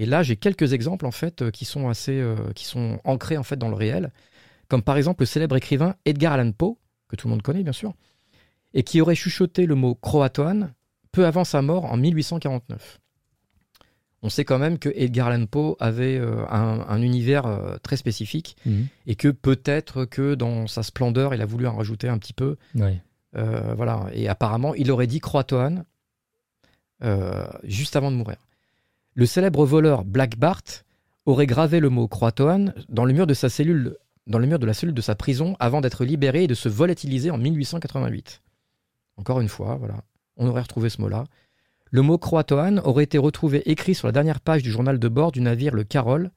[0.00, 3.36] Et là, j'ai quelques exemples en fait euh, qui sont assez, euh, qui sont ancrés
[3.36, 4.10] en fait dans le réel,
[4.68, 6.78] comme par exemple le célèbre écrivain Edgar Allan Poe,
[7.08, 7.92] que tout le monde connaît bien sûr,
[8.72, 10.72] et qui aurait chuchoté le mot croatoan
[11.12, 12.98] peu avant sa mort en 1849.
[14.22, 17.96] On sait quand même que Edgar Allan Poe avait euh, un, un univers euh, très
[17.96, 18.86] spécifique Mhm.
[19.06, 22.56] et que peut-être que dans sa splendeur, il a voulu en rajouter un petit peu.
[23.36, 24.06] Euh, voilà.
[24.14, 25.84] Et apparemment, il aurait dit Croatoan
[27.64, 28.36] juste avant de mourir.
[29.20, 30.62] Le célèbre voleur Black Bart
[31.26, 34.64] aurait gravé le mot Croatoan dans le mur de sa cellule, dans le mur de
[34.64, 38.40] la cellule de sa prison avant d'être libéré et de se volatiliser en 1888.
[39.18, 40.04] Encore une fois, voilà,
[40.38, 41.24] on aurait retrouvé ce mot-là.
[41.90, 45.32] Le mot Croatoan aurait été retrouvé écrit sur la dernière page du journal de bord
[45.32, 46.30] du navire le Carole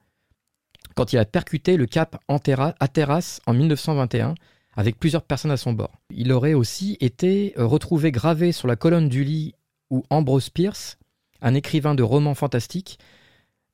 [0.94, 4.34] quand il a percuté le cap Hatteras en 1921
[4.76, 6.02] avec plusieurs personnes à son bord.
[6.10, 9.54] Il aurait aussi été euh, retrouvé gravé sur la colonne du lit
[9.88, 10.98] où Ambrose Pierce,
[11.44, 12.98] un écrivain de romans fantastiques,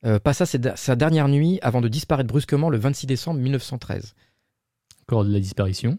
[0.05, 4.13] euh, passa sa dernière nuit avant de disparaître brusquement le 26 décembre 1913.
[5.03, 5.97] Encore de la disparition.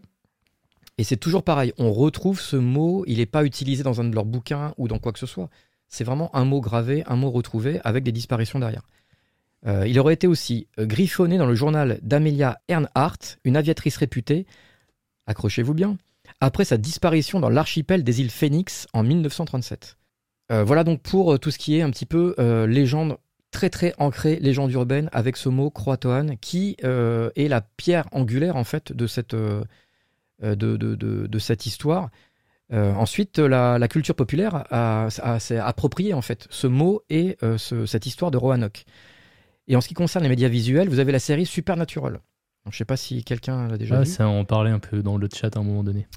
[0.97, 4.13] Et c'est toujours pareil, on retrouve ce mot, il n'est pas utilisé dans un de
[4.13, 5.49] leurs bouquins ou dans quoi que ce soit.
[5.87, 8.83] C'est vraiment un mot gravé, un mot retrouvé avec des disparitions derrière.
[9.65, 14.45] Euh, il aurait été aussi euh, griffonné dans le journal d'Amelia Earnhardt, une aviatrice réputée,
[15.25, 15.97] accrochez-vous bien,
[16.41, 19.97] après sa disparition dans l'archipel des îles Phoenix en 1937.
[20.53, 23.17] Euh, voilà donc pour euh, tout ce qui est un petit peu euh, légende
[23.51, 28.63] très très ancrée, légende urbaine avec ce mot croatoan qui est la pierre angulaire en
[28.63, 29.63] fait de cette, de,
[30.41, 30.95] de, de,
[31.27, 32.09] de cette histoire.
[32.71, 37.37] Euh, ensuite, la, la culture populaire a, a- s'est approprié en fait ce mot et
[37.43, 38.85] euh, ce- cette histoire de Roanoke.
[39.67, 42.19] Et en ce qui concerne les médias visuels, vous avez la série Supernatural.
[42.65, 44.05] Je ne sais pas si quelqu'un l'a déjà Ah, vu.
[44.09, 46.07] ça en parlait un peu dans le chat à un moment donné.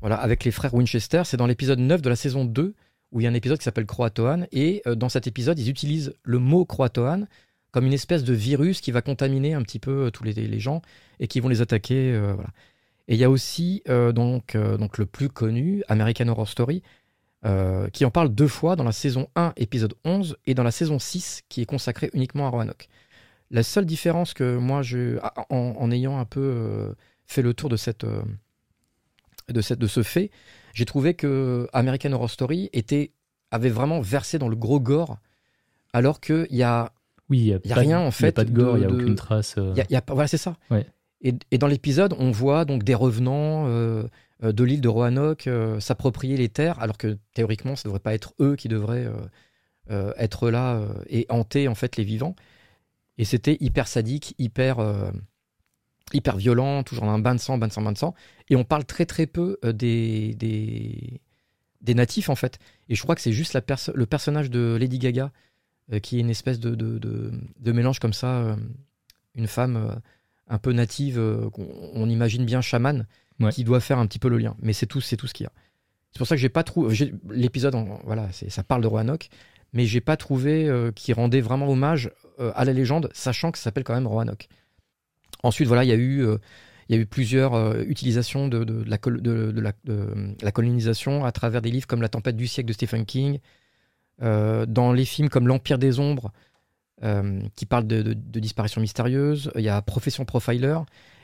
[0.00, 2.74] Voilà, avec les frères Winchester, c'est dans l'épisode 9 de la saison 2
[3.12, 5.68] où il y a un épisode qui s'appelle Croatoan et euh, dans cet épisode, ils
[5.68, 7.28] utilisent le mot Croatoan
[7.70, 10.82] comme une espèce de virus qui va contaminer un petit peu euh, tous les, gens
[11.20, 12.12] et qui vont les attaquer.
[12.12, 12.34] euh.
[13.08, 16.84] Et il y a aussi donc, donc le plus connu, American Horror Story,
[17.92, 21.00] qui en parle deux fois dans la saison 1, épisode 11, et dans la saison
[21.00, 22.88] 6, qui est consacrée uniquement à Roanoke.
[23.50, 25.18] La seule différence que moi, je,
[25.50, 26.94] en, ayant un peu
[27.26, 28.06] fait le tour de, cette,
[29.48, 30.30] de, cette, de ce fait,
[30.74, 33.12] j'ai trouvé que American Horror Story était,
[33.50, 35.18] avait vraiment versé dans le gros gore,
[35.92, 36.92] alors qu'il y a
[37.28, 38.50] Oui, il n'y a, Y a de- rien, en il y a fait, pas de
[38.52, 39.56] gore, il n'y a aucune trace.
[39.58, 40.56] euh, il y a- y a voilà, c'est ça.
[40.70, 40.86] Ouais.
[41.20, 44.04] Et, et dans l'épisode, on voit donc des revenants euh,
[44.42, 48.14] euh, de l'île de Roanoke euh, s'approprier les terres, alors que théoriquement, ça devrait pas
[48.14, 49.06] être eux qui devraient
[50.16, 52.34] être là et hanter en fait les vivants.
[53.18, 54.76] Et c'était hyper sadique, hyper,
[56.14, 58.14] hyper violent, toujours un bain de sang, bain de sang, bain de sang.
[58.48, 61.20] Et on parle très très peu euh, des, des,
[61.80, 62.58] des natifs en fait.
[62.88, 65.30] Et je crois que c'est juste la perso- le personnage de Lady Gaga
[65.92, 68.56] euh, qui est une espèce de, de, de- de mélange comme ça, euh,
[69.34, 69.94] une femme euh,
[70.48, 71.18] un peu native,
[71.52, 73.06] qu'on on imagine bien chamane,
[73.40, 73.50] Ouais.
[73.50, 74.54] qui doit faire un petit peu le lien.
[74.60, 75.52] Mais c'est tout, c'est tout ce qu'il y a.
[76.12, 77.74] C'est pour ça que j'ai pas trouvé l'épisode.
[78.04, 79.30] Voilà, ça parle de Roanoke,
[79.72, 83.82] mais j'ai pas trouvé qui rendait vraiment hommage à la légende, sachant que ça s'appelle
[83.84, 84.48] quand même Roanoke.
[85.42, 86.24] Ensuite, voilà, il y a eu,
[86.88, 89.72] il y a eu plusieurs euh, utilisations de, de- de la, col- de- de la-
[89.84, 93.38] de la colonisation à travers des livres comme La tempête du siècle de Stephen King,
[94.22, 96.32] euh, dans les films comme L'Empire des ombres,
[97.02, 99.50] euh, qui parle de, disparitions mystérieuses.
[99.56, 100.78] Il y a Profession Profiler.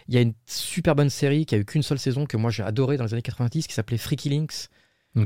[0.09, 2.51] Il y a une super bonne série qui a eu qu'une seule saison que moi
[2.51, 4.69] j'ai adoré dans les années 90 qui s'appelait Freaky Links.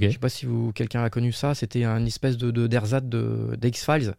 [0.09, 1.55] Je sais pas si vous quelqu'un a connu ça.
[1.55, 4.15] C'était un espèce de de- d'ersatz de, d'X Files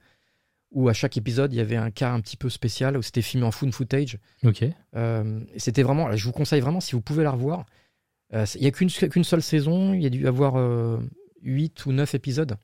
[0.74, 3.22] où à chaque épisode il y avait un cas un petit peu spécial où c'était
[3.22, 4.18] filmé en found footage.
[4.44, 4.66] Ok.
[4.96, 6.16] Euh, c'était vraiment.
[6.16, 7.66] Je vous conseille vraiment si vous pouvez la revoir.
[8.34, 9.94] Euh, Il y a qu'une seule saison.
[9.94, 10.56] Il y a dû y avoir
[11.44, 12.56] 8 ou 9 épisodes,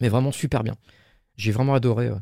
[0.00, 0.76] mais vraiment super bien.
[1.36, 2.06] J'ai vraiment adoré.
[2.06, 2.14] euh.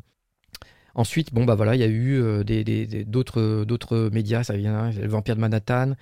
[0.97, 4.43] Ensuite, bon bah voilà, il y a eu euh, des- des- des- d'autres d'autres médias.
[4.43, 5.93] Ça vient, le Vampire de Manhattan.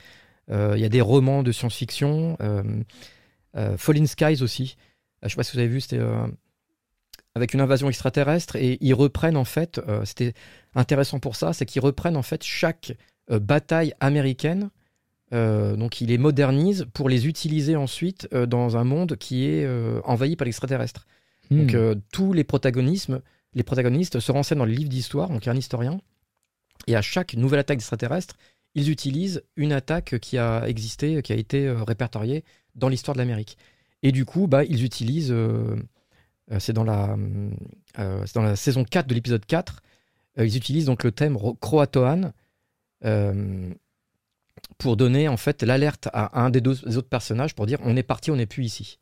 [0.52, 2.38] Euh, Il y a des romans de science-fiction.
[2.42, 2.64] Euh,
[3.56, 4.78] euh, Fallen Skies aussi.
[5.24, 6.28] Euh, je sais pas si vous avez vu, c'était euh,
[7.36, 9.80] avec une invasion extraterrestre et ils reprennent en fait.
[9.88, 10.34] euh, c'était
[10.76, 12.94] intéressant pour ça, c'est qu'ils reprennent en fait chaque
[13.32, 14.70] euh, bataille américaine.
[15.34, 19.68] euh, donc ils les modernisent pour les utiliser ensuite dans un monde qui est
[20.04, 21.08] envahi par l'extraterrestre.
[21.52, 21.76] Donc Hmm.
[21.76, 23.22] euh, tous les protagonismes,
[23.54, 26.00] les protagonistes se renseignent dans les livres d'histoire, donc il y a un historien,
[26.88, 28.38] et à chaque nouvelle attaque d'extraterrestres,
[28.76, 32.44] ils utilisent une attaque qui a existé, qui a été répertoriée
[32.76, 33.58] dans l'histoire de l'Amérique.
[34.04, 35.36] Et du coup, bah, ils utilisent,
[36.60, 37.16] c'est dans, la,
[38.00, 39.82] euh, c'est dans la saison 4 de l'épisode 4,
[40.40, 42.34] euh, ils utilisent donc le thème ro- croatoan
[43.06, 43.70] euh,
[44.78, 47.96] pour donner en fait l'alerte à un des deux des autres personnages pour dire on
[47.96, 49.00] est parti, on n'est plus ici.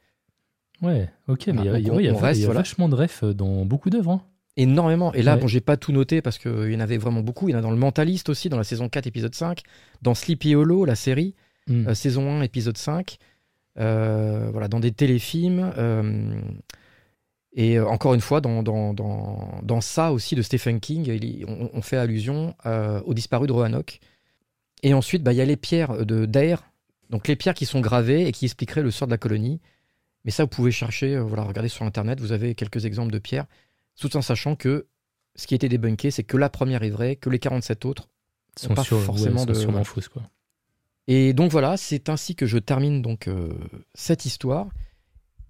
[0.81, 2.13] Ouais, ok, mais il y a,
[2.53, 4.11] vachement de refs dans beaucoup d'œuvres.
[4.11, 4.21] hein.
[4.57, 5.13] Énormément.
[5.13, 5.41] Et là, Ouais.
[5.41, 7.47] bon, j'ai pas tout noté parce qu'il y en avait vraiment beaucoup.
[7.47, 9.61] Il y en a dans Le Mentaliste aussi, dans la saison 4, épisode 5.
[10.01, 11.35] Dans Sleepy Hollow, la série,
[11.67, 11.87] Hmm.
[11.87, 13.17] euh, saison 1, épisode 5.
[13.79, 15.71] Euh, voilà, dans des téléfilms.
[15.77, 16.33] euh,
[17.53, 21.45] et euh, encore une fois, dans, dans, dans, dans ça aussi de Stephen King, il
[21.47, 23.99] on, on fait allusion euh, aux disparus de Roanoke.
[24.83, 26.63] Et ensuite, bah, il y a les pierres de Dare.
[27.09, 29.59] Donc les pierres qui sont gravées et qui expliqueraient le sort de la colonie.
[30.23, 33.19] Mais ça, vous pouvez chercher, euh, voilà, regardez sur Internet, vous avez quelques exemples de
[33.19, 33.45] pierres,
[33.99, 34.87] tout en sachant que
[35.35, 38.07] ce qui a été débunké, c'est que la première est vraie, que les 47 autres.
[38.57, 40.23] Ils sont, pas sur- ouais, forcément sont de- fausses, quoi.
[41.07, 43.49] Et donc voilà, c'est ainsi que je termine donc euh,
[43.95, 44.67] cette histoire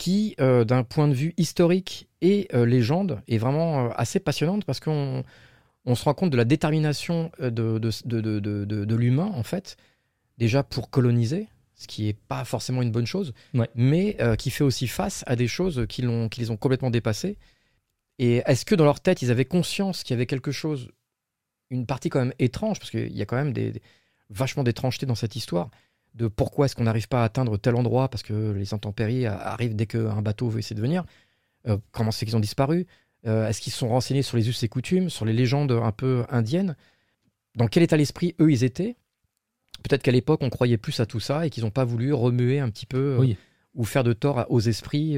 [0.02, 4.66] qui, euh, d'un point de vue historique et euh, légende, est vraiment euh, assez passionnante
[4.66, 5.24] parce qu'on
[5.86, 9.78] on se rend compte de la détermination de, l'humain, en fait,
[10.40, 13.70] déjà pour coloniser, ce qui n'est pas forcément une bonne chose, Ouais.
[13.76, 17.38] mais qui fait aussi face à des choses qui, l'ont, qui les ont complètement dépassés.
[18.18, 20.90] Et est-ce que dans leur tête, ils avaient conscience qu'il y avait quelque chose,
[21.70, 23.82] une partie quand même étrange, parce qu'il y a quand même des, des-
[24.30, 25.70] vachement d'étrangeté dans cette histoire,
[26.14, 29.76] de pourquoi est-ce qu'on n'arrive pas à atteindre tel endroit, parce que les intempéries arrivent
[29.76, 31.06] dès qu'un bateau veut essayer de venir.
[31.68, 32.88] Euh, comment c'est qu'ils ont disparu?
[33.28, 36.24] Euh, Est-ce qu'ils sont renseignés sur les us et coutumes, sur les légendes un peu
[36.30, 36.76] indiennes?
[37.56, 38.96] Dans quel état d'esprit eux ils étaient?
[39.84, 42.60] Peut-être qu'à l'époque on croyait plus à tout ça et qu'ils n'ont pas voulu remuer
[42.60, 43.38] un petit peu euh, Oui.
[43.76, 45.18] ou faire de tort aux esprits,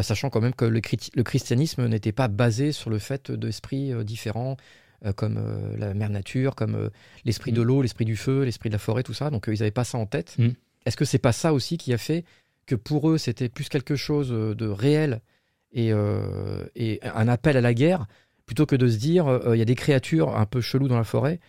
[0.00, 4.56] sachant quand même que le, christianisme n'était pas basé sur le fait d'esprits différents,
[5.12, 6.88] comme euh, la mère nature, comme euh,
[7.24, 7.64] l'esprit de Mm.
[7.64, 9.30] l'eau, l'esprit du feu, l'esprit de la forêt, tout ça.
[9.30, 10.36] Donc euh, ils n'avaient pas ça en tête.
[10.38, 10.48] Mm.
[10.86, 12.24] Est-ce que c'est pas ça aussi qui a fait
[12.66, 15.20] que pour eux c'était plus quelque chose euh, de réel
[15.72, 18.06] et, euh, et un appel à la guerre
[18.46, 20.96] plutôt que de se dire euh, il y a des créatures un peu cheloues dans
[20.98, 21.40] la forêt.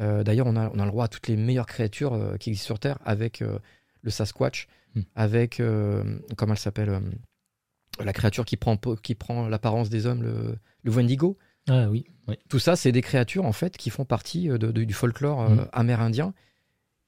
[0.00, 2.50] Euh, D'ailleurs, on a, on a le droit à toutes les meilleures créatures euh, qui
[2.50, 3.58] existent sur Terre avec euh,
[4.02, 5.00] le Sasquatch, Mm.
[5.16, 7.00] avec euh, comment elle s'appelle euh,
[8.02, 11.36] la créature qui prend qui prend l'apparence des hommes, le, le Wendigo.
[11.68, 12.04] Ah oui.
[12.48, 15.42] Tout ça, c'est des créatures en fait qui font partie euh, de- de- du folklore
[15.42, 15.68] euh, Mm.
[15.72, 16.34] amérindien.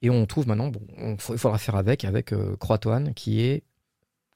[0.03, 3.63] Et on trouve maintenant, bon, on- il faudra faire avec, avec euh, Croatoan, qui est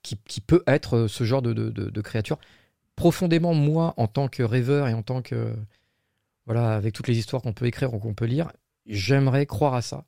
[0.02, 2.38] qui, qui peut être ce genre de, de, de- de créature.
[2.94, 5.54] Profondément, moi, en tant que rêveur et en tant que
[6.44, 8.52] voilà, avec toutes les histoires qu'on peut écrire ou qu'on peut lire,
[8.86, 10.04] j'aimerais croire à ça,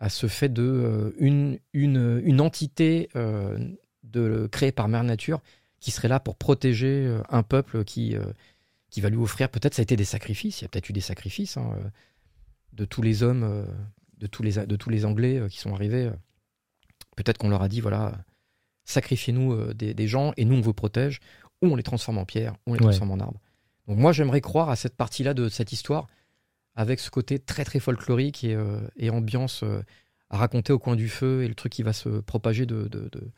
[0.00, 3.56] à ce fait de euh, une, une, une entité euh,
[4.02, 5.40] de, créée par Mère Nature
[5.78, 8.24] qui serait là pour protéger un peuple qui, euh,
[8.92, 10.92] qui va lui offrir, peut-être ça a été des sacrifices, il y a peut-être eu
[10.92, 11.88] des sacrifices hein, euh,
[12.74, 13.64] de tous les hommes, euh,
[14.18, 16.10] de, tous les, de tous les Anglais euh, qui sont arrivés.
[17.16, 18.24] Peut-être qu'on leur a dit, voilà,
[18.84, 21.20] sacrifiez-nous des, des gens et nous on vous protège,
[21.62, 22.86] ou on les transforme en pierre, ou on les Ouais.
[22.92, 23.40] transforme en arbre.
[23.88, 26.06] Donc moi, j'aimerais croire à cette partie-là de cette histoire,
[26.74, 29.82] avec ce côté très très folklorique et, euh, et ambiance euh,
[30.30, 33.08] à raconter au coin du feu, et le truc qui va se propager de, de,
[33.10, 33.30] de,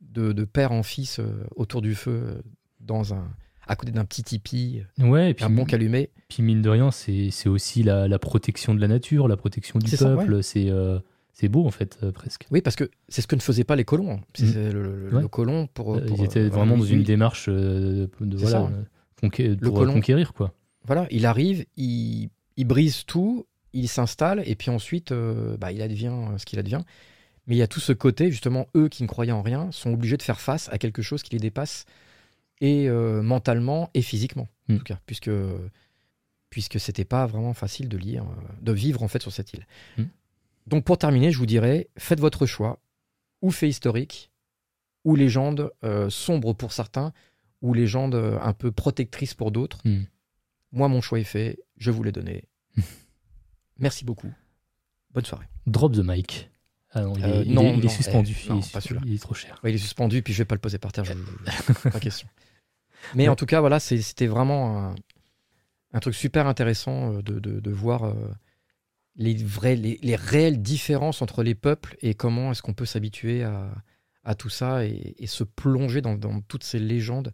[0.00, 2.42] de- de père en fils euh, autour du feu,
[2.80, 3.28] dans un,
[3.66, 6.10] à côté d'un petit tipi, Ouais, et puis, un bon calumet.
[6.28, 9.96] puis mine de rien, c'est aussi la, la protection de la nature, la protection du
[9.96, 10.42] peuple.
[10.42, 10.98] C'est euh,
[11.34, 12.46] c'est beau, en fait, euh, presque.
[12.50, 14.20] Oui, parce que c'est ce que ne faisaient pas les colons.
[14.34, 15.22] c'est le, le- Ouais.
[15.22, 18.70] le colon pour, Euh, pour, Ils étaient euh, vraiment dans une démarche euh, de, voilà,
[18.70, 19.94] euh, pour colon.
[19.94, 20.52] conquérir, quoi.
[20.84, 25.80] Voilà, il arrive, il, il brise tout, il s'installe, et puis ensuite, euh, bah, il
[25.80, 26.80] advient euh, ce qu'il advient.
[27.46, 29.92] Mais il y a tout ce côté, justement, eux qui ne croyaient en rien sont
[29.94, 31.86] obligés de faire face à quelque chose qui les dépasse,
[32.62, 34.78] et euh, mentalement et physiquement, en Mm.
[34.78, 35.30] tout cas, puisque
[36.48, 39.66] puisque c'était pas vraiment facile de lire, euh, de vivre en fait sur cette île.
[39.98, 40.02] Mm.
[40.68, 42.78] Donc pour terminer, je vous dirais, faites votre choix,
[43.40, 44.30] ou fait historique,
[45.04, 47.12] ou légende euh, sombre pour certains,
[47.62, 49.80] ou légende un peu protectrice pour d'autres.
[49.84, 50.02] Mm.
[50.72, 52.44] Moi, mon choix est fait, je vous l'ai donné.
[53.78, 54.30] Merci beaucoup.
[55.12, 55.46] Bonne soirée.
[55.66, 56.50] Drop the mic.
[56.90, 58.36] Ah non, il, Euh, est, il non, est- il est non, suspendu.
[58.44, 59.00] eh, non, il, est, pas celui-là.
[59.06, 59.58] il est trop cher.
[59.64, 61.12] Ouais, il est suspendu, puis je vais pas le poser par terre, je,
[61.84, 62.28] je- pas question.
[63.14, 64.94] Mais en tout cas, voilà, c'était vraiment un,
[65.92, 68.14] un truc super intéressant euh, de, de- de voir euh,
[69.16, 73.42] les, vrais, les, les réelles différences entre les peuples et comment est-ce qu'on peut s'habituer
[73.44, 73.70] à,
[74.24, 77.32] à tout ça et, et se plonger dans, dans toutes ces légendes.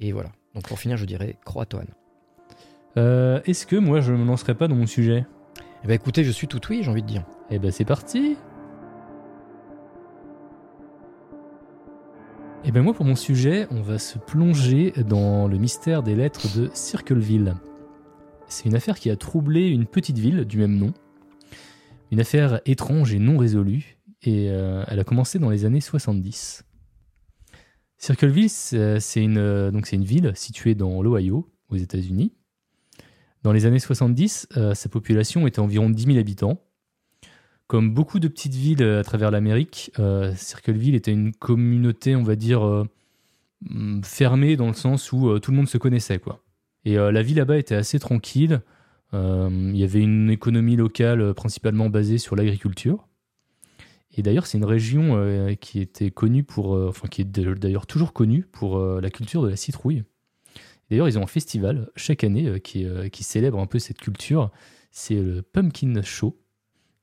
[0.00, 0.32] Et voilà.
[0.54, 1.86] Donc pour finir, je dirais Croatoan.
[2.96, 5.24] Euh, Est-ce que moi, je me lancerai pas dans mon sujet?
[5.84, 7.24] Eh ben écoutez, je suis tout oui, j'ai envie de dire.
[7.50, 8.36] Eh ben, c'est parti
[12.64, 16.58] Eh ben moi, pour mon sujet, on va se plonger dans le mystère des lettres
[16.58, 17.54] de Circleville.
[18.48, 20.92] C'est une affaire qui a troublé une petite ville du même nom.
[22.10, 26.64] Une affaire étrange et non résolue, et euh, elle a commencé dans les années 70.
[27.96, 32.32] Circleville, c'est c'est une, euh, c'est une ville située dans l'Ohio, aux États-Unis.
[33.44, 36.60] Dans les années 70, euh, sa population était environ 10 000 habitants.
[37.68, 42.22] Comme beaucoup de petites villes euh, à travers l'Amérique, euh, Circleville était une communauté, on
[42.22, 42.88] va dire, euh,
[43.68, 46.18] hum, fermée dans le sens où tout le monde se connaissait.
[46.86, 48.62] Et la vie là-bas était assez tranquille.
[49.12, 53.06] Il y avait une économie locale principalement basée sur l'agriculture.
[54.16, 58.44] Et d'ailleurs, c'est une région qui était connue pour, enfin qui est d'ailleurs toujours connue
[58.44, 60.04] pour la culture de la citrouille.
[60.88, 64.50] D'ailleurs, ils ont un festival chaque année qui célèbre un peu cette culture.
[64.90, 66.38] C'est le Pumpkin Show.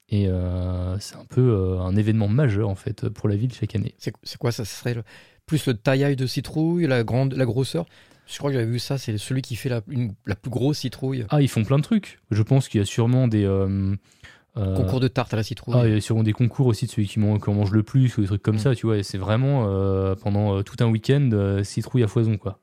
[0.09, 3.75] Et euh, c'est un peu euh, un événement majeur en fait pour la ville chaque
[3.75, 3.95] année.
[3.97, 4.63] C'est quoi ça?
[4.65, 5.03] Serait le-
[5.47, 7.85] plus le taillaille de citrouille, la, grande, la grosseur?
[8.27, 10.79] Je crois que j'avais vu ça, c'est celui qui fait la, une- la plus grosse
[10.79, 11.25] citrouille.
[11.29, 12.19] Ah, ils font plein de trucs.
[12.31, 13.95] Je pense qu'il y a sûrement des euh,
[14.57, 15.75] euh, Concours de tarte à la citrouille.
[15.77, 17.71] Ah, il y a sûrement des concours aussi de celui qui, man- qui en mange
[17.71, 18.59] le plus ou des trucs comme Mm.
[18.59, 18.97] ça, tu vois.
[18.97, 19.63] Et c'est vraiment
[20.15, 22.59] pendant tout un week-end citrouille à foison, quoi.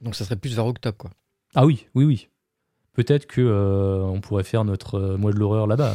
[0.00, 1.10] Donc ça serait plus vers octobre, quoi.
[1.56, 2.28] Ah oui, oui, oui.
[2.94, 5.92] Peut-être que on pourrait faire notre mois de l'horreur là-bas.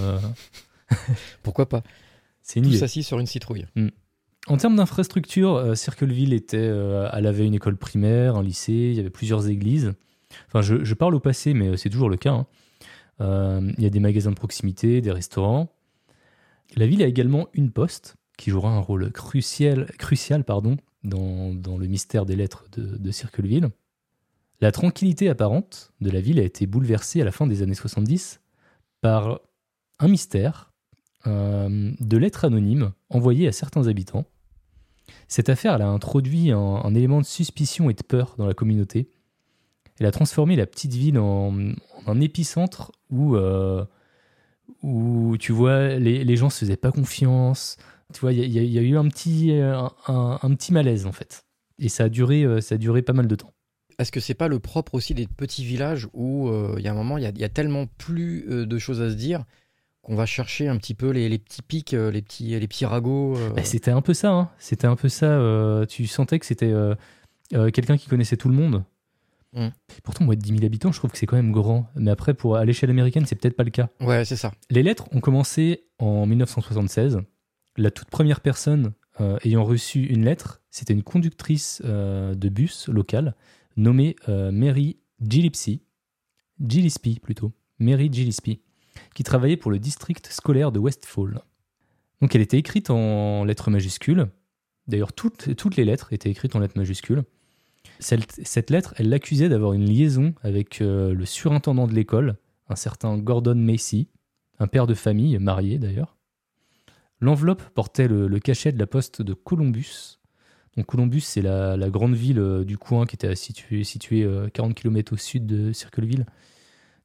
[0.91, 0.95] Euh.
[1.43, 1.83] Pourquoi pas
[2.41, 3.65] c'est Tous assis sur une citrouille.
[4.47, 8.93] En termes d'infrastructure, euh, Circleville était, euh, elle avait une école primaire, un lycée, il
[8.95, 9.93] y avait plusieurs églises.
[10.47, 12.31] Enfin, je, je parle au passé, mais c'est toujours le cas.
[12.31, 12.47] hein.
[13.21, 15.75] Euh, il y a des magasins de proximité, des restaurants.
[16.75, 21.77] La ville a également une poste qui jouera un rôle crucial, crucial pardon, dans, dans
[21.77, 23.69] le mystère des lettres de, de Circleville.
[24.61, 28.41] La tranquillité apparente de la ville a été bouleversée à la fin des années 70
[29.01, 29.39] par
[29.99, 30.68] un mystère
[31.27, 34.25] euh, de lettres anonymes envoyées à certains habitants.
[35.27, 39.09] Cette affaire elle a introduit un, élément de suspicion et de peur dans la communauté.
[39.99, 41.53] Elle a transformé la petite ville en,
[42.07, 43.83] un épicentre où, euh,
[44.81, 47.75] où tu vois, les, les gens se faisaient pas confiance.
[48.13, 51.45] Tu vois, il y, a- eu un petit, un, petit malaise en fait.
[51.79, 53.53] Et ça a duré, euh, ça a duré pas mal de temps.
[53.99, 56.95] Est-ce que c'est pas le propre aussi des petits villages où il y a un
[56.95, 59.43] moment, il y a, tellement plus de choses à se dire
[60.09, 62.85] qu'on va chercher un petit peu les, les petits pics, euh, les petits, les petits
[62.85, 64.49] ragots euh, Bah, c'était un peu ça, hein.
[64.57, 65.27] c'était un peu ça.
[65.27, 66.73] euh, tu sentais que c'était
[67.51, 68.83] quelqu'un qui connaissait tout le monde.
[69.53, 69.67] Mm.
[70.03, 71.87] Pourtant, moi, de 10 000 habitants, je trouve que c'est quand même grand.
[71.95, 73.89] Mais après, pour, à l'échelle américaine, c'est peut-être pas le cas.
[73.99, 74.51] Ouais, c'est ça.
[74.71, 77.19] Les lettres ont commencé en 1976.
[77.77, 82.87] La toute première personne euh, ayant reçu une lettre, c'était une conductrice euh, de bus
[82.87, 83.35] locale
[83.75, 85.81] nommée euh, Mary Gillespie.
[86.65, 87.51] Gillespie plutôt.
[87.79, 88.61] Mary Gillespie,
[89.15, 91.41] qui travaillait pour le district scolaire de Westfall.
[92.21, 94.27] Donc elle était écrite en lettres majuscules.
[94.87, 97.23] D'ailleurs, toutes, les lettres étaient écrites en lettres majuscules.
[97.99, 102.37] Cette, lettre, elle l'accusait d'avoir une liaison avec euh, le surintendant de l'école,
[102.69, 104.07] un certain Gordon Macy,
[104.57, 106.17] un père de famille, marié d'ailleurs.
[107.21, 110.19] L'enveloppe portait le, cachet de la poste de Columbus,
[110.75, 114.49] Donc Columbus, c'est la, la grande ville euh, du coin qui était située, située euh,
[114.49, 116.25] 40 km au sud de Circleville.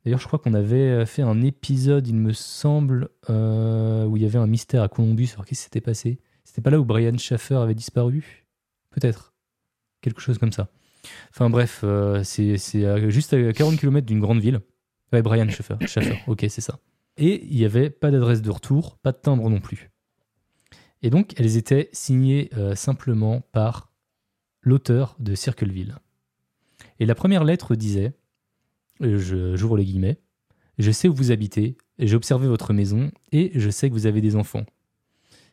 [0.04, 4.22] D'ailleurs, je crois qu'on avait euh, fait un épisode, il me semble, euh, où il
[4.22, 5.30] y avait un mystère à Columbus.
[5.32, 6.18] Alors, qu'est-ce qui s'était passé?
[6.44, 8.46] C'était pas là où Brian Schaffer avait disparu?
[8.90, 9.32] Peut-être.
[10.02, 10.68] Quelque chose comme ça.
[11.30, 12.56] Enfin bref, euh, c'est
[13.10, 14.60] juste à 40 km d'une grande ville.
[15.12, 15.76] Ouais, Brian Schaffer.
[15.86, 16.78] Schaffer, ok, c'est ça.
[17.16, 19.90] Et il n'y avait pas d'adresse de retour, pas de timbre non plus.
[21.02, 23.92] Et donc, elles étaient signées simplement par
[24.62, 25.96] l'auteur de Circleville.
[26.98, 28.14] Et la première lettre disait,
[29.00, 30.18] j'ouvre les guillemets,
[30.78, 34.20] Je sais où vous habitez, j'ai observé votre maison, et je sais que vous avez
[34.20, 34.64] des enfants.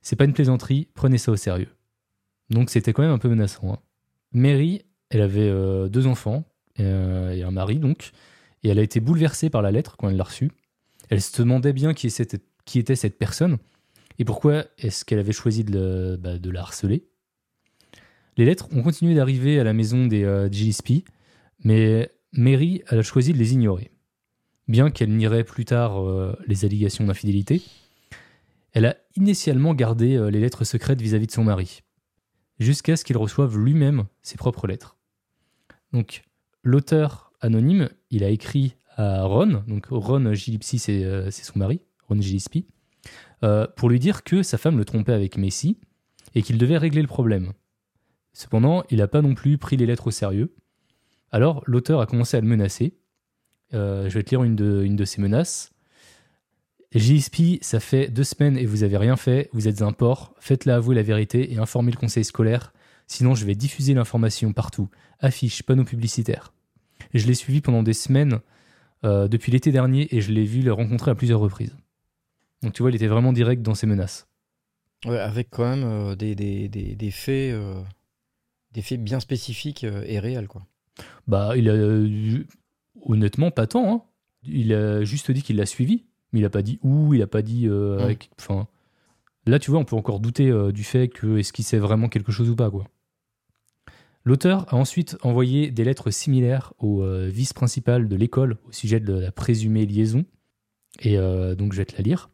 [0.01, 1.69] C'est pas une plaisanterie, prenez ça au sérieux.
[2.49, 3.73] Donc c'était quand même un peu menaçant.
[3.73, 3.79] hein.
[4.33, 6.45] Mary, elle avait euh, deux enfants,
[6.79, 8.11] euh, et un mari donc,
[8.63, 10.51] et elle a été bouleversée par la lettre quand elle l'a reçue.
[11.09, 13.57] Elle se demandait bien qui, était cette personne,
[14.17, 17.07] et pourquoi est-ce qu'elle avait choisi bah, de la harceler.
[18.37, 21.03] Les lettres ont continué d'arriver à la maison des euh, Gillespie,
[21.63, 23.91] mais Mary a choisi de les ignorer.
[24.67, 27.61] Bien qu'elle nierait plus tard euh, les allégations d'infidélité,
[28.71, 31.82] elle a initialement gardé euh, les lettres secrètes vis-à-vis de son mari,
[32.59, 34.97] jusqu'à ce qu'il reçoive lui-même ses propres lettres.
[35.91, 36.23] Donc,
[36.63, 42.21] l'auteur anonyme, il a écrit à Ron, donc Ron Gillespie, c'est euh, son mari, Ron
[42.21, 42.65] Gillespie,
[43.75, 45.79] pour lui dire que sa femme le trompait avec Messi
[46.36, 47.53] et qu'il devait régler le problème.
[48.34, 50.53] Cependant, il n'a pas non plus pris les lettres au sérieux.
[51.32, 52.93] Alors, l'auteur a commencé à le menacer.
[53.73, 55.71] Euh, je vais te lire une de, ses menaces.
[56.93, 60.75] JSP, ça fait deux semaines et vous avez rien fait, vous êtes un porc, faites-la
[60.75, 62.73] avouer la vérité et informez le conseil scolaire,
[63.07, 66.51] sinon je vais diffuser l'information partout, affiches, panneaux publicitaires.
[67.13, 68.41] Je l'ai suivi pendant des semaines
[69.05, 71.77] euh, depuis l'été dernier et je l'ai vu le rencontrer à plusieurs reprises.
[72.61, 74.27] Donc tu vois, il était vraiment direct dans ses menaces.
[75.05, 77.55] Ouais, avec quand même euh, des, faits,
[78.73, 80.63] des faits bien spécifiques et réels, quoi.
[81.28, 82.43] Bah, il a euh,
[83.06, 83.93] honnêtement pas tant.
[83.93, 84.02] hein.
[84.43, 87.28] Il a juste dit qu'il l'a suivi, mais il a pas dit où, il a
[87.28, 87.68] pas dit.
[87.68, 87.97] euh,
[89.45, 92.10] là, tu vois, on peut encore douter euh, du fait que est-ce qu'il sait vraiment
[92.10, 92.86] quelque chose ou pas, quoi.
[94.24, 99.14] L'auteur a ensuite envoyé des lettres similaires au euh, vice-principal de l'école au sujet de
[99.14, 100.26] la présumée liaison.
[100.99, 101.16] Et
[101.56, 102.30] donc, je vais te la lire.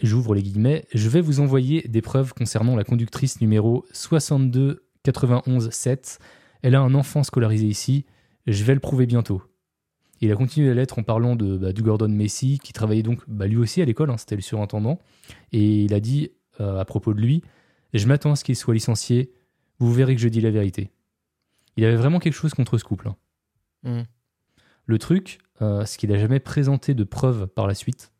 [0.00, 0.86] J'ouvre les guillemets.
[0.94, 6.18] Je vais vous envoyer des preuves concernant la conductrice numéro 62 91 7.
[6.64, 8.06] Elle a un enfant scolarisé ici.
[8.46, 9.42] Je vais le prouver bientôt.
[10.22, 13.20] Il a continué la lettre en parlant de, bah, du Gordon Messi, qui travaillait donc
[13.28, 14.98] bah, lui aussi à l'école, hein, c'était le surintendant.
[15.52, 17.42] Et il a dit euh, à propos de lui
[17.92, 19.30] Je m'attends à ce qu'il soit licencié.
[19.78, 20.90] Vous verrez que je dis la vérité.
[21.76, 23.08] Il avait vraiment quelque chose contre ce couple.
[23.08, 23.16] hein.
[23.82, 24.04] Mhm.
[24.86, 28.10] Le truc, euh, c'est qu'il n'a jamais présenté de preuves par la suite.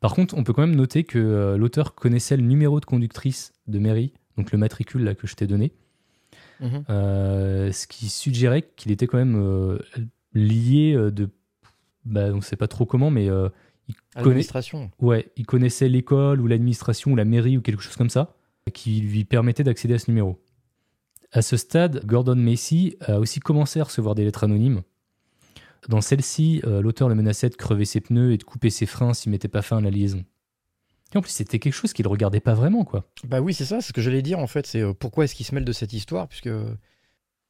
[0.00, 3.54] Par contre, on peut quand même noter que euh, l'auteur connaissait le numéro de conductrice
[3.66, 5.72] de Mary, donc le matricule là, que je t'ai donné,
[6.60, 6.84] Mhm.
[6.90, 9.78] euh, ce qui suggérait qu'il était quand même euh,
[10.34, 11.28] lié euh, de.
[12.04, 13.48] Bah, on ne sait pas trop comment, mais euh,
[13.88, 14.90] il, connaît, Administration.
[15.00, 18.34] ouais, il connaissait l'école ou l'administration ou la mairie ou quelque chose comme ça
[18.72, 20.40] qui lui permettait d'accéder à ce numéro.
[21.32, 24.82] À ce stade, Gordon Macy a aussi commencé à recevoir des lettres anonymes.
[25.88, 29.30] Dans celle-ci, l'auteur le menaçait de crever ses pneus et de couper ses freins s'il
[29.30, 30.24] mettait pas fin à la liaison.
[31.14, 33.08] Et en plus, c'était quelque chose qu'il regardait pas vraiment, quoi.
[33.24, 35.34] Bah oui, c'est ça, c'est ce que j'allais dire en fait, c'est euh, pourquoi est-ce
[35.34, 36.50] qu'il se mêle de cette histoire, puisque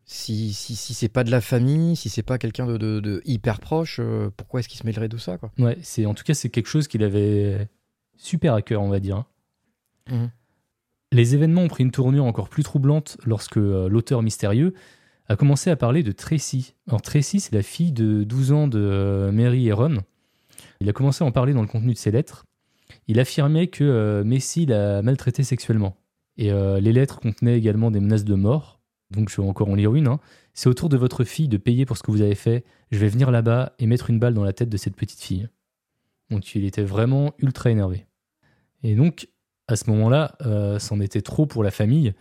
[0.04, 3.22] si, si, si c'est pas de la famille, si c'est pas quelqu'un de, de- de
[3.24, 5.50] hyper proche, euh, pourquoi est-ce qu'il se mêlerait de ça, quoi?
[5.58, 7.68] Ouais, c'est en tout cas c'est quelque chose qu'il avait
[8.16, 9.24] super à cœur, on va dire.
[10.10, 10.30] Mhm.
[11.12, 14.74] Les événements ont pris une tournure encore plus troublante lorsque euh, l'auteur mystérieux
[15.28, 16.74] a commencé à parler de Tracy.
[16.86, 19.98] Alors Tracy, c'est la fille de 12 ans de euh, Mary et Ron.
[20.80, 22.44] Il a commencé à en parler dans le contenu de ses lettres.
[23.08, 25.96] Il affirmait que euh, Messi l'a maltraité sexuellement.
[26.36, 28.80] Et euh, les lettres contenaient également des menaces de mort.
[29.10, 30.08] Donc je vais encore en lire une.
[30.08, 30.20] hein.
[30.54, 32.64] C'est au tour de votre fille de payer pour ce que vous avez fait.
[32.90, 35.48] Je vais venir là-bas et mettre une balle dans la tête de cette petite fille.
[36.30, 38.06] Donc il était vraiment ultra énervé.
[38.82, 39.28] Et donc,
[39.68, 42.14] à ce moment-là, euh, c'en était trop pour la famille,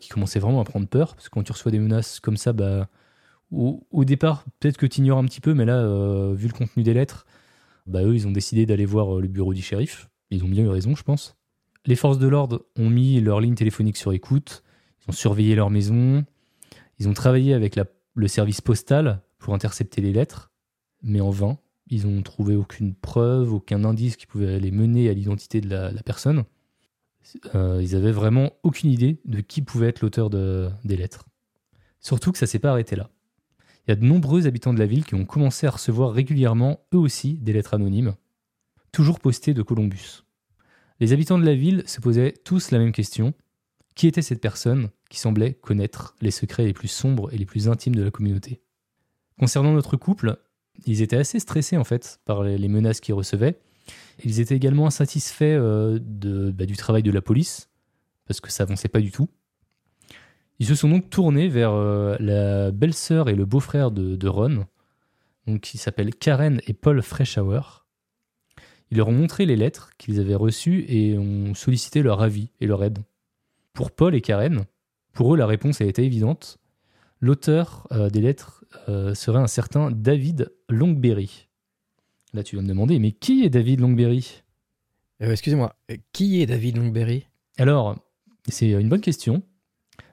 [0.00, 2.52] qui commençait vraiment à prendre peur, parce que quand tu reçois des menaces comme ça,
[2.52, 2.88] bah,
[3.52, 5.86] au, départ, peut-être que tu ignores un petit peu, mais là,
[6.34, 7.26] vu le contenu des lettres,
[7.88, 10.08] bah, eux, ils ont décidé d'aller voir euh, le bureau du shérif.
[10.30, 11.36] Ils ont bien eu raison, je pense.
[11.86, 14.62] Les forces de l'ordre ont mis leur ligne téléphonique sur écoute,
[15.00, 16.24] ils ont surveillé leur maison,
[16.98, 17.78] ils ont travaillé avec
[18.14, 20.52] le service postal pour intercepter les lettres,
[21.02, 21.58] mais en vain.
[21.90, 25.90] Ils n'ont trouvé aucune preuve, aucun indice qui pouvait les mener à l'identité de la,
[26.04, 26.44] personne.
[27.54, 31.24] Euh, ils avaient vraiment aucune idée de qui pouvait être l'auteur de- des lettres.
[32.00, 33.08] Surtout que ça s'est pas arrêté là.
[33.88, 36.80] Il y a de nombreux habitants de la ville qui ont commencé à recevoir régulièrement,
[36.92, 38.16] eux aussi, des lettres anonymes,
[38.92, 40.24] toujours postées de Columbus.
[41.00, 43.32] Les habitants de la ville se posaient tous la même question.
[43.94, 47.66] Qui était cette personne qui semblait connaître les secrets les plus sombres et les plus
[47.66, 48.60] intimes de la communauté?
[49.38, 50.36] Concernant notre couple,
[50.84, 53.58] ils étaient assez stressés en fait par les menaces qu'ils recevaient.
[54.22, 57.70] Ils étaient également insatisfaits euh, bah, du travail de la police,
[58.26, 59.30] parce que ça avançait pas du tout.
[60.58, 64.66] Ils se sont donc tournés vers euh, la belle-sœur et le beau-frère de, Ron,
[65.46, 67.86] donc qui s'appellent Karen et Paul Freshour.
[68.90, 72.66] Ils leur ont montré les lettres qu'ils avaient reçues et ont sollicité leur avis et
[72.66, 72.98] leur aide.
[73.72, 74.64] Pour Paul et Karen,
[75.12, 76.58] pour eux la réponse a été évidente.
[77.20, 81.48] L'auteur euh, des lettres euh, serait un certain David Longberry.
[82.32, 84.42] Là tu vas me demander, mais qui est David Longberry?
[85.20, 85.74] Excusez-moi,
[86.12, 87.26] qui est David Longberry?
[87.56, 87.96] Alors,
[88.48, 89.42] c'est une bonne question.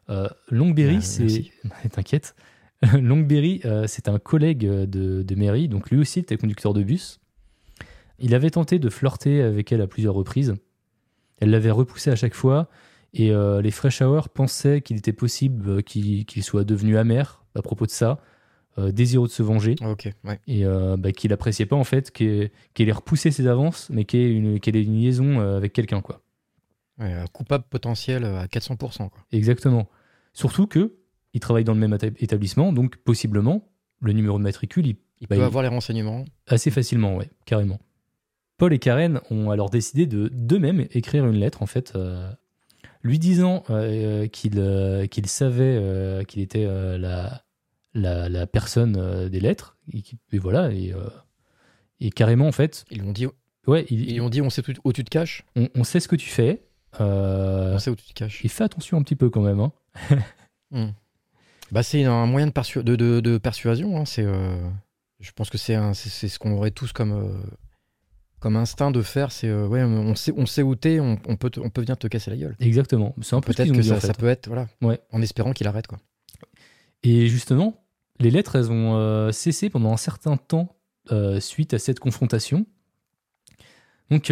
[0.10, 1.46] Euh, Longberry, ah, c'est.
[1.92, 2.36] T'inquiète.
[2.94, 7.20] Longberry, euh, c'est un collègue de, de, Mary, donc lui aussi était conducteur de bus.
[8.20, 10.56] Il avait tenté de flirter avec elle à plusieurs reprises.
[11.40, 12.70] Elle l'avait repoussé à chaque fois,
[13.14, 17.86] et euh, les Fresh Hour pensaient qu'il était possible qu'il soit devenu amer à propos
[17.86, 18.20] de ça,
[18.78, 19.76] désireux de se venger,
[20.48, 20.66] et
[20.98, 24.82] bah, qu'il appréciait pas en fait qu'il ait repoussé ses avances, mais ait, une, ait
[24.82, 26.25] une liaison avec quelqu'un, quoi.
[27.00, 28.78] Ouais, coupable potentiel à 400%.
[29.10, 29.26] Quoi.
[29.32, 29.90] Exactement.
[30.34, 30.96] Surtout que
[31.34, 33.68] il travaille dans le même établissement, donc possiblement
[34.02, 36.26] le numéro de matricule, il, il peut avoir les renseignements.
[36.48, 37.80] Assez facilement, ouais, carrément.
[38.58, 42.32] Paul et Karen ont alors décidé de d'eux-mêmes écrire une lettre en fait, euh,
[43.04, 47.44] lui disant euh, qu'il euh, qu'il savait qu'il était la,
[47.94, 50.94] la, la personne des lettres et, voilà et,
[52.00, 53.28] et carrément en fait ils l'ont dit.
[53.68, 55.44] Ouais, ils, ont dit on sait où tu te caches.
[55.56, 56.64] On, on sait ce que tu fais.
[57.02, 58.42] Euh, on sait où tu te caches.
[58.44, 59.60] Il fait attention un petit peu quand même.
[59.60, 59.72] Hein.
[60.72, 60.90] Hmm.
[61.72, 63.98] Bah, c'est un moyen de, de, de, persuasion.
[63.98, 64.06] Hein.
[64.06, 64.58] C'est, euh,
[65.20, 67.38] je pense que c'est, c'est, ce qu'on aurait tous comme, euh,
[68.40, 69.32] comme instinct de faire.
[69.32, 72.08] C'est ouais, on sait, on sait où t'es, on, on, peut on peut venir te
[72.08, 72.56] casser la gueule.
[72.60, 73.16] Exactement.
[73.22, 74.68] C'est un peu peut-être que ça, ça, peut être voilà.
[74.82, 75.00] Ouais.
[75.12, 76.00] En espérant qu'il arrête quoi.
[77.04, 77.86] Et justement,
[78.20, 80.76] les lettres elles ont cessé pendant un certain temps
[81.40, 82.66] suite à cette confrontation.
[84.12, 84.32] Donc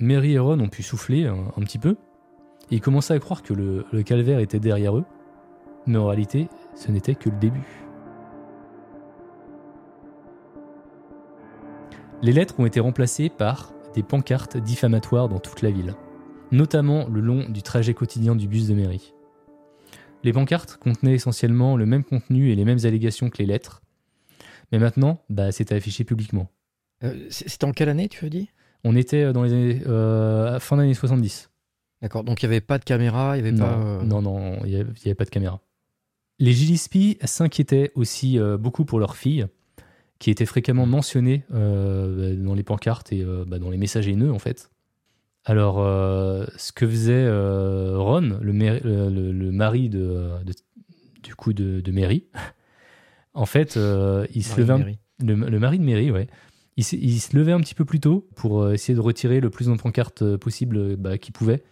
[0.00, 1.96] Mary et Ron ont pu souffler un, petit peu.
[2.70, 5.04] Et ils commençaient à croire que le, calvaire était derrière eux.
[5.86, 7.84] Mais en réalité, ce n'était que le début.
[12.22, 15.94] Les lettres ont été remplacées par des pancartes diffamatoires dans toute la ville,
[16.52, 19.14] notamment le long du trajet quotidien du bus de mairie.
[20.22, 23.80] Les pancartes contenaient essentiellement le même contenu et les mêmes allégations que les lettres,
[24.70, 26.48] mais maintenant, bah, c'était affiché publiquement.
[27.04, 28.50] Euh, c'était en quelle année, tu as dit
[28.84, 31.50] on était euh, dans les années, euh, fin d'année 70.
[32.02, 33.78] D'accord, donc il n'y avait pas de caméra, il y avait non, pas.
[33.78, 35.60] Euh, non, non, il n'y avait, pas de caméra.
[36.38, 39.46] Les Gillespie s'inquiétaient aussi beaucoup pour leur fille,
[40.18, 44.70] qui était fréquemment mentionnée dans les pancartes et bah, dans les messages haineux, en fait.
[45.44, 45.76] Alors,
[46.56, 48.52] ce que faisait Ron, le,
[48.82, 50.30] le, mari de,
[51.22, 52.24] du coup de, de Mary,
[53.34, 53.78] en fait,
[54.34, 54.98] il se levait.
[55.22, 56.28] Le, le, mari de Mary, ouais
[56.80, 59.66] il, se levait un petit peu plus tôt pour euh, essayer de retirer le plus
[59.66, 61.62] de pancartes euh, possible euh, bah, qu'il pouvait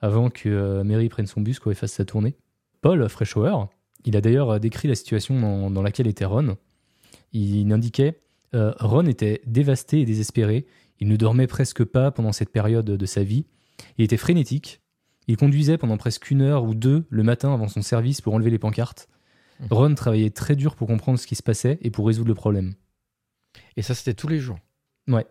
[0.00, 2.34] avant que Mary prenne son bus et fasse sa tournée.
[2.82, 3.70] Paul Freshour,
[4.04, 6.58] il a d'ailleurs décrit la situation dans, laquelle était Ron.
[7.32, 8.20] Il indiquait
[8.52, 10.66] Ron était dévasté et désespéré.
[11.00, 13.46] Il ne dormait presque pas pendant cette période de sa vie.
[13.96, 14.82] Il était frénétique.
[15.28, 18.50] Il conduisait pendant presque une heure ou deux le matin avant son service pour enlever
[18.50, 19.08] les pancartes.
[19.60, 19.66] Mmh.
[19.70, 22.74] Ron travaillait très dur pour comprendre ce qui se passait et pour résoudre le problème.
[23.76, 24.58] Et ça, c'était tous les jours.
[25.08, 25.26] Ouais.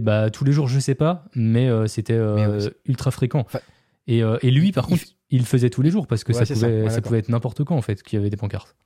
[0.00, 3.46] Bah, tous les jours, je sais pas, mais euh, c'était euh, ultra fréquent.
[4.06, 6.44] et, euh, et, lui, par contre, il le faisait tous les jours parce que ça,
[6.44, 8.76] pouvait, ça, pouvait, être n'importe quand en fait qu'il y avait des pancartes.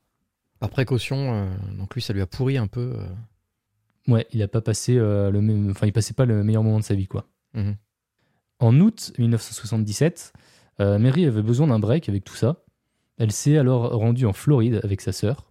[0.58, 1.48] Par précaution,
[1.78, 2.98] donc lui, ça lui a pourri un peu.
[4.08, 6.84] Ouais, il a pas passé le même, enfin, il passait pas le meilleur moment de
[6.84, 7.28] sa vie, quoi.
[7.54, 7.76] Mhm.
[8.58, 10.34] En août 1977,
[10.78, 12.62] Mary avait besoin d'un break avec tout ça.
[13.16, 15.49] Elle s'est alors rendue en Floride avec sa sœur.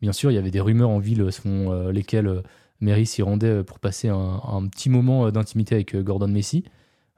[0.00, 2.42] Bien sûr, il y avait des rumeurs en ville selon euh, lesquelles euh,
[2.80, 6.64] Mary s'y rendait euh, pour passer un, petit moment d'intimité avec Gordon Messi,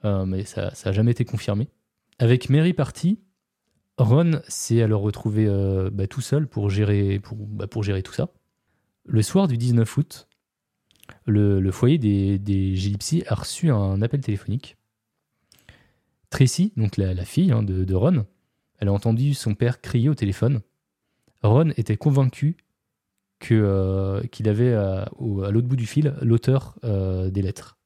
[0.04, 1.68] mais ça n'a jamais été confirmé.
[2.18, 3.20] Avec Mary partie,
[3.98, 5.46] Ron s'est alors retrouvé
[5.92, 8.30] bah, tout seul pour gérer, pour, bah, pour gérer tout ça.
[9.04, 10.28] Le soir du 19 août,
[11.26, 12.74] le, foyer des, des
[13.26, 14.78] a reçu un appel téléphonique.
[16.30, 18.24] Tracy, donc la, fille hein, de, de, Ron,
[18.78, 20.60] elle a entendu son père crier au téléphone.
[21.42, 22.56] Ron était convaincu
[23.52, 27.78] euh, qu'il avait à, l'autre bout du fil l'auteur euh, des lettres.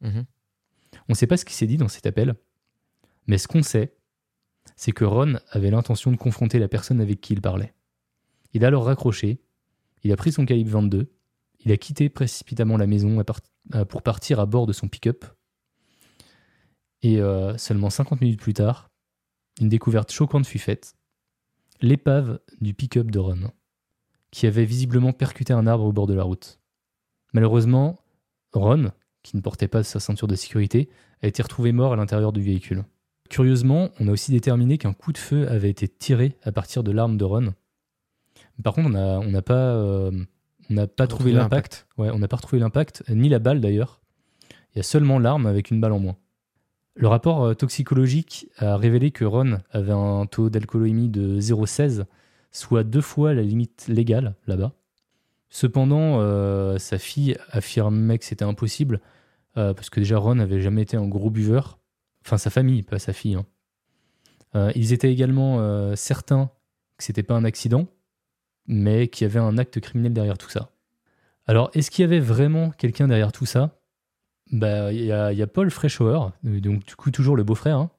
[0.00, 0.24] Mhm.
[1.08, 2.34] On ne sait pas ce qui s'est dit dans cet appel,
[3.26, 3.96] mais ce qu'on sait,
[4.76, 7.74] c'est que Ron avait l'intention de confronter la personne avec qui il parlait.
[8.52, 9.40] Il a alors raccroché,
[10.02, 11.10] il a pris son calibre 22,
[11.60, 13.22] il a quitté précipitamment la maison
[13.88, 15.24] pour partir à bord de son pick-up.
[17.02, 18.90] Et euh, seulement 50 minutes plus tard,
[19.60, 20.94] une découverte choquante fut faite.
[21.80, 23.50] L'épave du pick-up de Ron,
[24.30, 26.58] qui avait visiblement percuté un arbre au bord de la route.
[27.32, 27.98] Malheureusement,
[28.52, 28.90] Ron,
[29.22, 30.88] qui ne portait pas sa ceinture de sécurité,
[31.22, 32.84] a été retrouvé mort à l'intérieur du véhicule.
[33.28, 36.92] Curieusement, on a aussi déterminé qu'un coup de feu avait été tiré à partir de
[36.92, 37.54] l'arme de Ron.
[38.62, 40.10] Par contre, on n'a on n'a pas, euh,
[40.70, 41.86] on pas trouvé l'impact.
[41.98, 44.00] Ouais, on n'a pas retrouvé l'impact, ni la balle d'ailleurs.
[44.74, 46.16] Il y a seulement l'arme avec une balle en moins.
[46.94, 52.04] Le rapport euh, toxicologique a révélé que Ron avait un taux d'alcoolémie de 0,16,
[52.50, 54.72] soit deux fois la limite légale là-bas.
[55.50, 59.00] Cependant, euh, sa fille affirmait que c'était impossible,
[59.56, 61.78] euh, parce que déjà Ron n'avait jamais été un gros buveur.
[62.24, 63.34] Enfin, sa famille, pas sa fille.
[63.34, 63.46] hein.
[64.54, 66.50] Euh, ils étaient également certains
[66.96, 67.86] que c'était pas un accident,
[68.66, 70.70] mais qu'il y avait un acte criminel derrière tout ça.
[71.46, 73.78] Alors, est-ce qu'il y avait vraiment quelqu'un derrière tout ça?
[74.50, 77.78] Bah, il y, a- Paul Freischauer, euh, donc du coup toujours le beau-frère.
[77.78, 77.90] hein.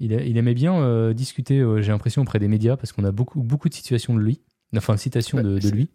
[0.00, 3.42] Il, aimait bien euh, discuter, euh, j'ai l'impression, auprès des médias, parce qu'on a beaucoup,
[3.42, 4.40] beaucoup de citations de lui,
[4.74, 5.90] enfin, de citations Ouais, de, lui.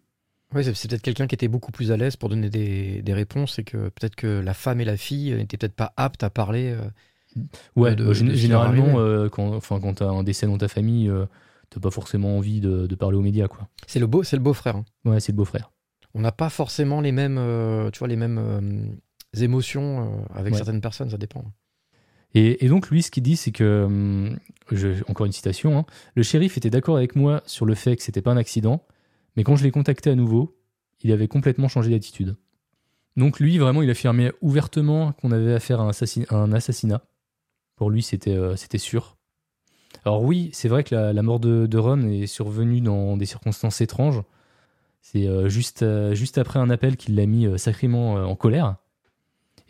[0.54, 3.58] Ouais, c'est peut-être quelqu'un qui était beaucoup plus à l'aise pour donner des, des réponses
[3.58, 6.70] et que peut-être que la femme et la fille n'étaient peut-être pas aptes à parler.
[6.72, 6.88] euh,
[7.74, 10.68] Ouais, de- euh, de leur généralement, euh, quand, enfin, quand t'as un décès dans ta
[10.68, 11.26] famille, euh,
[11.68, 13.68] t'as pas forcément envie de, de parler aux médias, quoi.
[13.88, 14.76] C'est le beau, c'est le beau-frère.
[14.76, 14.84] hein.
[15.04, 15.72] Ouais, c'est le beau-frère.
[16.14, 20.52] On n'a pas forcément les mêmes, euh, tu vois, les mêmes euh, émotions euh, avec
[20.52, 20.58] Ouais.
[20.58, 21.44] certaines personnes, ça dépend.
[22.38, 24.38] Et, donc, lui, ce qu'il dit, c'est que, hum,
[25.08, 28.20] encore une citation, hein, le shérif était d'accord avec moi sur le fait que c'était
[28.20, 28.84] pas un accident,
[29.36, 30.54] mais quand je l'ai contacté à nouveau,
[31.00, 32.36] il avait complètement changé d'attitude.
[33.16, 37.02] Donc, lui, vraiment, il affirmait ouvertement qu'on avait affaire à un, assassinat.
[37.74, 39.16] Pour lui, c'était euh, c'était sûr.
[40.04, 44.20] Alors, oui, c'est vrai que la, mort de, Ron est survenue dans des circonstances étranges.
[45.00, 48.76] C'est euh, juste, euh, juste après un appel qui l'a mis sacrément en colère.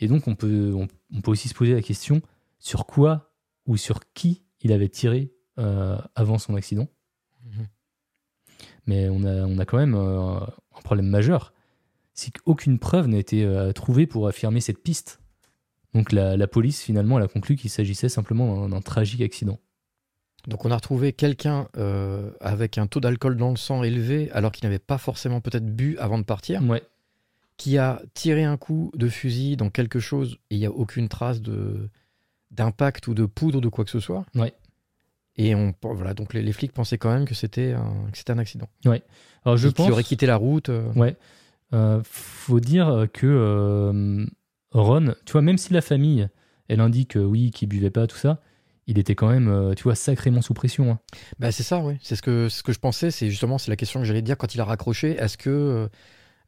[0.01, 2.22] Et donc, on peut, on peut aussi se poser la question
[2.66, 3.32] sur quoi
[3.66, 6.88] ou sur qui il avait tiré euh, avant son accident.
[7.44, 7.66] Mhm.
[8.86, 11.52] Mais on a, on a quand même euh, un problème majeur.
[12.12, 15.20] C'est qu'aucune preuve n'a été euh, trouvée pour affirmer cette piste.
[15.94, 19.60] Donc la, la police, finalement, elle a conclu qu'il s'agissait simplement d'un- tragique accident.
[20.48, 21.68] Donc on a retrouvé quelqu'un
[22.40, 25.98] avec un taux d'alcool dans le sang élevé alors qu'il n'avait pas forcément peut-être bu
[25.98, 26.82] avant de partir, Ouais.
[27.56, 31.09] qui a tiré un coup de fusil dans quelque chose et il n'y a aucune
[31.09, 31.90] trace de
[32.51, 34.24] d'impact ou de poudre ou de quoi que ce soit.
[34.35, 34.55] Ouais.
[35.36, 38.32] Et on voilà donc les, les flics pensaient quand même que c'était un, que c'était
[38.32, 38.68] un accident.
[39.44, 39.90] Alors je Et pense.
[39.90, 40.68] aurait quitté la route.
[40.70, 41.16] euh, Ouais.
[41.74, 44.24] Euh, faut dire que euh,
[44.73, 46.28] Ron, tu vois, même si la famille,
[46.68, 48.40] elle indique euh, oui, qu'il buvait pas, tout ça,
[48.86, 50.93] il était quand même, euh, tu vois, sacrément sous pression.
[50.93, 51.01] hein.
[51.40, 51.94] Bah c'est ça, oui.
[52.01, 53.10] C'est ce que, ce que je pensais.
[53.10, 55.16] C'est justement c'est la question que j'allais dire quand il a raccroché.
[55.16, 55.89] Est-ce que euh,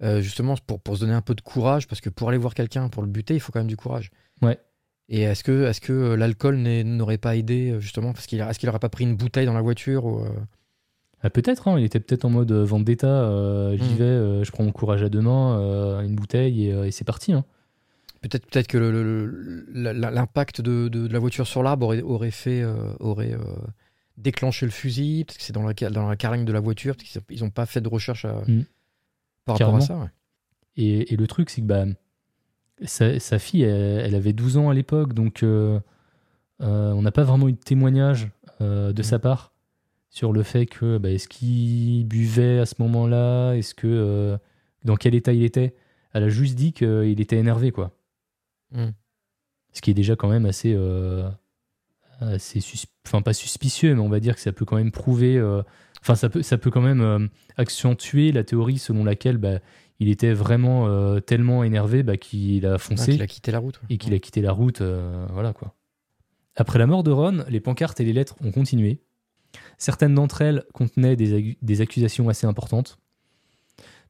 [0.02, 2.54] euh, justement pour, pour se donner un peu de courage, parce que pour aller voir
[2.54, 4.10] quelqu'un, pour le buter, il faut quand même du courage.
[4.40, 4.58] Ouais.
[5.10, 8.50] Et est-ce que, est-ce que euh, l'alcool n'aurait pas aidé euh, justement parce qu'il a-
[8.50, 10.28] est-ce qu'il aurait pas pris une bouteille dans la voiture ou, euh,
[11.22, 13.96] Ah, peut-être, hein, il était peut-être en mode vendetta, euh, j'y Mm.
[13.96, 17.04] vais, euh, je prends mon courage à deux mains, euh, une bouteille et, et c'est
[17.04, 17.32] parti.
[17.32, 17.44] hein.
[18.20, 18.78] peut-être peut-être que
[19.74, 22.64] l'impact de, de- de la voiture sur l'arbre aurait, aurait fait
[23.00, 23.36] aurait
[24.16, 25.24] déclenché le fusil.
[25.24, 26.96] Peut-être que c'est dans la dans la carlingue de la voiture.
[26.96, 28.64] Peut-être qu'ils ils ont pas fait de recherche à- Mm.
[29.44, 29.78] par Carrément.
[29.78, 30.02] rapport à ça.
[30.04, 30.10] ouais.
[30.76, 31.84] Et, et le truc, c'est que bah,
[32.84, 35.80] sa, sa fille, elle, elle avait 12 ans à l'époque, donc euh,
[36.62, 38.28] euh, on n'a pas vraiment eu de témoignage
[38.60, 39.04] euh, de Mm.
[39.04, 39.52] sa part
[40.10, 44.38] sur le fait que bah, est-ce qu'il buvait à ce moment-là, est-ce que
[44.84, 45.74] dans quel état il était?
[46.12, 47.92] Elle a juste dit qu'il était énervé, quoi.
[48.72, 48.88] Mm.
[49.72, 50.76] Ce qui est déjà quand même assez,
[52.20, 52.60] assez
[53.06, 55.38] enfin pas suspicieux, mais on va dire que ça peut quand même prouver,
[56.00, 57.26] enfin ça peut, ça peut quand même euh,
[57.56, 59.58] accentuer la théorie selon laquelle bah,
[60.00, 63.58] il était vraiment euh, tellement énervé bah, qu'il a Ah, foncé qu'il a quitté la
[63.58, 63.80] route.
[63.82, 63.86] ouais.
[63.94, 65.74] et qu'il a quitté la route, euh, voilà quoi.
[66.56, 69.00] Après la mort de Ron, les pancartes et les lettres ont continué.
[69.76, 72.98] Certaines d'entre elles contenaient des, accusations assez importantes.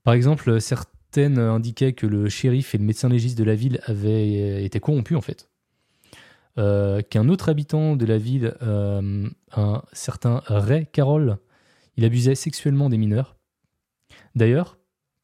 [0.02, 4.64] Par exemple, certaines indiquaient que le shérif et le médecin légiste de la ville avaient
[4.64, 5.50] été corrompus en fait.
[6.58, 11.36] Euh, Qu'un autre habitant de la ville, euh, un certain Ray Carroll,
[11.96, 13.36] il abusait sexuellement des mineurs.
[14.34, 14.77] D'ailleurs, euh,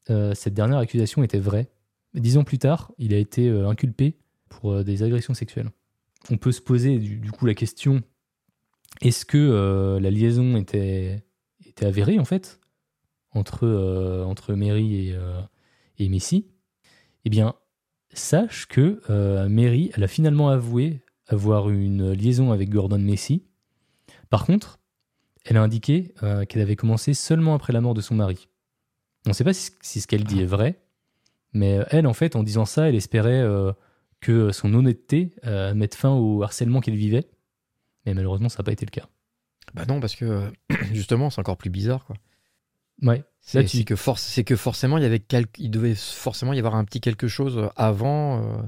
[0.07, 1.69] cette dernière accusation était vraie.
[2.13, 4.17] Dix ans plus tard, il a été euh, inculpé
[4.47, 5.69] pour euh, des agressions sexuelles.
[6.31, 8.01] On peut se poser du, coup la question
[9.01, 11.23] est-ce que euh, la liaison était,
[11.81, 12.59] avérée en fait
[13.33, 15.41] entre, euh, Mary et, euh,
[15.99, 16.47] Messi?
[17.25, 17.55] Eh bien,
[18.13, 23.43] sache que euh, Mary, elle a finalement avoué avoir une liaison avec Gordon Messi.
[24.29, 24.79] Par contre,
[25.43, 28.47] elle a indiqué euh, qu'elle avait commencé seulement après la mort de son mari.
[29.25, 30.79] On ne sait pas si, si ce qu'elle dit est vrai,
[31.53, 33.71] mais euh, elle, en fait, en disant ça, elle espérait euh,
[34.21, 37.27] que son honnêteté euh, mette fin au harcèlement qu'elle vivait.
[38.05, 39.07] Mais malheureusement, ça n'a pas été le cas.
[39.73, 40.51] Bah non, parce que
[40.93, 42.15] justement, c'est encore plus bizarre, quoi.
[43.01, 43.23] Ouais.
[43.41, 43.95] C'est tu- que,
[44.55, 48.67] forcément, il, y avait quel- il devait forcément y avoir un petit quelque chose avant.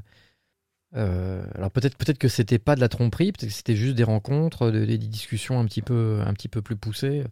[0.96, 4.04] euh, alors peut-être peut-être que c'était pas de la tromperie, peut-être que c'était juste des
[4.04, 7.24] rencontres, de- des, discussions un petit peu, un petit peu plus poussées.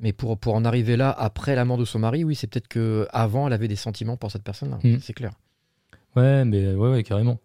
[0.00, 2.68] Mais pour, pour en arriver là, après la mort de son mari, oui, c'est peut-être
[2.68, 4.98] que avant elle avait des sentiments pour cette personne-là, Mm.
[5.00, 5.32] c'est clair.
[6.16, 7.38] Ouais, mais ouais, ouais, carrément.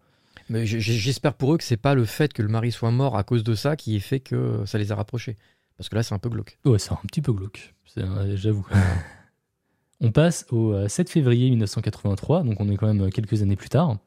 [0.50, 3.22] Mais j'espère pour eux que c'est pas le fait que le mari soit mort à
[3.22, 5.36] cause de ça qui fait que ça les a rapprochés.
[5.78, 6.58] Parce que là, c'est un peu glauque.
[6.64, 8.66] Ouais, c'est un petit peu glauque, euh, j'avoue.
[10.00, 13.56] on passe au euh, 7 février 1983, donc on est quand même euh, quelques années
[13.56, 13.98] plus tard.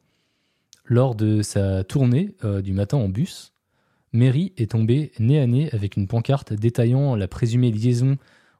[0.84, 3.52] Lors de sa tournée euh, du matin en bus,
[4.12, 8.16] Mary est tombée nez à nez avec une pancarte détaillant la présumée liaison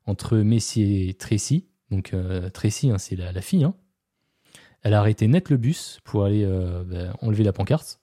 [0.06, 1.66] entre Messi et Tracy.
[1.90, 3.64] Donc euh, Tracy, hein, c'est la, la fille.
[3.64, 3.74] hein.
[4.82, 8.00] Elle a arrêté net le bus pour aller euh, bah, enlever la pancarte.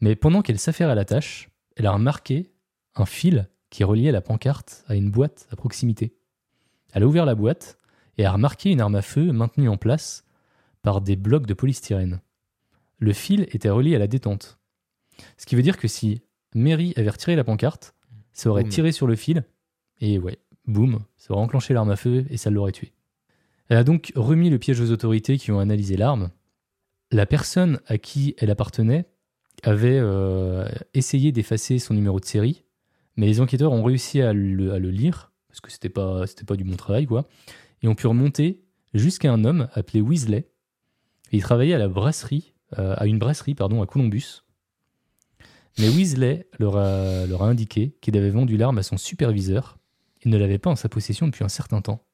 [0.00, 2.52] Mais pendant qu'elle s'affairait à la tâche, elle a remarqué
[2.94, 6.16] un fil qui reliait la pancarte à une boîte à proximité.
[6.92, 7.76] Elle a ouvert la boîte
[8.16, 10.24] et a remarqué une arme à feu maintenue en place
[10.82, 12.20] par des blocs de polystyrène.
[12.98, 14.58] Le fil était relié à la détente.
[15.36, 16.22] Ce qui veut dire que si
[16.54, 17.94] Mary avait retiré la pancarte,
[18.32, 18.70] ça aurait Boum.
[18.70, 19.44] tiré sur le fil
[20.00, 20.38] et ouais,
[20.68, 22.92] boum, ça aurait enclenché l'arme à feu et ça l'aurait tué.
[23.68, 26.30] Elle a donc remis le piège aux autorités qui ont analysé l'arme.
[27.10, 29.06] La personne à qui elle appartenait
[29.62, 32.64] avait euh, essayé d'effacer son numéro de série,
[33.16, 36.76] mais les enquêteurs ont réussi à le, lire, parce que c'était pas, pas du bon
[36.76, 37.26] travail, quoi,
[37.82, 38.62] et ont pu remonter
[38.94, 40.48] jusqu'à un homme appelé Weasley.
[41.32, 44.44] Il travaillait à la brasserie, euh, à une brasserie, pardon, à Columbus.
[45.78, 49.77] Mais Weasley leur a indiqué qu'il avait vendu l'arme à son superviseur
[50.22, 52.04] et ne l'avait pas en sa possession depuis un certain temps.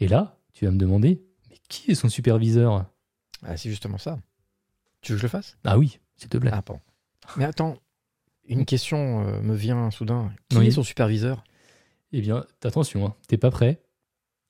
[0.00, 2.86] Et là, tu vas me demander, mais qui est son superviseur?
[3.42, 4.18] Ah, c'est justement ça.
[5.00, 5.56] Tu veux que je le fasse?
[5.64, 6.50] Ah oui, s'il te plaît.
[6.52, 6.82] Ah, pardon.
[7.36, 7.76] Mais attends,
[8.46, 10.32] une question euh, me vient soudain.
[10.48, 10.66] Qui Oui.
[10.68, 11.44] est son superviseur?
[12.12, 13.82] Eh bien, attention, hein, t'es pas prêt.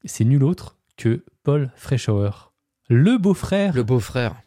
[0.05, 2.31] C'est nul autre que Paul Freischauer,
[2.89, 4.41] le beau-frère, Le le, beau-frère.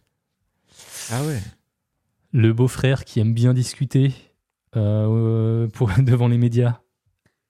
[1.11, 2.51] Ah ouais.
[2.51, 4.13] beau-frère qui aime bien discuter
[4.75, 6.81] euh, pour, devant les médias.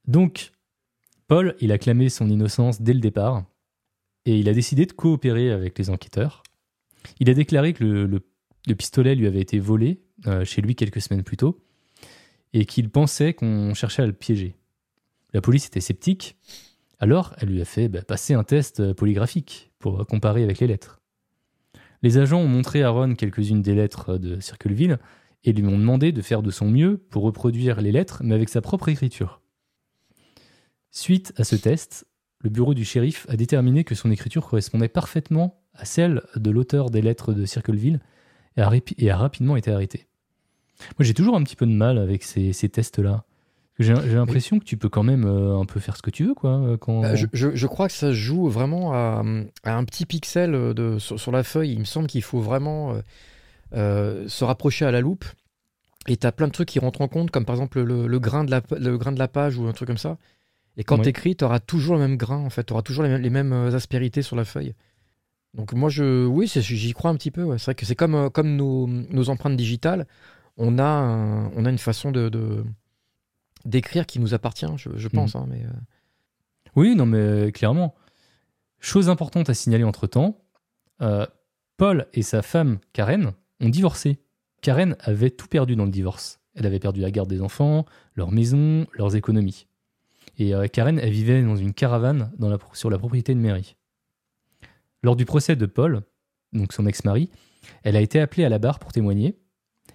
[0.08, 0.52] Donc,
[1.28, 3.46] Paul, il a clamé son innocence dès le départ
[4.26, 6.44] et il a décidé de coopérer avec les enquêteurs.
[7.20, 8.22] Il a déclaré que le, le-
[8.68, 11.60] le pistolet lui avait été volé euh, chez lui quelques semaines plus tôt
[12.54, 14.56] et qu'il pensait qu'on cherchait à le piéger.
[15.34, 16.36] La police était sceptique,
[17.00, 20.60] alors elle lui a fait bah, passer un test euh, polygraphique pour euh, comparer avec
[20.60, 21.00] les lettres.
[22.02, 25.00] Les agents ont montré à Ron quelques-unes des lettres de Circleville
[25.44, 28.50] et lui ont demandé de faire de son mieux pour reproduire les lettres, mais avec
[28.50, 29.42] sa propre écriture.
[30.98, 32.06] Suite à ce test,
[32.40, 36.90] le bureau du shérif a déterminé que son écriture correspondait parfaitement à celle de l'auteur
[36.90, 38.00] des lettres de Circleville
[38.56, 40.08] et a, répi- et a rapidement été arrêté.
[40.98, 43.26] Moi, j'ai toujours un petit peu de mal avec ces, ces tests-là.
[43.78, 46.34] J'ai l'impression que tu peux quand même euh, un peu faire ce que tu veux,
[46.34, 46.52] quoi.
[46.62, 47.02] euh, Quand...
[47.02, 49.22] Bah, je, je- je crois que ça se joue vraiment à,
[49.66, 51.74] à un petit pixel de, sur, sur la feuille.
[51.74, 53.02] Il me semble qu'il faut vraiment euh,
[53.74, 55.26] euh, se rapprocher à la loupe.
[56.08, 58.20] Et tu as plein de trucs qui rentrent en compte, comme par exemple le, le
[58.20, 60.18] grain, de la, le grain de la page ou un truc comme ça.
[60.78, 61.04] Et quand Ouais.
[61.04, 62.66] tu écris, tu auras toujours le même grain, en fait.
[62.66, 64.74] Tu auras toujours les mêmes, les mêmes euh, aspérités sur la feuille.
[65.54, 67.44] Donc moi, je, oui, j'y crois un petit peu.
[67.44, 67.58] ouais.
[67.58, 70.06] C'est vrai que c'est comme, euh, comme nos, nos empreintes digitales.
[70.58, 72.64] On a, un- on a une façon de,
[73.66, 75.36] d'écrire qui nous appartient, je, je pense.
[75.36, 75.70] hein, mais, euh,
[76.76, 77.96] Oui, non, mais clairement.
[78.80, 80.38] Chose importante à signaler entre-temps,
[81.02, 81.26] euh,
[81.78, 83.32] Paul et sa femme Karen
[83.62, 84.20] ont divorcé.
[84.62, 86.40] Karen avait tout perdu dans le divorce.
[86.54, 87.86] Elle avait perdu la garde des enfants,
[88.16, 89.68] leur maison, leurs économies.
[90.38, 92.32] Et euh, Karen, elle vivait dans une caravane
[92.74, 93.76] sur la propriété de Mary.
[95.02, 96.02] Lors du procès de Paul,
[96.54, 97.30] donc son ex-mari,
[97.84, 99.40] elle a été appelée à la barre pour témoigner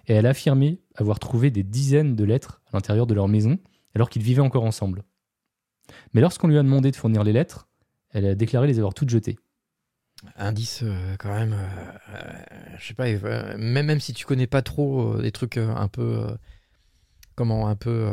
[0.07, 3.59] et elle a affirmé avoir trouvé des dizaines de lettres à l'intérieur de leur maison
[3.93, 5.03] alors qu'ils vivaient encore ensemble.
[6.13, 7.67] Mais lorsqu'on lui a demandé de fournir les lettres,
[8.11, 9.37] elle a déclaré les avoir toutes jetées.
[10.37, 12.43] Indice euh, quand même, euh,
[12.77, 13.05] je sais pas,
[13.57, 16.27] même, même si tu connais pas trop des trucs un peu,
[17.35, 18.07] comment, un peu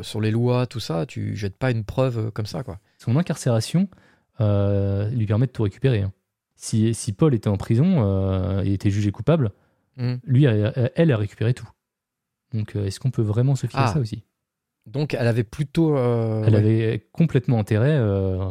[0.00, 2.78] sur les lois, tout ça, tu jettes pas une preuve euh, comme ça, quoi.
[2.98, 3.88] Son incarcération
[4.40, 6.00] euh, lui permet de tout récupérer.
[6.02, 6.12] hein.
[6.56, 9.52] Si, si Paul était en prison euh, et était jugé coupable,
[9.98, 10.14] Mm.
[10.24, 11.68] lui, elle, elle a récupéré tout.
[12.54, 14.24] Donc euh, est-ce qu'on peut vraiment se fier à Ah, ça aussi?
[14.86, 17.90] Donc elle avait plutôt euh, Elle ouais, avait complètement intérêt.
[17.98, 18.50] euh,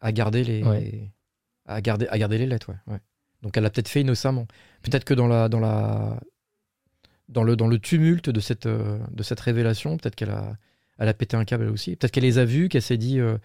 [0.00, 1.10] à garder les, Ouais.
[1.66, 2.94] à garder, à garder les lettres, ouais.
[2.94, 3.00] ouais.
[3.42, 4.46] Donc elle l'a peut-être fait innocemment.
[4.82, 6.18] Peut-être que dans la, dans la,
[7.28, 10.56] dans le, dans le tumulte de cette, euh, de cette révélation, peut-être qu'elle a,
[10.98, 11.96] elle a pété un câble aussi.
[11.96, 13.38] Peut-être qu'elle les a vus, qu'elle s'est dit, euh,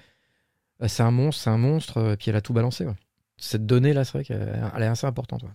[0.79, 2.85] Ah, c'est un monstre, c'est un monstre, euh, et puis elle a tout balancé.
[3.37, 5.45] Cette donnée là, c'est vrai qu'elle elle est assez importante.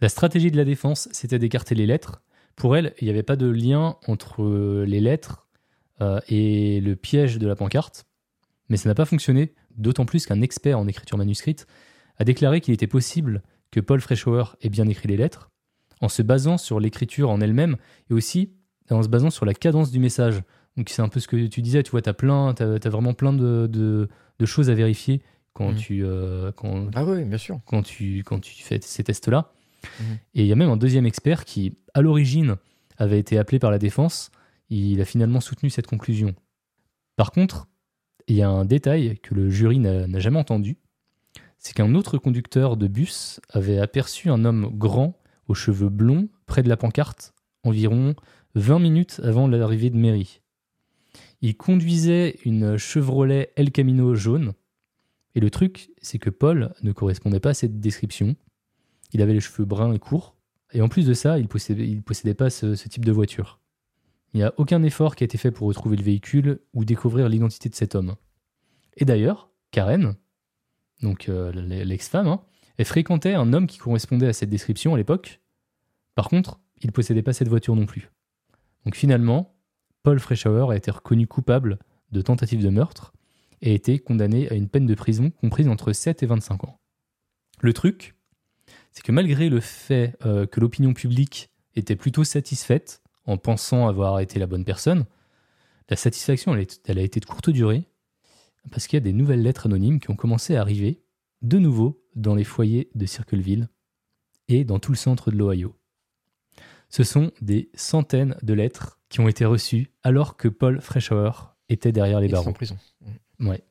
[0.00, 2.22] La stratégie de la défense, c'était d'écarter les lettres.
[2.56, 5.46] Pour elle, il n'y avait pas de lien entre euh, les lettres
[6.00, 8.06] euh, et le piège de la pancarte.
[8.68, 11.66] Mais ça n'a pas fonctionné, d'autant plus qu'un expert en écriture manuscrite
[12.16, 15.50] a déclaré qu'il était possible que Paul Freischauer ait bien écrit les lettres,
[16.00, 17.76] en se basant sur l'écriture en elle-même
[18.10, 18.50] et aussi
[18.90, 20.42] en se basant sur la cadence du message.
[20.76, 23.12] Donc c'est un peu ce que tu disais, tu vois, tu as, plein, as, vraiment
[23.14, 24.08] plein de, de,
[24.46, 25.20] choses à vérifier
[25.52, 25.76] quand, Mhm.
[25.76, 27.60] tu, euh, quand, Ah oui, bien sûr.
[27.66, 29.52] quand, tu, quand tu fais ces tests-là.
[30.00, 30.06] Mhm.
[30.34, 32.56] Et il y a même un deuxième expert qui, à l'origine,
[32.98, 34.30] avait été appelé par la défense.
[34.70, 36.34] Il a finalement soutenu cette conclusion.
[37.16, 37.66] Par contre,
[38.28, 40.78] il y a un détail que le jury n'a jamais entendu.
[41.58, 45.14] C'est qu'un autre conducteur de bus avait aperçu un homme grand
[45.50, 48.14] aux cheveux blonds près de la pancarte environ
[48.54, 50.40] 20 minutes avant l'arrivée de Mary.
[51.42, 54.54] Il conduisait une Chevrolet El Camino jaune.
[55.34, 58.36] Et le truc, c'est que Paul ne correspondait pas à cette description.
[59.12, 60.36] Il avait les cheveux bruns et courts.
[60.72, 63.60] Et en plus de ça, il possédait, il possédait pas ce, ce type de voiture.
[64.32, 67.28] Il n'y a aucun effort qui a été fait pour retrouver le véhicule ou découvrir
[67.28, 68.14] l'identité de cet homme.
[68.96, 70.14] Et d'ailleurs, Karen,
[71.02, 72.42] donc euh, l'ex-femme, hein,
[72.80, 75.42] elle fréquentait un homme qui correspondait à cette description à l'époque.
[76.14, 78.10] Par contre, il ne possédait pas cette voiture non plus.
[78.86, 79.54] Donc finalement,
[80.02, 81.78] Paul Freischauer a été reconnu coupable
[82.10, 83.12] de tentative de meurtre
[83.60, 86.80] et a été condamné à une peine de prison comprise entre 7 et 25 ans.
[87.60, 88.14] Le truc,
[88.92, 94.20] c'est que malgré le fait euh, que l'opinion publique était plutôt satisfaite en pensant avoir
[94.20, 95.04] été la bonne personne,
[95.90, 97.90] la satisfaction elle, a été de courte durée
[98.70, 101.02] parce qu'il y a des nouvelles lettres anonymes qui ont commencé à arriver
[101.42, 103.68] de nouveau dans les foyers de Circleville
[104.48, 105.76] et dans tout le centre de l'Ohio.
[106.88, 111.30] Ce sont des centaines de lettres qui ont été reçues alors que Paul Freischauer
[111.68, 112.52] était derrière les sont en barreaux.
[112.52, 112.78] prison.
[113.38, 113.62] Ouais.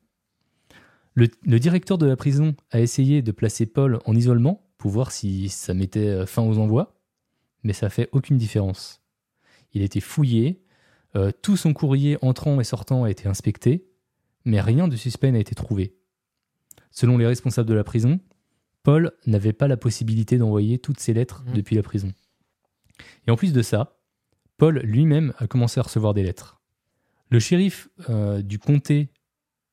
[1.14, 5.12] Le, le directeur de la prison a essayé de placer Paul en isolement pour voir
[5.12, 6.96] si ça mettait euh, fin aux envois,
[7.64, 9.02] mais ça fait aucune différence.
[9.74, 10.64] Il a été fouillé,
[11.16, 13.90] euh, tout son courrier entrant et sortant a été inspecté,
[14.46, 15.99] mais rien de suspect n'a été trouvé.
[16.92, 18.20] Selon les responsables de la prison,
[18.84, 21.54] Paul n'avait pas la possibilité d'envoyer toutes ses lettres Mhm.
[21.54, 22.12] depuis la prison.
[23.28, 23.98] Et en plus de ça,
[24.58, 26.60] Paul lui-même a commencé à recevoir des lettres.
[27.30, 29.10] Le shérif euh, du comté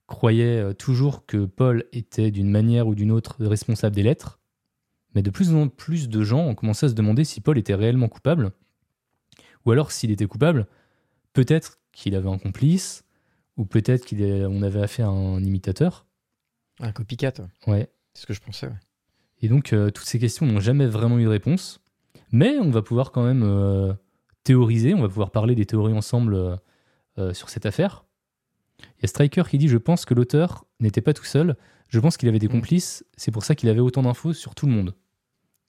[0.07, 4.39] croyait euh, toujours que Paul était d'une manière ou d'une autre responsable des lettres,
[5.15, 7.75] mais de plus en plus de gens ont commencé à se demander si Paul était
[7.75, 8.53] réellement coupable,
[9.65, 10.67] ou alors s'il était coupable,
[11.33, 13.05] peut-être qu'il avait un complice,
[13.57, 16.06] ou peut-être qu'on avait affaire à un imitateur.
[16.81, 17.33] Un copycat,
[17.67, 17.89] Ouais.
[18.15, 18.67] c'est ce que je pensais.
[18.67, 18.73] ouais.
[19.43, 21.81] Et donc, euh, toutes ces questions n'ont jamais vraiment eu de réponse.
[22.33, 23.93] Mais on va pouvoir quand même euh,
[24.45, 26.59] théoriser, on va pouvoir parler des théories ensemble
[27.19, 28.05] euh, sur cette affaire.
[28.81, 31.57] Il y a Striker qui dit Je pense que l'auteur n'était pas tout seul.
[31.89, 32.53] Je pense qu'il avait des Mm.
[32.53, 33.05] complices.
[33.17, 34.95] C'est pour ça qu'il avait autant d'infos sur tout le monde.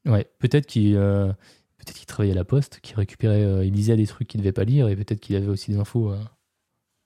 [0.06, 4.28] Ouais, peut-être qu'il peut-être qu'il travaillait à la poste, qu'il récupérait, il lisait des trucs
[4.28, 6.14] qu'il devait pas lire, et peut-être qu'il avait aussi des infos.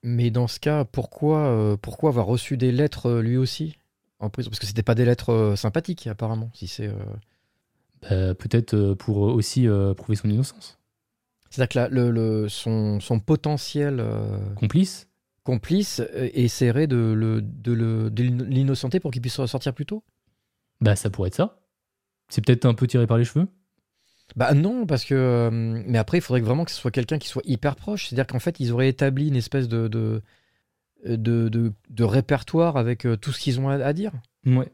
[0.03, 3.75] Mais dans ce cas, pourquoi, pourquoi avoir reçu des lettres lui aussi?
[4.21, 6.49] En prison Parce que c'était pas des lettres euh, sympathiques apparemment.
[6.53, 6.93] Si c'est, euh,
[8.01, 9.67] Bah, peut-être euh, pour aussi
[9.97, 10.79] prouver son innocence.
[11.49, 14.03] c'est-à-dire que le, le- son, son potentiel
[14.55, 15.07] Complice
[15.43, 16.01] complice
[16.33, 20.03] essaierait de, le, de, le, de l'innocenter pour qu'il puisse ressortir plus tôt?
[20.81, 21.59] Bah, ça pourrait être ça.
[22.29, 23.47] C'est peut-être un peu tiré par les cheveux?
[24.35, 25.13] Bah non, parce que.
[25.15, 28.07] euh, mais après, il faudrait vraiment que ce soit quelqu'un qui soit hyper proche.
[28.07, 30.21] C'est-à-dire qu'en fait, ils auraient établi une espèce de, de,
[31.05, 34.11] de, de- de répertoire avec euh, tout ce qu'ils ont à, à dire.
[34.45, 34.71] Ouais.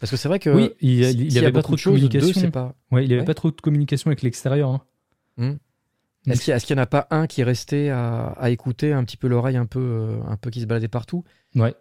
[0.00, 0.50] Parce que c'est vrai que.
[0.50, 2.50] oui, il n'y s'il y a avait pas trop de deux, communication.
[2.50, 2.74] pas.
[2.90, 3.26] Ouais, il n'y avait Ouais.
[3.26, 4.70] pas trop de communication avec l'extérieur.
[5.38, 5.56] hein.
[6.26, 9.16] Est-ce qu'il n'y en a pas un qui est resté à, à écouter un petit
[9.18, 11.22] peu l'oreille un peu, euh, un peu qui se baladait partout?
[11.54, 11.74] Ouais,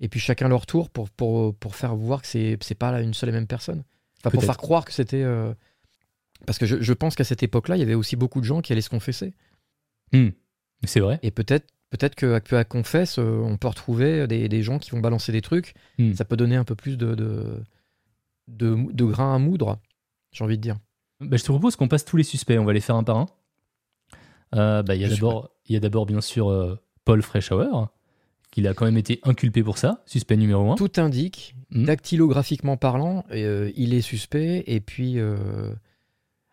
[0.00, 3.12] Et puis chacun leur tour pour, pour, pour faire voir que c'est c'est pas une
[3.14, 3.82] seule et même personne.
[4.20, 5.22] Enfin, pour faire croire que c'était.
[5.22, 5.52] euh,
[6.46, 8.60] Parce que je, je pense qu'à cette époque-là, il y avait aussi beaucoup de gens
[8.62, 9.34] qui allaient se confesser.
[10.12, 10.28] Hmm.
[10.84, 11.18] c'est vrai.
[11.22, 15.00] Et peut-être peut-être que à confesse, euh, on peut retrouver des, des gens qui vont
[15.00, 15.74] balancer des trucs.
[15.98, 16.14] Hmm.
[16.14, 17.62] Ça peut donner un peu plus de, de,
[18.48, 19.78] de, de grain à moudre,
[20.32, 20.78] j'ai envie de dire.
[21.20, 22.58] Bah, je te propose qu'on passe tous les suspects.
[22.58, 23.26] On va les faire un par un.
[24.54, 27.68] Euh, bah, Il y a d'abord, bien sûr euh, Paul Freischauer,
[28.50, 30.74] qui a quand même été inculpé pour ça, suspect numéro un.
[30.74, 31.84] Tout indique, Hmm.
[31.84, 34.62] dactylographiquement parlant, euh, il est suspect.
[34.66, 35.18] Et puis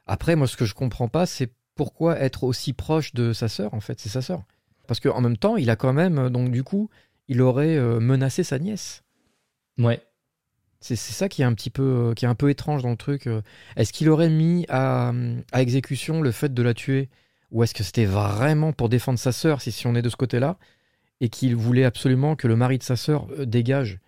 [0.05, 3.73] après, moi, ce que je comprends pas, c'est pourquoi être aussi proche de sa sœur.
[3.73, 4.43] En fait, c'est sa sœur.
[4.89, 6.89] Parce qu'en même temps, il a quand même, euh, donc du coup,
[7.27, 9.03] il aurait euh, menacé sa nièce.
[9.77, 10.01] Ouais.
[10.81, 12.97] C'est ça qui est un petit peu, euh, qui est un peu étrange dans le
[12.97, 13.29] truc.
[13.75, 15.13] Est-ce qu'il aurait mis à,
[15.51, 17.07] à exécution le fait de la tuer,
[17.51, 20.15] ou est-ce que c'était vraiment pour défendre sa sœur, si, si on est de ce
[20.15, 20.57] côté-là,
[21.21, 23.99] et qu'il voulait absolument que le mari de sa sœur dégage?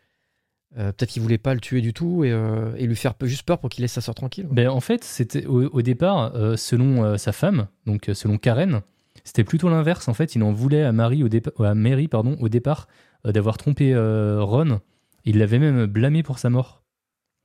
[0.79, 3.43] Euh, Peut-être qu'il voulait pas le tuer du tout et, euh, et lui faire juste
[3.43, 4.47] peur pour qu'il laisse sa sœur tranquille.
[4.49, 8.81] Ben, en fait, c'était au, au départ, euh, selon sa femme, donc selon Karen,
[9.23, 10.07] C'était plutôt l'inverse.
[10.07, 12.87] En fait, il en voulait à, Marie au dépa- à Mary pardon, au départ
[13.25, 14.79] euh, d'avoir trompé euh, Ron.
[15.25, 16.83] Il l'avait même blâmé pour sa mort.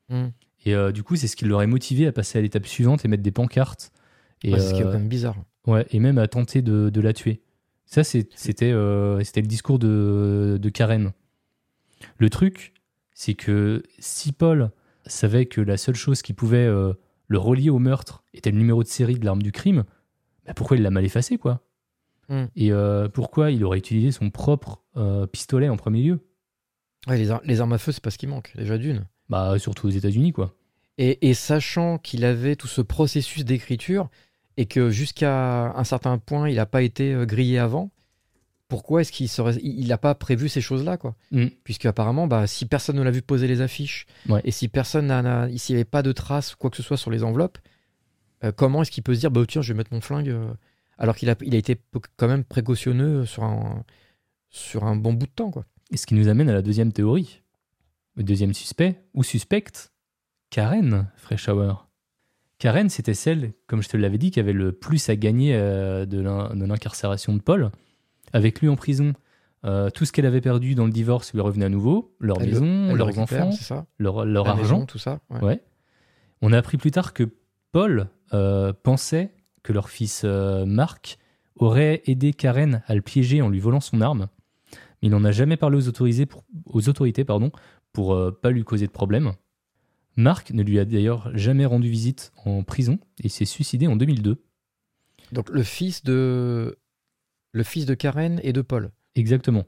[0.08, 0.28] Hmm.
[0.64, 3.08] Et euh, du coup, c'est ce qui l'aurait motivé à passer à l'étape suivante et
[3.08, 3.92] mettre des pancartes.
[4.42, 5.36] Et, Ouais, c'est ce qui est euh, quand même bizarre.
[5.66, 7.42] ouais, et même à tenter de, de la tuer.
[7.84, 11.12] Ça, c'était euh, le discours de, de Karen.
[12.18, 12.74] Le truc,
[13.14, 14.70] c'est que si Paul
[15.06, 16.92] savait que la seule chose qui pouvait euh,
[17.28, 19.84] le relier au meurtre était le numéro de série de l'arme du crime,
[20.46, 21.62] bah pourquoi il l'a mal effacé, quoi?
[22.28, 22.46] Hmm.
[22.56, 26.20] Et euh, pourquoi il aurait utilisé son propre euh, pistolet en premier lieu?
[27.06, 29.06] Ouais, les, ar- les armes à feu, c'est pas ce qui manque, déjà d'une.
[29.28, 30.54] Bah, surtout aux États-Unis, quoi.
[30.98, 34.08] Et, et sachant qu'il avait tout ce processus d'écriture
[34.56, 37.90] et que jusqu'à un certain point, il n'a pas été euh, grillé avant,
[38.68, 41.14] pourquoi est-ce qu'il serait, il n'a pas prévu ces choses-là, quoi?
[41.30, 41.46] Hmm.
[41.62, 44.40] Puisque apparemment, bah, si personne ne l'a vu poser les affiches Ouais.
[44.44, 46.96] et si personne n'a, s'il n'y avait pas de traces ou quoi que ce soit
[46.96, 47.58] sur les enveloppes,
[48.42, 50.34] euh, comment est-ce qu'il peut se dire, bah tiens, je vais mettre mon flingue
[50.98, 51.76] alors qu'il a, il a été
[52.16, 53.84] quand même précautionneux sur un,
[54.50, 55.64] sur un bon bout de temps, quoi.
[55.90, 57.42] Et ce qui nous amène à la deuxième théorie.
[58.16, 59.92] Le deuxième suspect, ou suspecte,
[60.50, 61.74] Karen Freischauer.
[62.58, 66.06] Karen, c'était celle, comme je te l'avais dit, qui avait le plus à gagner euh,
[66.06, 67.70] de l'in- de l'incarcération de Paul.
[68.32, 69.12] Avec lui en prison,
[69.66, 72.48] euh, tout ce qu'elle avait perdu dans le divorce lui revenait à nouveau, leur Elle
[72.48, 73.86] maison, le leurs récupère, enfants, ça?
[73.98, 74.56] leur, argent.
[74.56, 75.20] maison, tout ça.
[75.30, 75.40] ouais.
[75.42, 75.62] Ouais.
[76.40, 77.24] On a appris plus tard que
[77.72, 79.34] Paul euh, pensait
[79.66, 81.18] que leur fils euh, Marc
[81.56, 84.28] aurait aidé Karen à le piéger en lui volant son arme.
[85.02, 87.50] Mais il n'en a jamais parlé aux, autorisés pour, aux autorités pardon,
[87.92, 89.32] pour euh, pas lui causer de problème.
[90.16, 94.42] Marc ne lui a d'ailleurs jamais rendu visite en prison et s'est suicidé en 2002.
[95.32, 96.78] Donc le fils de
[97.52, 98.90] le fils de Karen et de Paul.
[99.14, 99.64] Exactement.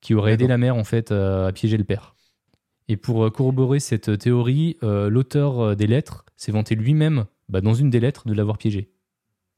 [0.00, 2.14] Qui aurait aidé la mère en fait à piéger le père.
[2.88, 7.60] Et pour euh, corroborer cette théorie, euh, l'auteur euh, des lettres s'est vanté lui-même, bah,
[7.60, 8.90] dans une des lettres, de l'avoir piégé.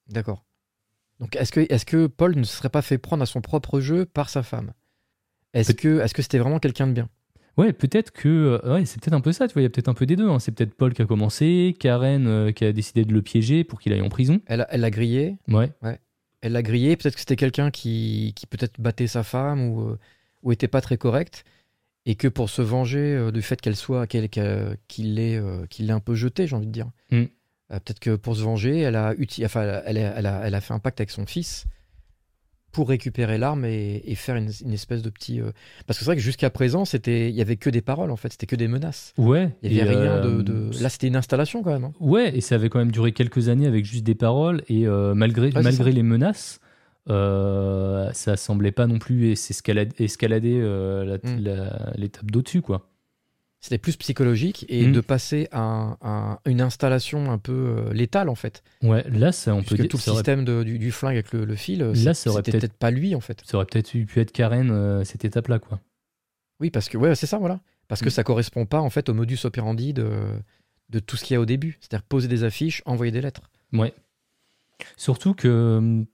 [0.09, 0.45] D'accord.
[1.21, 3.81] Donc est-ce que est-ce que Paul ne se serait pas fait prendre à son propre
[3.81, 4.73] jeu par sa femme?
[5.55, 7.09] Est-ce que est-ce que c'était vraiment quelqu'un de bien?
[7.57, 8.61] Ouais, peut-être que.
[8.63, 10.05] euh, Ouais, c'est peut-être un peu ça, tu vois, il y a peut-être un peu
[10.05, 10.29] des deux.
[10.29, 10.39] hein.
[10.39, 13.81] C'est peut-être Paul qui a commencé, Karen euh, qui a décidé de le piéger pour
[13.81, 14.41] qu'il aille en prison.
[14.47, 15.99] Elle a- elle l'a grillé, Ouais,
[16.43, 16.97] elle l'a grillé.
[16.97, 19.99] Peut-être que c'était quelqu'un qui qui peut-être battait sa femme ou euh,
[20.43, 21.45] ou était pas très correct
[22.05, 25.93] et que pour se venger euh, du fait qu'elle soit qu'il l'ait euh, qu'il l'ait
[25.95, 26.91] un peu jeté, j'ai envie de dire.
[27.11, 27.25] Mm.
[27.73, 29.15] Euh, peut-être que pour se venger, elle a
[29.45, 31.65] enfin elle a, elle a elle a fait un pacte avec son fils
[32.71, 35.41] pour récupérer l'arme et, et faire une, une espèce de petit.
[35.41, 35.51] euh,
[35.87, 38.17] Parce que c'est vrai que jusqu'à présent, c'était, il y avait que des paroles en
[38.17, 39.15] fait, c'était que des menaces.
[39.17, 39.51] ouais.
[39.63, 41.85] Il y avait rien euh, de, de- Là, c'était une installation quand même.
[41.85, 41.93] hein.
[42.01, 45.15] Ouais, et ça avait quand même duré quelques années avec juste des paroles, et euh,
[45.15, 46.61] malgré, malgré les menaces,
[47.09, 51.41] ça semblait pas non plus escalader, escalader la- Mm.
[51.97, 52.91] l'étape d'au-dessus, quoi.
[53.67, 54.93] C'était plus psychologique et Mm.
[54.93, 58.63] de passer à, un- à une installation un peu euh, létale en fait.
[58.85, 59.89] Ouais, là, ça, on peut Puisque dire.
[59.91, 62.45] tout le système de- du, du flingue avec le, le fil, euh, Là, ça aurait
[62.45, 63.43] peut-être- pas lui en fait.
[63.45, 65.81] Ça aurait peut-être pu être Karen, euh, cette étape-là, quoi.
[66.61, 67.59] Oui, parce que ouais, c'est ça, voilà.
[67.89, 68.11] Parce que Mm.
[68.11, 70.11] ça correspond pas en fait au modus operandi de,
[70.91, 71.77] de tout ce qu'il y a au début.
[71.81, 73.51] C'est-à-dire poser des affiches, envoyer des lettres.
[73.73, 73.93] Ouais.
[74.97, 76.07] Surtout que hum,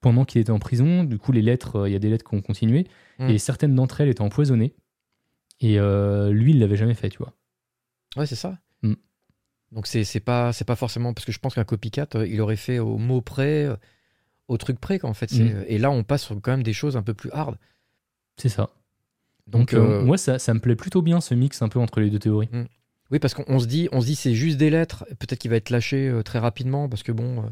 [0.00, 2.28] pendant qu'il était en prison, du coup, les lettres, euh, il y a des lettres
[2.28, 2.86] qui ont continué,
[3.18, 3.28] Mm.
[3.28, 4.74] et certaines d'entre elles étaient empoisonnées.
[5.60, 7.32] Et euh, lui, il l'avait jamais fait, tu vois.
[8.16, 8.58] Ouais, c'est ça.
[8.82, 8.94] Mm.
[9.72, 12.40] Donc c'est c'est pas c'est pas forcément parce que je pense qu'un copycat euh, il
[12.40, 13.76] aurait fait au mot près, euh,
[14.46, 15.32] au truc près quoi, en fait.
[15.32, 15.64] Mm.
[15.66, 17.56] Et là on passe sur quand même des choses un peu plus hard.
[18.36, 18.70] C'est ça.
[19.46, 22.00] Donc, Donc, euh, moi, ça, ça me plaît plutôt bien, ce mix un peu entre
[22.00, 22.48] les deux théories.
[23.10, 25.04] oui parce qu'on on se dit on se dit c'est juste des lettres.
[25.18, 27.46] Peut-être qu'il va être lâché euh, très rapidement parce que bon euh,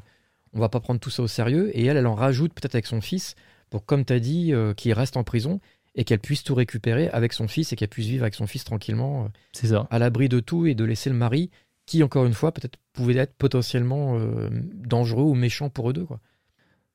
[0.54, 1.70] on va pas prendre tout ça au sérieux.
[1.76, 3.34] Et elle elle en rajoute peut-être avec son fils
[3.70, 5.60] pour comme tu as dit euh, qu'il reste en prison
[5.94, 8.64] et qu'elle puisse tout récupérer avec son fils et qu'elle puisse vivre avec son fils
[8.64, 9.24] tranquillement.
[9.24, 9.86] euh, C'est ça.
[9.90, 11.50] à l'abri de tout et de laisser le mari
[11.86, 16.04] qui, encore une fois, peut-être pouvait être potentiellement euh, dangereux ou méchant pour eux deux.
[16.04, 16.20] Quoi.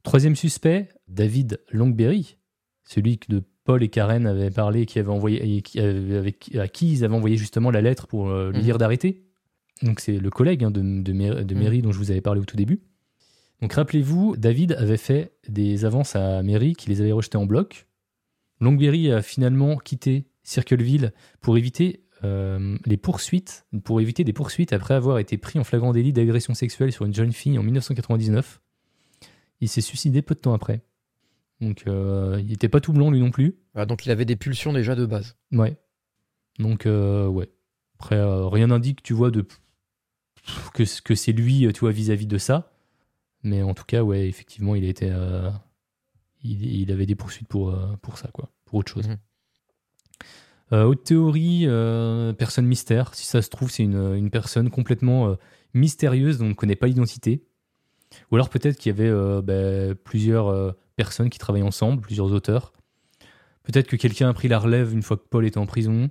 [0.04, 2.38] Troisième suspect, David Longberry,
[2.86, 6.56] celui que de Paul et Karen avaient parlé, qui avait envoyé, et qui avait- avec,
[6.56, 8.64] à qui ils avaient envoyé justement la lettre pour euh, lui Mhm.
[8.64, 9.24] dire d'arrêter.
[9.84, 11.82] Donc c'est le collègue hein, de, de, Mhm.
[11.82, 12.80] Dont je vous avais parlé au tout début.
[13.62, 17.87] Donc rappelez-vous, David avait fait des avances à Mary qui les avait rejetées en bloc.
[18.60, 24.94] Longberry a finalement quitté Circleville pour éviter euh, les poursuites, pour éviter des poursuites après
[24.94, 28.62] avoir été pris en flagrant délit d'agression sexuelle sur une jeune fille en 1999.
[29.62, 30.82] Il s'est suicidé peu de temps après.
[31.62, 33.58] Donc euh, il n'était pas tout blanc lui non plus.
[33.74, 35.36] Voilà, donc il avait des pulsions déjà de base.
[35.52, 35.78] Ouais.
[36.60, 37.50] Donc euh, ouais.
[38.00, 38.20] Après
[38.50, 39.46] rien n'indique, tu vois, de
[40.74, 42.72] que, que c'est lui, tu vois, vis-à-vis de ça.
[43.44, 45.50] Mais en tout cas, ouais, effectivement, il était, euh,
[46.52, 49.08] il, il avait des poursuites pour euh, pour ça, quoi, pour autre chose.
[49.08, 49.18] Mhm.
[50.74, 53.16] Euh, autre théorie, euh, personne mystère.
[53.16, 55.36] Si ça se trouve, c'est une, une personne complètement euh,
[55.74, 57.46] mystérieuse dont on ne connaît pas l'identité.
[58.32, 62.72] Ou alors peut-être qu'il y avait bah, plusieurs personnes qui travaillaient ensemble, plusieurs auteurs.
[63.64, 66.10] Peut-être que quelqu'un a pris la relève une fois que Paul était en prison.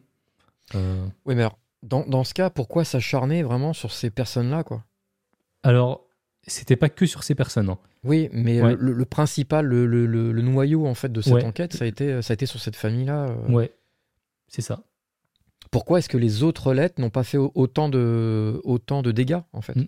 [0.74, 4.84] Oui, mais alors, dans, dans ce cas, pourquoi s'acharner vraiment sur ces personnes-là, quoi?
[5.62, 6.05] Alors,
[6.46, 7.68] c'était pas que sur ces personnes.
[7.68, 7.78] hein.
[8.04, 8.76] Oui, mais Ouais.
[8.78, 11.44] le, le principal, le, le- le- noyau en fait de cette Ouais.
[11.44, 13.26] enquête, ça a été, ça a été sur cette famille-là.
[13.30, 13.52] euh.
[13.52, 13.72] Ouais,
[14.48, 14.82] c'est ça.
[15.72, 19.40] Pourquoi est-ce que les autres lettres n'ont pas fait au- autant de, autant de dégâts
[19.52, 19.74] en fait?
[19.76, 19.86] Mm.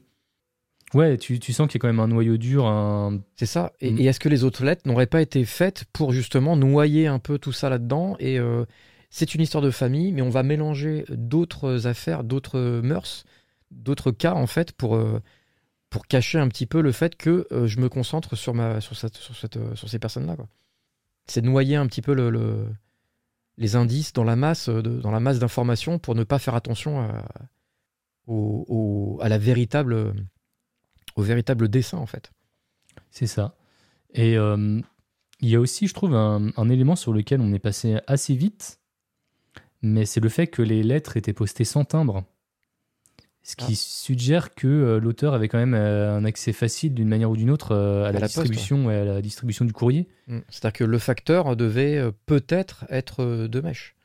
[0.94, 3.20] Ouais, tu, tu sens qu'il y a quand même un noyau dur, un...
[3.36, 3.72] C'est ça.
[3.80, 3.98] Et, Mm.
[4.00, 7.38] et est-ce que les autres lettres n'auraient pas été faites pour justement noyer un peu
[7.38, 8.16] tout ça là-dedans?
[8.18, 8.64] Et euh,
[9.10, 13.24] c'est une histoire de famille, mais on va mélanger d'autres affaires, d'autres mœurs,
[13.70, 15.20] d'autres cas en fait pour euh,
[15.90, 18.96] pour cacher un petit peu le fait que euh, je me concentre sur ma sur
[18.96, 20.36] cette sur cette euh, sur ces personnes-là.
[21.26, 22.68] C'est noyer un petit peu le, le-
[23.56, 27.00] les indices dans la masse euh, dans la masse d'informations pour ne pas faire attention
[27.00, 27.24] à
[28.26, 30.14] au, à la véritable
[31.16, 32.30] au véritable dessin en fait.
[33.10, 33.56] C'est ça.
[34.12, 38.34] Et il y a aussi, je trouve, un élément sur lequel on est passé assez
[38.34, 38.80] vite,
[39.80, 42.24] mais c'est le fait que les lettres étaient postées sans timbre.
[43.48, 43.76] Ce qui Ah.
[43.76, 47.48] suggère que euh, l'auteur avait quand même euh, un accès facile d'une manière ou d'une
[47.50, 50.06] autre euh, à, À la, la poste, distribution et à la distribution du courrier.
[50.26, 50.40] Mm.
[50.50, 53.96] C'est-à-dire que le facteur devait peut-être être de mèche.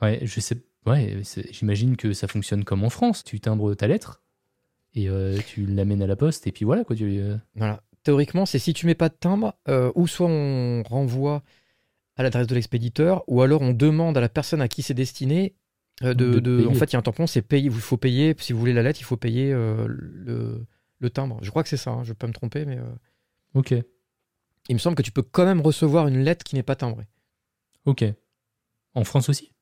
[0.00, 0.58] Ouais, je sais.
[0.86, 3.24] Ouais, j'imagine que ça fonctionne comme en France.
[3.24, 4.22] Tu timbres ta lettre
[4.94, 6.94] et euh, tu l'amènes à la poste et puis voilà quoi.
[6.94, 7.82] Tu, euh, Voilà.
[8.04, 11.42] Théoriquement, c'est si tu mets pas de timbre, euh, ou soit on renvoie
[12.16, 15.56] à l'adresse de l'expéditeur, ou alors on demande à la personne à qui c'est destiné
[16.02, 16.68] de, De de- payer.
[16.68, 17.66] En fait, il y a un tampon, c'est payer.
[17.66, 18.34] Il faut payer.
[18.38, 20.64] Si vous voulez la lettre, il faut payer euh, le,
[21.00, 21.38] le timbre.
[21.42, 21.90] Je crois que c'est ça.
[21.90, 22.82] hein, je peux pas me tromper, mais euh,
[23.54, 23.74] Ok,
[24.68, 27.06] il me semble que tu peux quand même recevoir une lettre qui n'est pas timbrée.
[27.86, 28.04] ok.
[28.94, 29.52] En France aussi?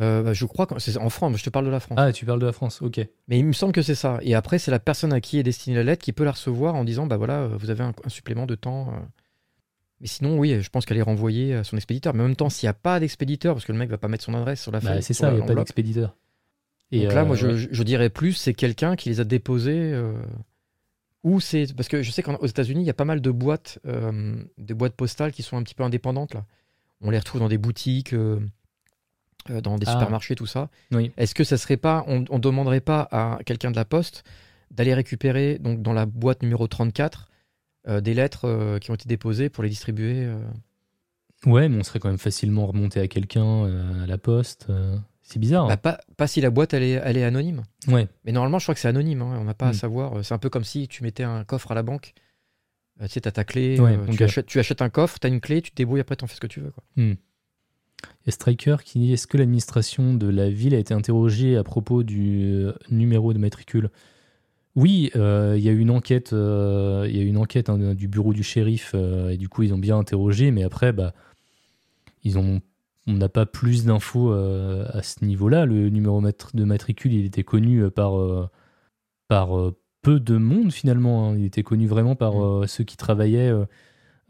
[0.00, 1.36] Euh, bah, je crois que c'est en France.
[1.36, 1.98] Je te parle de la France.
[2.00, 2.80] Ah, tu parles de la France.
[2.80, 2.98] Ok.
[3.28, 4.18] Mais il me semble que c'est ça.
[4.22, 6.74] Et après, c'est la personne à qui est destinée la lettre qui peut la recevoir
[6.74, 8.92] en disant bah voilà, euh, vous avez un, un supplément de temps.
[10.02, 10.04] Euh.
[10.04, 12.12] Mais sinon, oui, je pense qu'elle est renvoyée à son expéditeur.
[12.14, 14.08] Mais en même temps, s'il n'y a pas d'expéditeur, parce que le mec va pas
[14.08, 16.16] mettre son adresse sur la Bah, feuille, c'est ça, il n'y a pas d'expéditeur.
[16.90, 17.56] Et, Donc là, euh, moi, je, ouais.
[17.56, 19.92] je- je dirais plus, c'est quelqu'un qui les a déposés.
[19.92, 20.12] euh,
[21.24, 23.78] ou c'est parce que je sais qu'aux États-Unis, il y a pas mal de boîtes,
[23.86, 26.44] euh, des boîtes postales qui sont un petit peu indépendantes là.
[27.00, 28.40] On les retrouve dans des boutiques, euh,
[29.50, 29.92] euh, dans des Ah.
[29.92, 30.68] supermarchés, tout ça.
[30.90, 31.12] Oui.
[31.16, 34.24] Est-ce que ça serait pas, on, on demanderait pas à quelqu'un de la poste
[34.72, 37.31] d'aller récupérer donc dans la boîte numéro 34 euh,
[37.86, 40.38] des lettres euh, qui ont été déposées pour les distribuer euh.
[41.46, 44.66] Ouais, mais on serait quand même facilement remonté à quelqu'un euh, à la poste.
[44.70, 45.66] euh, C'est bizarre.
[45.66, 47.62] Bah, pas, pas si la boîte elle est, elle est anonyme.
[47.88, 47.92] hein.
[47.92, 48.08] Ouais.
[48.24, 49.22] Mais normalement, je crois que c'est anonyme.
[49.22, 49.74] hein, On n'a pas à Mm.
[49.74, 50.24] savoir.
[50.24, 52.14] C'est un peu comme si tu mettais un coffre à la banque.
[53.00, 53.80] Euh, tu sais, t'as ta clé.
[53.80, 56.00] Ouais, euh, tu, euh, achètes, tu achètes un coffre, t'as une clé, tu te débrouilles
[56.02, 56.70] après, t'en fais ce que tu veux.
[56.70, 56.84] Quoi.
[56.96, 61.64] Y a Striker qui dit Est-ce que l'administration de la ville a été interrogée à
[61.64, 63.90] propos du euh, numéro de matricule?
[64.74, 67.68] Oui, euh, il y a eu une enquête, euh, il y a eu une enquête
[67.68, 70.92] hein, du bureau du shérif euh, et du coup ils ont bien interrogé, mais après
[70.92, 71.12] bah
[72.24, 72.60] ils ont
[73.06, 75.66] on n'a pas plus d'infos euh, à ce niveau-là.
[75.66, 76.22] Le numéro
[76.54, 78.48] de matricule, il était connu euh, par euh,
[79.28, 81.30] par euh, peu de monde finalement.
[81.30, 81.36] hein.
[81.36, 82.62] Il était connu vraiment par Mm.
[82.62, 83.64] euh, ceux qui travaillaient euh,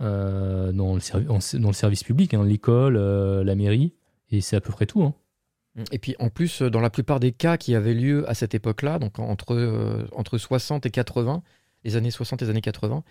[0.01, 3.93] euh, dans, le servi- en- dans le service public, hein, l'école, euh, la mairie,
[4.31, 5.13] et c'est à peu près tout.
[5.91, 8.55] Et puis en plus, euh, dans la plupart des cas qui avaient lieu à cette
[8.55, 11.43] époque-là, donc en- entre, euh, entre 60 et 80,
[11.85, 13.03] les années 60 et les années 80,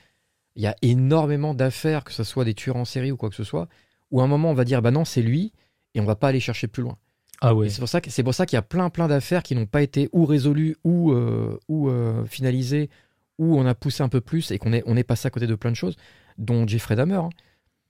[0.56, 3.36] il y a énormément d'affaires, que ce soit des tueurs en série ou quoi que
[3.36, 3.68] ce soit,
[4.12, 5.54] où à un moment on va dire bah non, c'est lui,
[5.96, 6.98] et on va pas aller chercher plus loin.
[7.42, 7.70] Ah ouais.
[7.70, 9.66] C'est pour ça que- c'est pour ça qu'il y a plein plein d'affaires qui n'ont
[9.66, 12.90] pas été ou résolues ou, euh, ou euh, finalisées,
[13.40, 15.48] ou on a poussé un peu plus et qu'on est, on est passé à côté
[15.48, 15.96] de plein de choses,
[16.38, 17.16] dont Jeffrey Dahmer.
[17.16, 17.30] hein.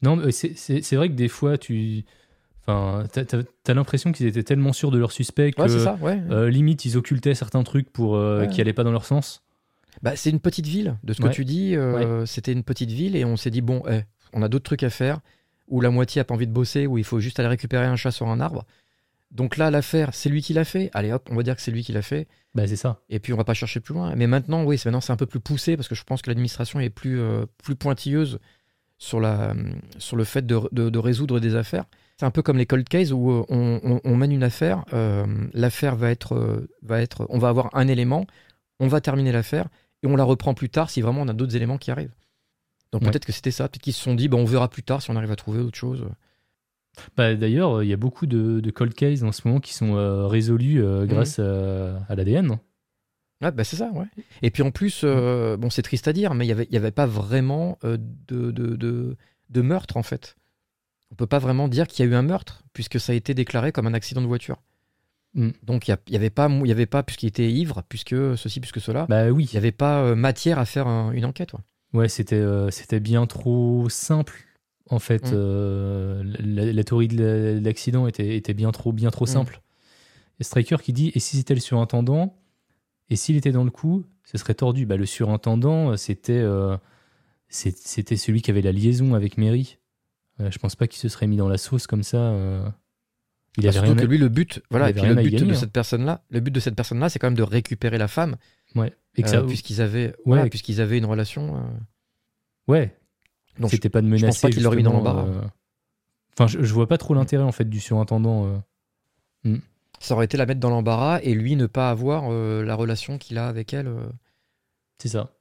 [0.02, 2.06] Non, mais c'est vrai que des fois, tu.
[2.72, 5.80] Enfin, t'as t'as- t'as l'impression qu'ils étaient tellement sûrs de leur suspect que Ouais, c'est
[5.80, 6.19] ça, ouais.
[6.31, 8.48] euh, limite ils occultaient certains trucs pour euh, Ouais.
[8.49, 9.43] qui allaient pas dans leur sens.
[10.02, 11.76] Bah, c'est une petite ville, de ce que tu dis.
[11.76, 14.02] euh, C'était une petite ville et on s'est dit, bon, eh,
[14.34, 15.19] on a d'autres trucs à faire,
[15.68, 17.95] où la moitié a pas envie de bosser, où il faut juste aller récupérer un
[17.98, 18.65] chat sur un arbre.
[19.31, 20.89] Donc là, l'affaire, c'est lui qui l'a fait.
[20.93, 22.27] Allez hop, on va dire que c'est lui qui l'a fait.
[22.56, 22.99] Bah c'est ça.
[23.10, 24.14] Et puis on va pas chercher plus loin.
[24.15, 26.30] Mais maintenant, oui, c'est maintenant c'est un peu plus poussé parce que je pense que
[26.30, 28.39] l'administration est plus, euh, plus pointilleuse
[28.98, 29.53] sur, la,
[29.99, 31.85] sur le fait de, de- de résoudre des affaires.
[32.22, 34.85] C'est un peu comme les cold cases où euh, on, on- on mène une affaire,
[34.93, 35.26] euh,
[35.56, 38.27] l'affaire va être, euh, va être, on va avoir un élément,
[38.80, 39.69] on va terminer l'affaire
[40.03, 42.14] et on la reprend plus tard si vraiment on a d'autres éléments qui arrivent.
[42.91, 43.10] Donc Ouais.
[43.10, 45.10] peut-être que c'était ça, peut-être qu'ils se sont dit, bah, on verra plus tard si
[45.10, 46.06] on arrive à trouver autre chose.
[47.18, 49.95] Bah, D'ailleurs, il y a beaucoup de, de cold cases en ce moment qui sont
[49.95, 52.60] euh, résolus euh, grâce à, à l'ADN.
[53.41, 54.06] Ouais, bah c'est ça, ouais.
[54.43, 56.77] Et puis en plus, euh, bon, c'est triste à dire, mais il n'y avait, y
[56.77, 59.18] avait pas vraiment de, de, de,
[59.49, 60.35] de meurtre, en fait.
[61.12, 63.34] On peut pas vraiment dire qu'il y a eu un meurtre, puisque ça a été
[63.34, 64.58] déclaré comme un accident de voiture.
[65.34, 65.50] Mm.
[65.64, 69.06] Donc il n'y avait pas, y avait pas puisqu'il était ivre, puisque ceci, puisque cela.
[69.10, 69.46] Bah oui.
[69.52, 71.54] Il n'y avait pas euh, matière à faire un- une enquête.
[71.54, 71.60] ouais.
[71.94, 74.46] Ouais, c'était euh, c'était bien trop simple.
[74.90, 75.34] En fait, Mm.
[75.36, 79.28] Euh, la, la théorie de la- de l'accident était, était bien trop bien trop Mm.
[79.28, 79.62] simple.
[80.40, 82.36] Striker qui dit et si c'était le surintendant
[83.10, 84.86] et s'il était dans le coup, ce serait tordu.
[84.86, 86.44] Bah le surintendant, c'était
[87.50, 89.78] c'était celui qui avait la liaison avec Mary.
[90.41, 92.18] Euh, je pense pas qu'il se serait mis dans la sauce comme ça.
[92.18, 92.68] euh.
[93.57, 94.01] Il Bah, avait surtout rien.
[94.01, 95.55] que lui, le but, voilà, il et puis le but gagner, de hein.
[95.59, 98.35] cette personne-là, le but de cette personne-là, c'est quand même de récupérer la femme,
[98.76, 98.93] Ouais.
[99.18, 101.57] Et que euh, puisqu'ils avaient, voilà, puisqu'ils avaient une relation.
[101.57, 101.61] euh,
[102.69, 102.95] ouais.
[103.59, 104.26] donc je- C'était pas de menacer.
[104.27, 105.26] pense pas qu'il l'aurait mis dans l'embarras.
[105.26, 105.41] euh.
[106.34, 108.47] Enfin, je, je vois pas trop l'intérêt en fait du surintendant.
[109.45, 109.57] euh.
[109.99, 113.38] ça aurait été la mettre dans l'embarras et lui ne pas avoir la relation qu'il
[113.38, 113.91] a avec elle.
[114.97, 115.34] C'est ça.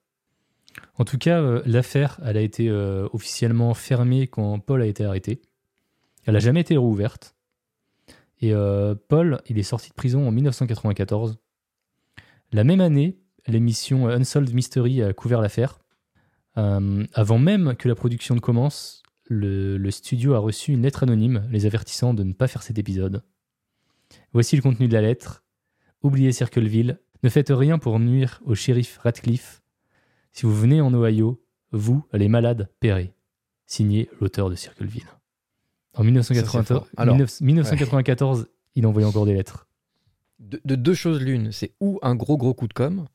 [1.01, 5.41] En tout cas, euh, l'affaire, a été euh, officiellement fermée quand Paul a été arrêté.
[6.27, 7.37] Elle n'a jamais été rouverte.
[8.41, 11.39] Et euh, Paul, il est sorti de prison en 1994.
[12.53, 15.79] La même année, l'émission Unsolved Mystery a couvert l'affaire.
[16.57, 21.49] Avant même que la production ne commence, le, le studio a reçu une lettre anonyme
[21.51, 23.23] les avertissant de ne pas faire cet épisode.
[24.35, 25.43] Voici le contenu de la lettre.
[26.03, 27.01] Oubliez Circleville.
[27.23, 29.63] Ne faites rien pour nuire au shérif Radcliffe.
[30.33, 31.43] Si vous venez en Ohio,
[31.73, 33.13] vous, les malades, paierez.
[33.67, 35.07] Signé l'auteur de Circleville.
[35.95, 36.89] En 1994, fort.
[36.97, 39.67] Alors, 19- 1994 il envoyait encore des lettres.
[40.39, 43.07] De, de deux choses l'une, c'est ou un gros gros coup de com.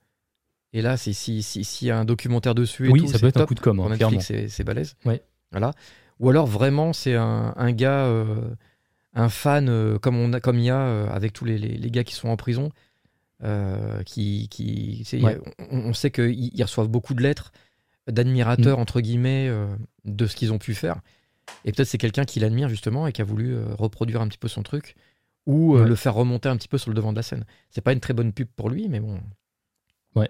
[0.74, 3.18] Et là, c'est si si- s'il y a un documentaire dessus et Oui, tout, ça
[3.20, 4.96] peut être un coup de com', hein, c'est c'est balèze.
[5.06, 5.24] Ouais.
[5.52, 5.72] Voilà.
[6.20, 8.54] Ou alors vraiment, c'est un, un gars, euh,
[9.14, 11.78] un fan, euh, comme, on a, comme il y a euh, avec tous les, les-
[11.78, 12.70] les gars qui sont en prison,
[13.44, 14.50] euh, qui,
[15.22, 15.40] Ouais.
[15.72, 17.52] on, on sait qu'ils ils reçoivent beaucoup de lettres
[18.08, 19.68] d'admirateurs, entre guillemets, euh,
[20.06, 21.02] de ce qu'ils ont pu faire.
[21.64, 24.38] Et peut-être c'est quelqu'un qui l'admire justement et qui a voulu euh, reproduire un petit
[24.38, 24.96] peu son truc
[25.46, 25.86] ou Ouais.
[25.88, 27.46] le faire remonter un petit peu sur le devant de la scène.
[27.70, 29.20] C'est pas une très bonne pub pour lui, mais bon.
[30.16, 30.30] Ouais.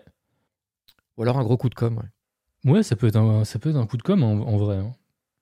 [1.18, 1.98] Ou alors un gros coup de com.
[1.98, 2.72] ouais.
[2.72, 4.77] Ouais, ça peut être un, ça peut être un coup de com' en, en vrai.
[4.77, 4.94] hein,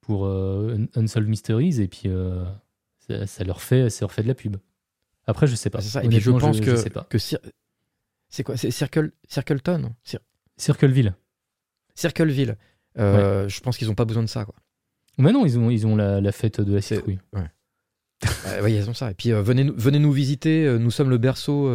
[0.01, 2.09] pour Un- Unsolved Mysteries, et puis
[3.07, 4.57] ça, ça leur fait, ça leur fait de la pub.
[5.27, 5.81] Après, je sais pas.
[5.81, 6.01] C'est ça.
[6.03, 6.71] Et puis je pense que,
[7.09, 7.39] que Cir-
[8.29, 8.57] c'est quoi?
[8.57, 10.19] C'est Circle, Circleton Cir-
[10.57, 11.15] Circleville.
[11.95, 12.57] Circleville.
[12.97, 14.45] Euh, Je pense qu'ils ont pas besoin de ça.
[14.45, 14.55] Quoi.
[15.17, 17.19] Mais non, ils ont, ils ont la, la fête de la citrouille.
[18.47, 19.11] Euh, ouais, ils ont ça.
[19.11, 20.65] Et puis euh, venez, nous- venez nous visiter.
[20.65, 21.67] euh, nous sommes le berceau,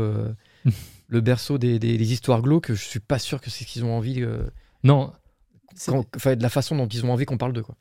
[1.09, 2.73] le berceau des, des- des histoires glauques.
[2.73, 4.25] Je suis pas sûr que c'est ce qu'ils ont envie.
[4.85, 5.13] Non,
[5.91, 6.05] quand-
[6.37, 7.63] de la façon dont ils ont envie qu'on parle d'eux.
[7.63, 7.77] quoi.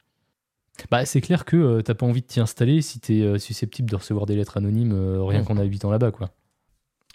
[0.91, 3.89] Bah, c'est clair que euh, t'as pas envie de t'y installer si t'es euh, susceptible
[3.89, 5.45] de recevoir des lettres anonymes euh, rien Mm.
[5.45, 6.31] qu'en habitant là-bas, quoi.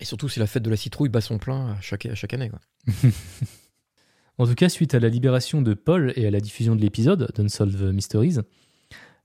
[0.01, 2.35] Et surtout si la fête de la citrouille bat son plein à chaque, à chaque
[2.35, 2.51] année.
[2.51, 2.61] Quoi.
[4.39, 7.31] En tout cas, suite à la libération de Paul et à la diffusion de l'épisode
[7.37, 8.39] d'Unsolved Mysteries,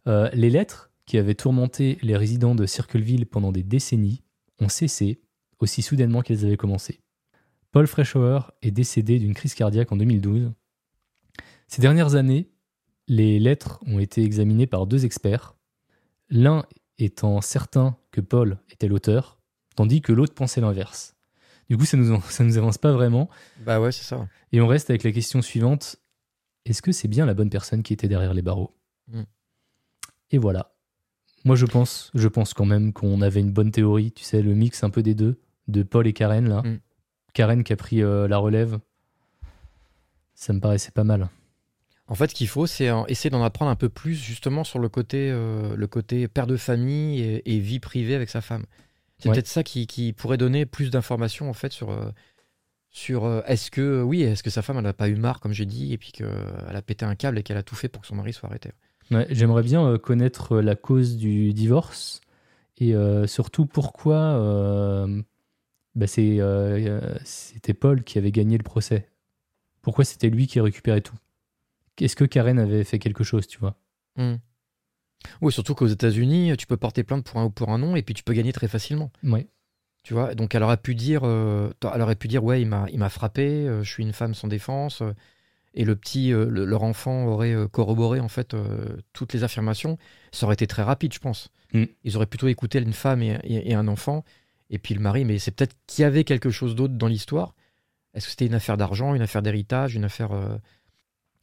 [0.05, 4.21] les lettres qui avaient tourmenté les résidents de Circleville pendant des décennies
[4.59, 5.21] ont cessé
[5.59, 6.99] aussi soudainement qu'elles avaient commencé.
[7.71, 10.51] Paul Freshour est décédé d'une crise cardiaque en 2012.
[11.67, 12.49] Ces dernières années,
[13.07, 15.55] les lettres ont été examinées par deux experts,
[16.29, 16.65] l'un
[16.99, 19.39] étant certain que Paul était l'auteur,
[19.75, 21.15] tandis que l'autre pensait l'inverse.
[21.69, 23.29] Du coup, ça nous, ça nous avance pas vraiment.
[23.65, 24.27] Bah ouais, c'est ça.
[24.51, 25.97] Et on reste avec la question suivante.
[26.65, 28.75] Est-ce que c'est bien la bonne personne qui était derrière les barreaux?
[29.07, 29.23] Mm.
[30.31, 30.73] Et voilà.
[31.45, 34.11] Moi, je pense, je pense quand même qu'on avait une bonne théorie.
[34.11, 36.61] Tu sais, le mix un peu des deux, de Paul et Karen, là.
[36.61, 36.79] Mm.
[37.33, 38.79] Karen qui a pris euh, la relève.
[40.33, 41.29] Ça me paraissait pas mal.
[42.07, 44.87] En fait, ce qu'il faut, c'est essayer d'en apprendre un peu plus justement sur le
[44.89, 48.65] côté, euh, le côté père de famille et, et vie privée avec sa femme.
[49.19, 49.35] C'est Ouais.
[49.35, 52.11] peut-être ça qui, qui pourrait donner plus d'informations en fait sur, euh,
[52.91, 55.53] sur euh, est-ce que oui, est-ce que sa femme elle n'a pas eu marre comme
[55.53, 56.27] j'ai dit et puis qu'elle
[56.75, 58.71] a pété un câble et qu'elle a tout fait pour que son mari soit arrêté.
[59.11, 62.21] Ouais, J'aimerais bien connaître la cause du divorce
[62.77, 65.21] et euh, surtout pourquoi euh,
[65.95, 69.09] bah, c'était Paul qui avait gagné le procès.
[69.81, 71.15] Pourquoi c'était lui qui récupérait tout?
[71.99, 73.75] Est-ce que Karen avait fait quelque chose, tu vois?
[75.41, 78.01] Oui, surtout qu'aux États-Unis, tu peux porter plainte pour un ou pour un non et
[78.01, 79.11] puis tu peux gagner très facilement.
[79.23, 79.47] Ouais.
[80.03, 82.85] Tu vois, donc elle aurait pu dire, euh, elle aurait pu dire, ouais, il m'a,
[82.93, 85.11] il m'a frappé, euh, je suis une femme sans défense, euh,
[85.73, 88.55] et le petit, le- leur enfant aurait corroboré en fait
[89.13, 89.97] toutes les affirmations.
[90.31, 91.49] Ça aurait été très rapide, je pense.
[91.73, 91.83] Mm.
[92.03, 94.23] Ils auraient plutôt écouté une femme et, et- et un enfant,
[94.71, 95.23] et puis le mari.
[95.25, 97.53] Mais c'est peut-être qu'il y avait quelque chose d'autre dans l'histoire.
[98.15, 100.31] Est-ce que c'était une affaire d'argent, une affaire d'héritage, une affaire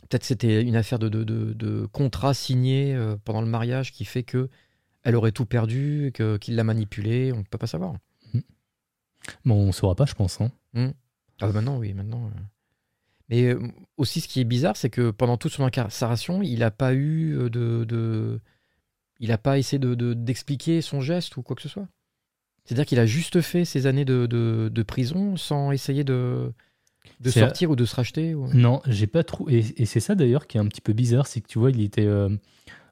[0.09, 4.05] Peut-être c'était une affaire de, de, de- de contrat signé euh, pendant le mariage qui
[4.05, 4.49] fait que
[5.03, 7.33] elle aurait tout perdu, que, qu'il l'a manipulé.
[7.33, 7.95] On ne peut pas savoir.
[9.45, 10.41] Bon, on saura pas, je pense.
[10.41, 10.51] hein.
[11.41, 12.27] Ah bah maintenant, oui, maintenant.
[12.27, 12.41] euh.
[13.31, 13.59] Mais euh,
[13.97, 17.35] aussi, ce qui est bizarre, c'est que pendant toute son incarcération, il n'a pas eu
[17.51, 18.41] de, de-
[19.21, 21.89] il n'a pas essayé de, de- d'expliquer son geste ou quoi que ce soit.
[22.65, 26.53] C'est-à-dire qu'il a juste fait ses années de, de- de prison sans essayer de,
[27.21, 29.49] de C'est- sortir ou de se racheter ou- Non, j'ai pas trop.
[29.49, 31.71] Et, et c'est ça d'ailleurs qui est un petit peu bizarre, c'est que tu vois,
[31.71, 32.07] il était.
[32.07, 32.29] euh,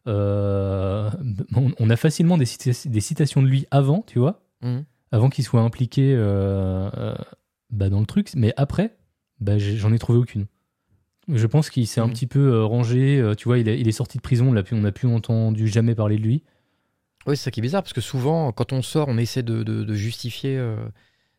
[0.07, 1.11] euh,
[1.55, 4.85] on, on a facilement des, cita- des citations de lui avant, tu vois, Mhm.
[5.13, 7.15] avant qu'il soit impliqué euh, euh,
[7.71, 8.97] bah, dans le truc, mais après,
[9.41, 10.47] bah, j'en ai trouvé aucune.
[11.29, 12.13] Je pense qu'il s'est un Mhm.
[12.13, 14.53] petit peu euh, rangé, euh, tu vois, il, est- il est sorti de prison, on
[14.81, 16.43] n'a plus entendu jamais parler de lui.
[17.27, 19.63] Oui, c'est ça qui est bizarre, parce que souvent, quand on sort, on essaie de,
[19.63, 20.77] de- de justifier euh,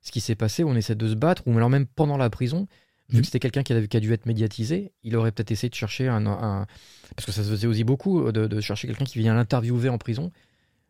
[0.03, 2.67] ce qui s'est passé, on essaie de se battre, ou alors même pendant la prison,
[3.09, 3.21] vu Mhm.
[3.21, 5.75] que c'était quelqu'un qui, a- qui a dû être médiatisé, il aurait peut-être essayé de
[5.75, 6.67] chercher un, un-
[7.15, 9.97] Parce que ça se faisait aussi beaucoup, de, de chercher quelqu'un qui vient l'interviewer en
[9.97, 10.31] prison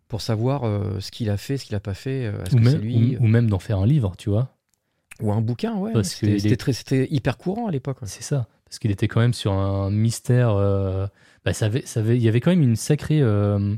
[0.07, 2.61] pour savoir euh, ce qu'il a fait, ce qu'il a pas fait, euh, Ou que
[2.61, 4.49] même, lui, ou- ou même d'en faire un livre, tu vois.
[5.21, 5.91] ou un bouquin, ouais.
[6.03, 8.01] C'était est- hyper courant à l'époque.
[8.01, 8.07] ouais.
[8.07, 8.47] C'est ça.
[8.65, 10.49] Parce qu'il était quand même sur un mystère.
[10.55, 11.05] euh,
[11.45, 13.75] bah, ça avait, ça avait- il y avait quand même une sacrée euh,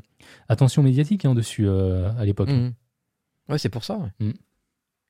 [0.50, 2.50] attention médiatique hein, dessus euh, à l'époque.
[2.50, 2.74] Mhm.
[3.50, 3.98] Ouais, c'est pour ça.
[3.98, 4.10] ouais.
[4.28, 4.34] Mhm.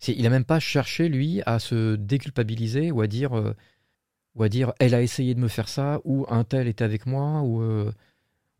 [0.07, 3.53] Il a même pas cherché, lui, à se déculpabiliser ou à dire, euh,
[4.35, 7.05] ou à dire elle a essayé de me faire ça, ou un tel était avec
[7.05, 7.91] moi, ou, euh,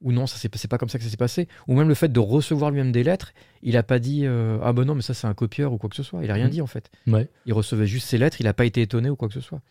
[0.01, 1.47] ou non, ça s'est- c'est pas comme ça que ça s'est passé.
[1.67, 4.71] Ou même le fait de recevoir lui-même des lettres, il a pas dit euh, ah
[4.73, 6.23] ben non, mais ça c'est un copieur ou quoi que ce soit.
[6.23, 6.51] Il a rien Mhm.
[6.51, 6.91] dit en fait.
[7.07, 7.27] Ouais.
[7.45, 9.61] Il recevait juste ses lettres, il a pas été étonné ou quoi que ce soit.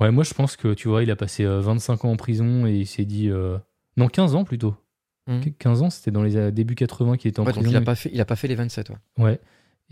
[0.00, 2.66] ouais, moi je pense que tu vois, il a passé euh, 25 ans en prison
[2.66, 3.30] et il s'est dit.
[3.96, 4.74] Non, 15 ans plutôt.
[5.26, 5.52] Mhm.
[5.58, 7.60] 15 ans, c'était dans les débuts 80 qu'il était en prison.
[7.68, 7.94] il a pas
[8.24, 8.90] pas fait les 27.
[8.90, 8.96] ouais.
[9.18, 9.40] Ouais.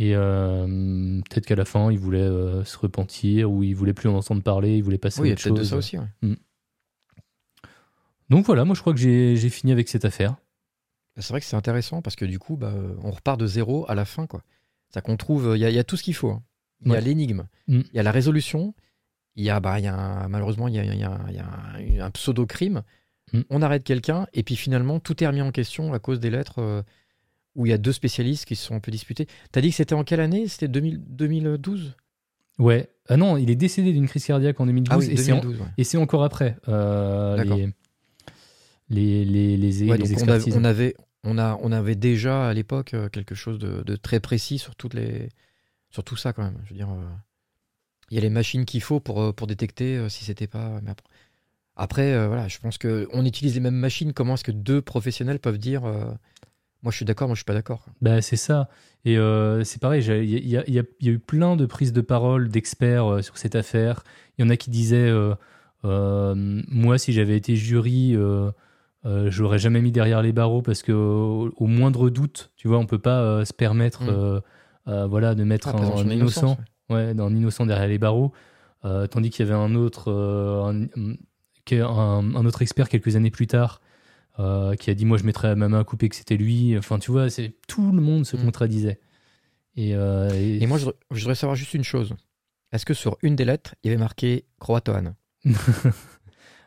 [0.01, 4.09] Et euh, peut-être qu'à la fin, il voulait euh, se repentir ou il voulait plus
[4.09, 5.71] en entendre parler, il voulait passer Oui, il y à a autre peut-être de chose.
[5.71, 5.99] ça aussi.
[5.99, 6.37] ouais.
[8.31, 10.37] Donc voilà, moi je crois que j'ai fini avec cette affaire.
[11.17, 13.87] C'est vrai que c'est intéressant parce que du coup, bah, euh, on repart de zéro
[13.91, 14.27] à la fin.
[14.27, 14.43] quoi.
[14.95, 16.31] Ça qu'on trouve, il y, a- il y a tout ce qu'il faut.
[16.31, 16.43] hein.
[16.85, 17.81] Il y a l'énigme, Mm.
[17.93, 18.73] il y a la résolution,
[19.35, 22.11] il y a, bah, il y a un- malheureusement, il y a, y un, un
[22.13, 22.83] pseudo-crime.
[23.33, 23.41] Mm.
[23.51, 26.61] On arrête quelqu'un et puis finalement, tout est remis en question à cause des lettres
[26.61, 26.83] euh,
[27.55, 29.27] où il y a deux spécialistes qui se sont un peu disputés.
[29.53, 30.47] T'as dit que c'était en quelle année?
[30.49, 31.95] C'était 2000 2012
[32.59, 32.89] Ouais.
[33.09, 35.41] Ah non, il est décédé d'une crise cardiaque en 2012 Ah oui, et c'est en-
[35.41, 35.61] 2012.
[35.61, 35.67] ouais.
[35.79, 37.57] Et c'est encore après euh, D'accord.
[37.57, 40.95] les, les, les, les, Ouais, les on avait, on, avait,
[41.25, 44.75] on, a, on avait déjà à l'époque euh, quelque chose de, de très précis sur,
[44.77, 45.29] toutes les,
[45.91, 46.59] sur tout ça quand même.
[46.65, 47.05] Je veux dire, euh,
[48.11, 50.81] il y a les machines qu'il faut pour, euh, pour détecter euh, si c'était pas.
[50.83, 51.05] mais après,
[51.77, 54.13] après, voilà, je pense que on utilise les mêmes machines.
[54.13, 55.83] Comment est-ce que deux professionnels peuvent dire
[56.83, 57.85] moi je suis d'accord, moi je suis pas d'accord.
[58.01, 58.69] Bah, c'est ça.
[59.05, 62.01] Et euh, c'est pareil, il y, a- y y y eu plein de prises de
[62.01, 64.03] parole d'experts euh, sur cette affaire.
[64.39, 65.09] Il y en a qui disaient
[65.85, 66.35] euh,
[66.69, 68.13] Moi, si j'avais été jury,
[69.05, 72.79] je l'aurais jamais mis derrière les barreaux parce que au, au moindre doute, tu vois,
[72.79, 74.03] on peut pas se permettre
[74.87, 75.05] Mm.
[75.07, 76.57] voilà, de mettre Ah, un, innocent.
[76.91, 77.13] ouais.
[77.13, 78.33] innocent derrière les barreaux,
[79.11, 80.87] tandis qu'il y avait un autre, un,
[81.65, 83.81] qui- un- un autre expert quelques années plus tard
[84.39, 86.77] euh, qui a dit moi je mettrais ma main à couper que c'était lui.
[86.79, 88.45] Enfin tu vois, c'est tout le monde se Mm.
[88.45, 89.01] contradisait.
[89.77, 92.15] Et, euh, et- Et moi je, je voudrais savoir juste une chose.
[92.73, 95.15] Est-ce que sur une des lettres, il y avait marqué Croatoan?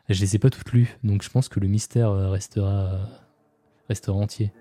[0.08, 2.98] Je les ai pas toutes lues, donc je pense que le mystère euh, restera
[3.88, 4.52] restera entier.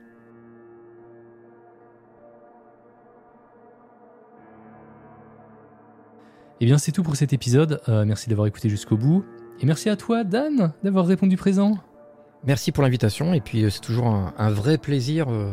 [6.60, 7.82] Eh bien, c'est tout pour cet épisode.
[7.90, 9.26] Euh, merci d'avoir écouté jusqu'au bout.
[9.60, 11.78] Et merci à toi, Dan, d'avoir répondu présent.
[12.46, 15.52] Merci pour l'invitation et puis euh, c'est toujours un, un vrai plaisir euh,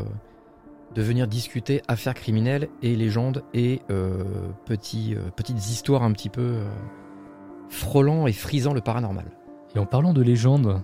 [0.94, 4.24] de venir discuter affaires criminelles et légendes et euh,
[4.64, 6.64] petits, euh, petites histoires un petit peu euh,
[7.68, 9.26] frôlant et frisant le paranormal.
[9.74, 10.80] Et en parlant de légende,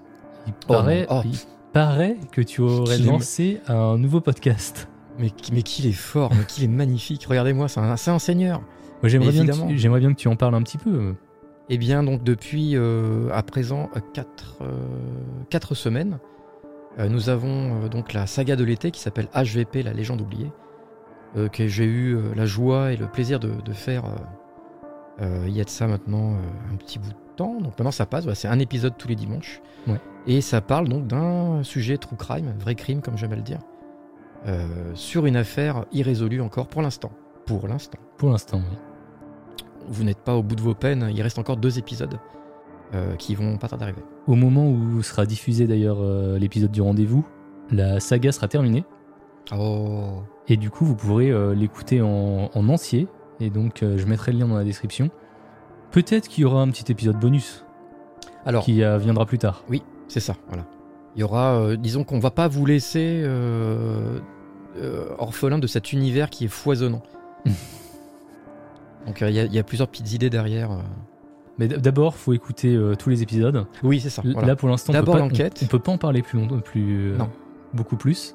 [0.46, 1.22] il Oh paraît, oh.
[1.24, 1.38] il
[1.72, 4.88] paraît que tu aurais Qu'il est- lancé un nouveau podcast.
[5.18, 7.24] Mais, mais qu'il est fort, mais qu'il est magnifique.
[7.26, 8.60] Regardez-moi, c'est un, c'est un seigneur.
[9.00, 9.68] Moi, j'aimerais bien, que Évidemment.
[9.70, 11.14] tu- j'aimerais bien que tu en parles un petit peu.
[11.70, 13.90] Eh bien, donc depuis euh, à présent
[15.50, 16.18] 4 semaines,
[16.98, 20.52] euh, nous avons euh, donc la saga de l'été qui s'appelle HVP, la légende oubliée,
[21.36, 24.10] euh, que j'ai eu euh, la joie et le plaisir de, de faire euh,
[25.22, 27.54] euh, il y a de ça maintenant euh, un petit bout de temps.
[27.60, 29.60] Donc maintenant ça passe, voilà, c'est un épisode tous les dimanches.
[29.86, 30.00] Ouais.
[30.26, 33.60] Et ça parle donc d'un sujet true crime, vrai crime comme j'aime à le dire,
[34.46, 37.10] euh, sur une affaire irrésolue encore pour l'instant.
[37.46, 38.78] Pour l'instant Pour l'instant, oui.
[39.88, 42.18] Vous n'êtes pas au bout de vos peines, il reste encore deux épisodes
[42.94, 44.02] euh, qui vont pas tarder d'arriver.
[44.28, 47.26] Au moment où sera diffusé d'ailleurs euh, l'épisode du rendez-vous,
[47.70, 48.84] la saga sera terminée.
[49.52, 53.08] Oh Et du coup, vous pourrez euh, l'écouter en, en entier.
[53.40, 55.10] Et donc, je mettrai le lien dans la description.
[55.90, 57.64] Peut-être qu'il y aura un petit épisode bonus
[58.46, 59.64] Alors, qui viendra plus tard.
[60.06, 60.64] c'est ça, voilà.
[61.16, 63.28] Il y aura, disons qu'on va pas vous laisser
[65.18, 67.02] orphelin de cet univers qui est foisonnant.
[69.06, 70.72] Donc euh, il y, a- il y a plusieurs petites idées derrière.
[70.72, 70.78] euh.
[71.58, 73.66] Mais d'abord, faut écouter euh, tous les épisodes.
[73.84, 74.22] Oui, c'est ça.
[74.24, 74.48] Voilà.
[74.48, 74.96] Là, pour l'instant, on.
[74.96, 75.26] On,
[75.64, 77.30] on peut pas en parler plus longtemps, plus euh, Non.
[77.72, 78.34] beaucoup plus.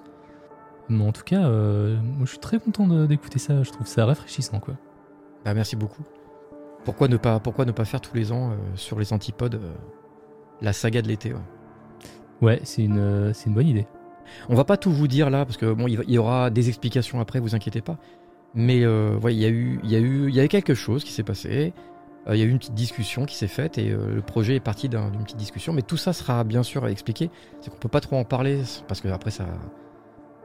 [0.87, 3.61] Mais en tout cas, euh, moi je suis très content d'écouter ça.
[3.63, 4.75] Je trouve ça rafraîchissant, quoi.
[5.45, 6.01] Bah, merci beaucoup.
[6.85, 9.59] Pourquoi ne pas, pourquoi ne pas faire tous les ans sur les antipodes
[10.61, 11.39] la saga de l'été ouais.
[12.41, 13.85] Ouais, c'est une, c'est une bonne idée.
[14.47, 17.19] On va pas tout vous dire là parce que bon, il y aura des explications
[17.19, 17.97] après, vous inquiétez pas.
[18.55, 21.23] Mais euh, il y a eu, y a eu, y a quelque chose qui s'est
[21.23, 21.73] passé.
[22.27, 24.55] Euh, il y a eu une petite discussion qui s'est faite et euh, le projet
[24.55, 25.73] est parti d'un- d'une petite discussion.
[25.73, 27.29] Mais tout ça sera bien sûr expliqué.
[27.61, 29.45] C'est qu'on peut pas trop en parler parce que après ça,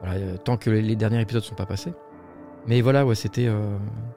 [0.05, 1.93] euh, tant que les, derniers épisodes sont pas passés.
[2.67, 3.47] Mais voilà, ouais, c'était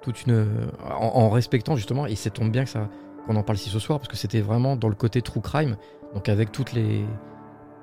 [0.00, 2.88] toute une, en, respectant justement et ça tombe bien que ça,
[3.26, 5.76] qu'on en parle ici ce soir parce que c'était vraiment dans le côté true crime,
[6.14, 7.04] donc avec toutes les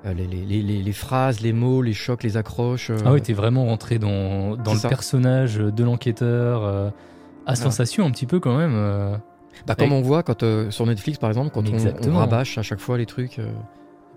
[0.04, 2.90] les, les, les, les- les phrases, les mots, les chocs, les accroches.
[2.90, 4.88] euh, Ah oui, t'es vraiment rentré dans, dans le ça.
[4.88, 6.62] personnage de l'enquêteur.
[6.64, 6.90] euh,
[7.46, 8.72] à sensation un petit peu quand même.
[8.74, 9.16] euh,
[9.66, 12.80] Bah, comme on voit quand euh, sur Netflix par exemple, quand on, rabâche à chaque
[12.80, 13.38] fois les trucs.
[13.38, 13.48] euh,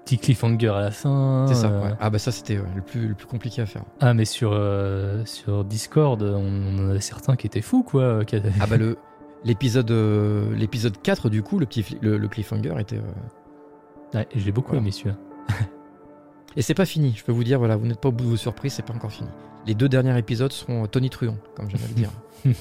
[0.06, 1.46] petit cliffhanger à la fin.
[1.48, 1.68] c'est ça.
[1.70, 1.94] euh, ouais.
[2.00, 3.84] Ah bah ça c'était ouais, le plus le plus compliqué à faire.
[4.00, 8.26] Ah, mais sur, euh, sur Discord, on, on en avait certains qui étaient fous, quoi.
[8.26, 8.98] qui Ah bah le
[9.46, 14.52] l'épisode euh, l'épisode 4 du coup le petit le, le cliffhanger était euh, Ouais, j'ai
[14.52, 15.16] beaucoup aimé celui-là.
[16.56, 17.14] et c'est pas fini.
[17.16, 18.94] Je peux vous dire voilà, vous n'êtes pas au bout de vos surprises, c'est pas
[18.94, 19.30] encore fini.
[19.66, 22.10] Les deux derniers épisodes seront euh, Tony Truant, comme j'aime le dire.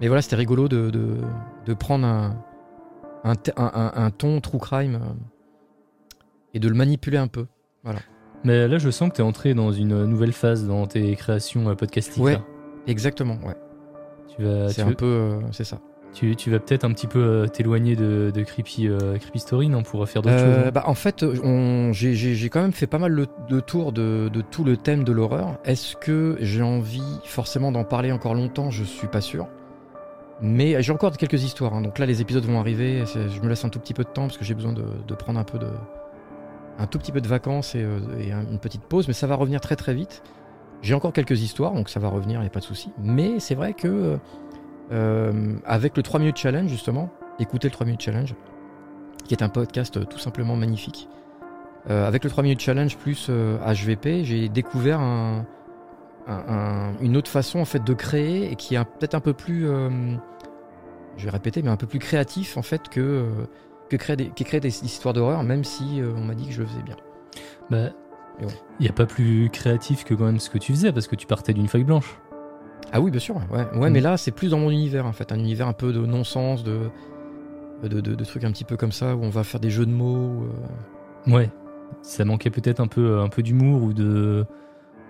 [0.00, 1.16] Mais voilà, c'était rigolo de, de,
[1.66, 2.36] de prendre un,
[3.24, 5.12] un, ton true crime euh,
[6.54, 7.46] et de le manipuler un peu.
[8.44, 11.74] Mais là, je sens que t'es entré dans une nouvelle phase dans tes créations euh,
[11.74, 12.22] podcastiques.
[12.22, 12.34] Ouais.
[12.34, 12.44] là.
[12.86, 13.56] Exactement, ouais.
[14.36, 15.06] Tu vas, c'est tu, un peu.
[15.06, 15.80] euh, c'est ça.
[16.14, 19.68] Tu, tu vas peut-être un petit peu euh, t'éloigner de, de creepy, euh, creepy Story,
[19.68, 20.72] non Pour faire d'autres Euh, choses.
[20.72, 21.24] bah, en fait,
[21.92, 25.12] j'ai- quand même fait pas mal le, de tours de, de tout le thème de
[25.12, 25.58] l'horreur.
[25.64, 28.70] Est-ce que j'ai envie forcément d'en parler encore longtemps?
[28.70, 29.46] Je suis pas sûr.
[30.40, 31.74] Mais j'ai encore quelques histoires.
[31.74, 31.82] hein.
[31.82, 33.04] Donc là, les épisodes vont arriver.
[33.06, 35.14] Je me laisse un tout petit peu de temps parce que j'ai besoin de, de
[35.14, 35.66] prendre un peu de,
[36.78, 39.08] un tout petit peu de vacances et, euh, et une petite pause.
[39.08, 40.22] Mais ça va revenir très très vite.
[40.80, 42.92] J'ai encore quelques histoires, donc ça va revenir, il n'y a pas de souci.
[43.02, 44.16] Mais c'est vrai que
[44.90, 48.34] avec le 3 minutes challenge justement, écoutez le 3 minutes challenge,
[49.24, 51.08] qui est un podcast euh, tout simplement magnifique.
[51.90, 55.46] Euh, avec le 3 minutes challenge plus euh, HVP, j'ai découvert un-
[56.26, 59.32] un- un- une autre façon en fait de créer et qui est peut-être un peu
[59.32, 59.88] plus, euh,
[61.16, 63.30] je vais répéter, mais un peu plus créatif en fait que euh,
[63.88, 66.52] que créer des, que créer des histoires d'horreur, même si euh, on m'a dit que
[66.52, 66.96] je le faisais bien.
[67.70, 67.84] Bah,
[68.42, 68.46] ouais.
[68.80, 71.16] il n'y a pas plus créatif que quand même ce que tu faisais, parce que
[71.16, 72.18] tu partais d'une feuille blanche.
[72.92, 73.36] Ah oui, bien sûr.
[73.52, 73.92] Ouais, ouais Mm.
[73.92, 76.64] mais là c'est plus dans mon univers en fait, un univers un peu de non-sens,
[76.64, 76.90] de
[77.84, 79.86] de, de- de trucs un petit peu comme ça où on va faire des jeux
[79.86, 80.44] de mots.
[81.28, 81.50] euh, Ouais.
[82.02, 84.44] Ça manquait peut-être un peu, un peu d'humour ou de,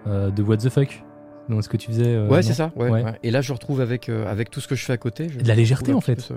[0.06, 1.02] euh, de what the fuck
[1.48, 2.14] dans ce que tu faisais.
[2.14, 2.70] euh, ouais, c'est ça.
[2.76, 3.02] Ouais, Ouais.
[3.04, 3.18] ouais.
[3.22, 5.28] Et là, je retrouve avec, euh, avec tout ce que je fais à côté.
[5.30, 6.34] je- De la légèreté, en peu ce-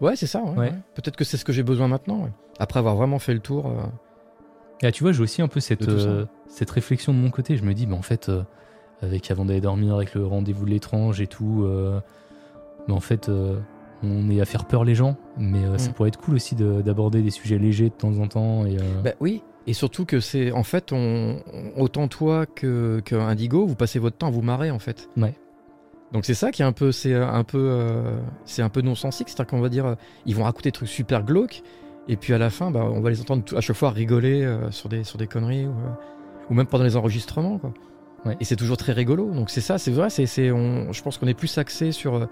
[0.00, 0.42] Ouais, c'est ça.
[0.42, 0.72] ouais.
[0.94, 2.28] Peut-être que c'est ce que j'ai besoin maintenant.
[2.58, 3.66] Après avoir vraiment fait le tour.
[3.66, 3.72] euh,
[4.82, 7.56] Ah, tu vois, j'ai aussi un peu cette, euh, cette réflexion de mon côté.
[7.56, 8.42] Je me dis, bah, en fait, euh,
[9.02, 12.00] avec avant d'aller dormir, avec le rendez-vous de l'étrange et tout, euh,
[12.88, 13.58] bah, en fait, euh,
[14.02, 15.92] on est à faire peur les gens, mais euh, ça Mm.
[15.94, 18.64] pourrait être cool aussi de- d'aborder des sujets légers de temps en temps.
[18.66, 19.42] Et, Bah oui.
[19.66, 20.50] Et surtout que c'est.
[20.52, 21.40] En fait, on,
[21.76, 25.10] autant toi que, que Indigo, vous passez votre temps à vous marrer, en fait.
[25.18, 25.34] Ouais.
[26.10, 26.90] Donc c'est ça qui est un peu.
[26.90, 27.58] C'est un peu.
[27.60, 29.28] euh, c'est un peu non-sensique.
[29.28, 29.96] C'est-à-dire qu'on va dire.
[30.24, 31.62] Ils vont raconter des trucs super glauques.
[32.08, 34.70] Et puis à la fin, bah, on va les entendre à chaque fois rigoler euh,
[34.70, 35.66] sur, des, sur des conneries.
[35.66, 35.90] Ou, euh,
[36.48, 37.74] ou même pendant les enregistrements, quoi.
[38.24, 38.36] Ouais.
[38.40, 39.30] Et c'est toujours très rigolo.
[39.32, 40.10] Donc c'est ça, c'est vrai.
[40.10, 42.26] C'est, c'est, on, je pense qu'on est plus axé sur euh,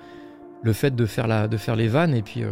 [0.63, 2.15] le fait de faire, la, de faire les vannes.
[2.15, 2.43] Et puis.
[2.43, 2.51] euh,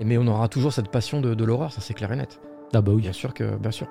[0.00, 2.40] mais on aura toujours cette passion de, de l'horreur, ça c'est clair et net.
[2.74, 3.02] Ah bah oui.
[3.02, 3.56] Bien sûr que.
[3.56, 3.86] Bien sûr.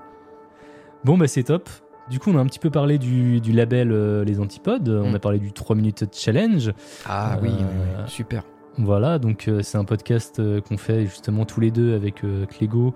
[1.05, 1.69] Bon, bah c'est top.
[2.09, 4.89] Du coup, on a un petit peu parlé du, du label euh, Les Antipodes.
[4.89, 5.15] On Mm.
[5.15, 6.73] a parlé du 3 minutes challenge.
[7.05, 7.63] Ah oui, Euh, oui,
[7.99, 8.43] oui, super.
[8.77, 12.93] Voilà, donc euh, c'est un podcast qu'on fait justement tous les deux avec Clégo.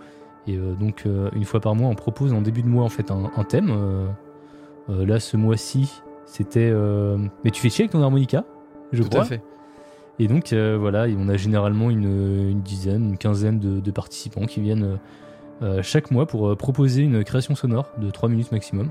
[0.47, 1.03] Et donc,
[1.35, 3.69] une fois par mois, on propose en début de mois en fait un, un thème.
[4.89, 6.69] Euh, là, ce mois-ci, c'était.
[6.71, 8.43] euh, Mais tu fais chier avec ton harmonica,
[8.91, 9.21] je Tout crois.
[9.21, 9.41] à fait.
[10.19, 13.91] Et donc, euh, voilà, et on a généralement une, une dizaine, une quinzaine de, de
[13.91, 14.95] participants qui viennent euh,
[15.61, 18.89] euh, chaque mois pour euh, proposer une création sonore de 3 minutes maximum.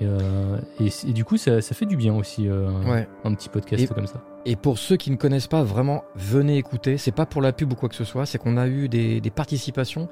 [0.00, 3.08] Et, euh, et, et du coup, ça, ça fait du bien aussi, euh, un- Ouais.
[3.24, 4.22] un petit podcast Et- comme ça.
[4.46, 6.96] Et pour ceux qui ne connaissent pas, vraiment, venez écouter.
[6.96, 9.20] C'est pas pour la pub ou quoi que ce soit, c'est qu'on a eu des,
[9.20, 10.08] des participations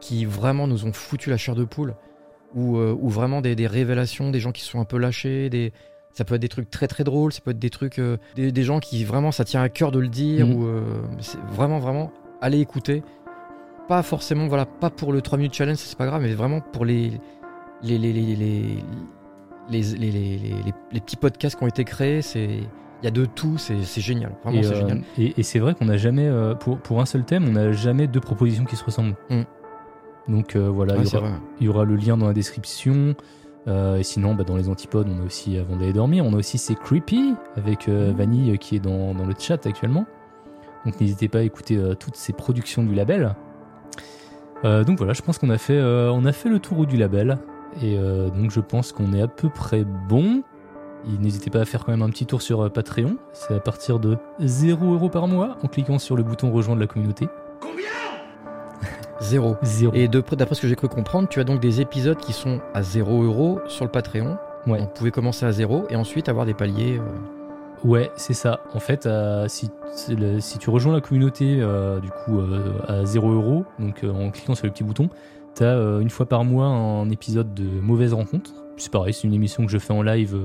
[0.00, 1.94] qui vraiment nous ont foutu la chair de poule
[2.56, 5.72] ou, euh, ou vraiment des, révélations, des gens qui sont un peu lâchés,
[6.12, 8.00] ça peut être des trucs très très drôles, ça peut être des trucs,
[8.34, 10.66] des, gens qui vraiment ça tient à cœur de le dire, ou
[11.52, 12.10] vraiment vraiment
[12.40, 13.02] allez écouter.
[13.86, 16.84] Pas forcément, voilà, pas pour le 3 minutes challenge, c'est pas grave, mais vraiment pour
[16.84, 17.12] les,
[17.84, 18.78] les, les, les, les
[19.70, 22.64] les, petits podcasts qui ont été créés, il
[23.04, 25.02] y a de tout, c'est génial, vraiment c'est génial.
[25.18, 28.20] Et, c'est vrai qu'on n'a jamais, pour, pour un seul thème, on n'a jamais deux
[28.20, 29.14] propositions qui se ressemblent.
[30.28, 31.38] Donc euh, voilà, il, y aura, vrai.
[31.60, 33.14] il y aura le lien dans la description.
[33.68, 36.36] Euh, et sinon, bah, dans les antipodes, on a aussi Avant d'aller dormir, on a
[36.36, 40.06] aussi C'est Creepy avec euh, Vanille euh, qui est dans, dans le chat actuellement.
[40.84, 43.34] Donc n'hésitez pas à écouter euh, toutes ces productions du label.
[44.64, 46.96] Euh, donc voilà, je pense qu'on a fait, euh, on a fait le tour du
[46.96, 47.38] label.
[47.82, 50.42] Et euh, donc je pense qu'on est à peu près bon.
[51.06, 53.16] Et N'hésitez pas à faire quand même un petit tour sur euh, Patreon.
[53.32, 57.28] C'est à partir de 0€ par mois en cliquant sur le bouton rejoindre la communauté.
[59.20, 59.56] Zéro.
[59.62, 59.92] 0.
[59.94, 62.82] Et d'après ce que j'ai cru comprendre, tu as donc des épisodes qui sont à
[62.82, 64.36] 0 euros sur le Patreon.
[64.66, 64.78] Ouais.
[64.78, 66.98] Donc, vous pouvez commencer à 0 et ensuite avoir des paliers.
[66.98, 67.02] euh,
[67.84, 68.60] Ouais, c'est ça.
[68.74, 72.40] En fait, euh, si, c'est le- si tu rejoins la communauté euh, du coup
[72.88, 75.08] à 0€, donc euh, en cliquant sur le petit bouton,
[75.54, 78.50] t'as euh, une fois par mois un épisode de Mauvaise Rencontre.
[78.76, 80.36] C'est pareil, c'est une émission que je fais en live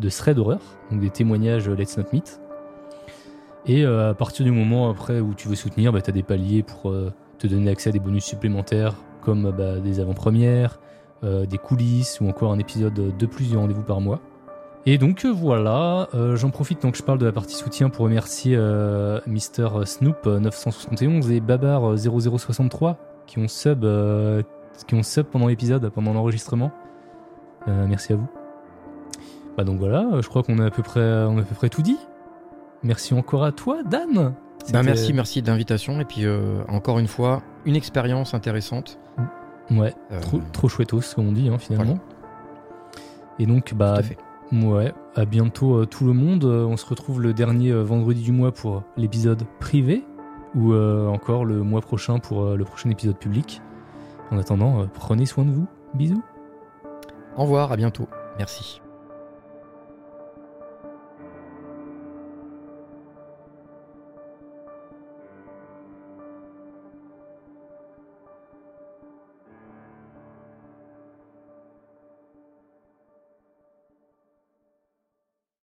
[0.00, 0.60] de thread horreur,
[0.90, 2.40] donc des témoignages Let's Not Meet.
[3.66, 6.92] Et à partir du moment après où tu veux soutenir, bah, t'as des paliers pour
[7.42, 10.80] te donner accès à des bonus supplémentaires comme bah, des avant-premières,
[11.24, 14.20] euh, des coulisses ou encore un épisode de plus du rendez-vous par mois.
[14.84, 17.88] Et donc euh, voilà, euh, j'en profite tant que je parle de la partie soutien
[17.88, 18.58] pour remercier
[19.26, 23.86] Mister Snoop euh, 971 et Babar euh, 0063 qui ont sub,
[24.86, 26.72] qui ont sub pendant l'épisode, pendant l'enregistrement.
[27.66, 28.28] Merci à vous.
[29.56, 31.98] Bah donc voilà, je crois qu'on a a à peu près tout dit.
[32.82, 34.34] Merci encore à toi, Dan.
[34.72, 36.00] Ben, merci, merci de l'invitation.
[36.00, 38.98] Et puis, euh, encore une fois, une expérience intéressante.
[39.70, 41.98] Ouais, Euh, trop, trop chouettos, comme on dit hein, finalement.
[43.38, 44.18] Et donc bah Tout à fait.
[44.52, 46.44] Ouais, à bientôt euh, tout le monde.
[46.44, 50.04] On se retrouve le dernier vendredi du mois pour l'épisode privé
[50.54, 53.62] ou encore le mois prochain pour le prochain épisode public.
[54.30, 55.66] En attendant, prenez soin de vous.
[55.94, 56.22] Bisous.
[57.36, 58.06] Au revoir, à bientôt.
[58.38, 58.81] Merci.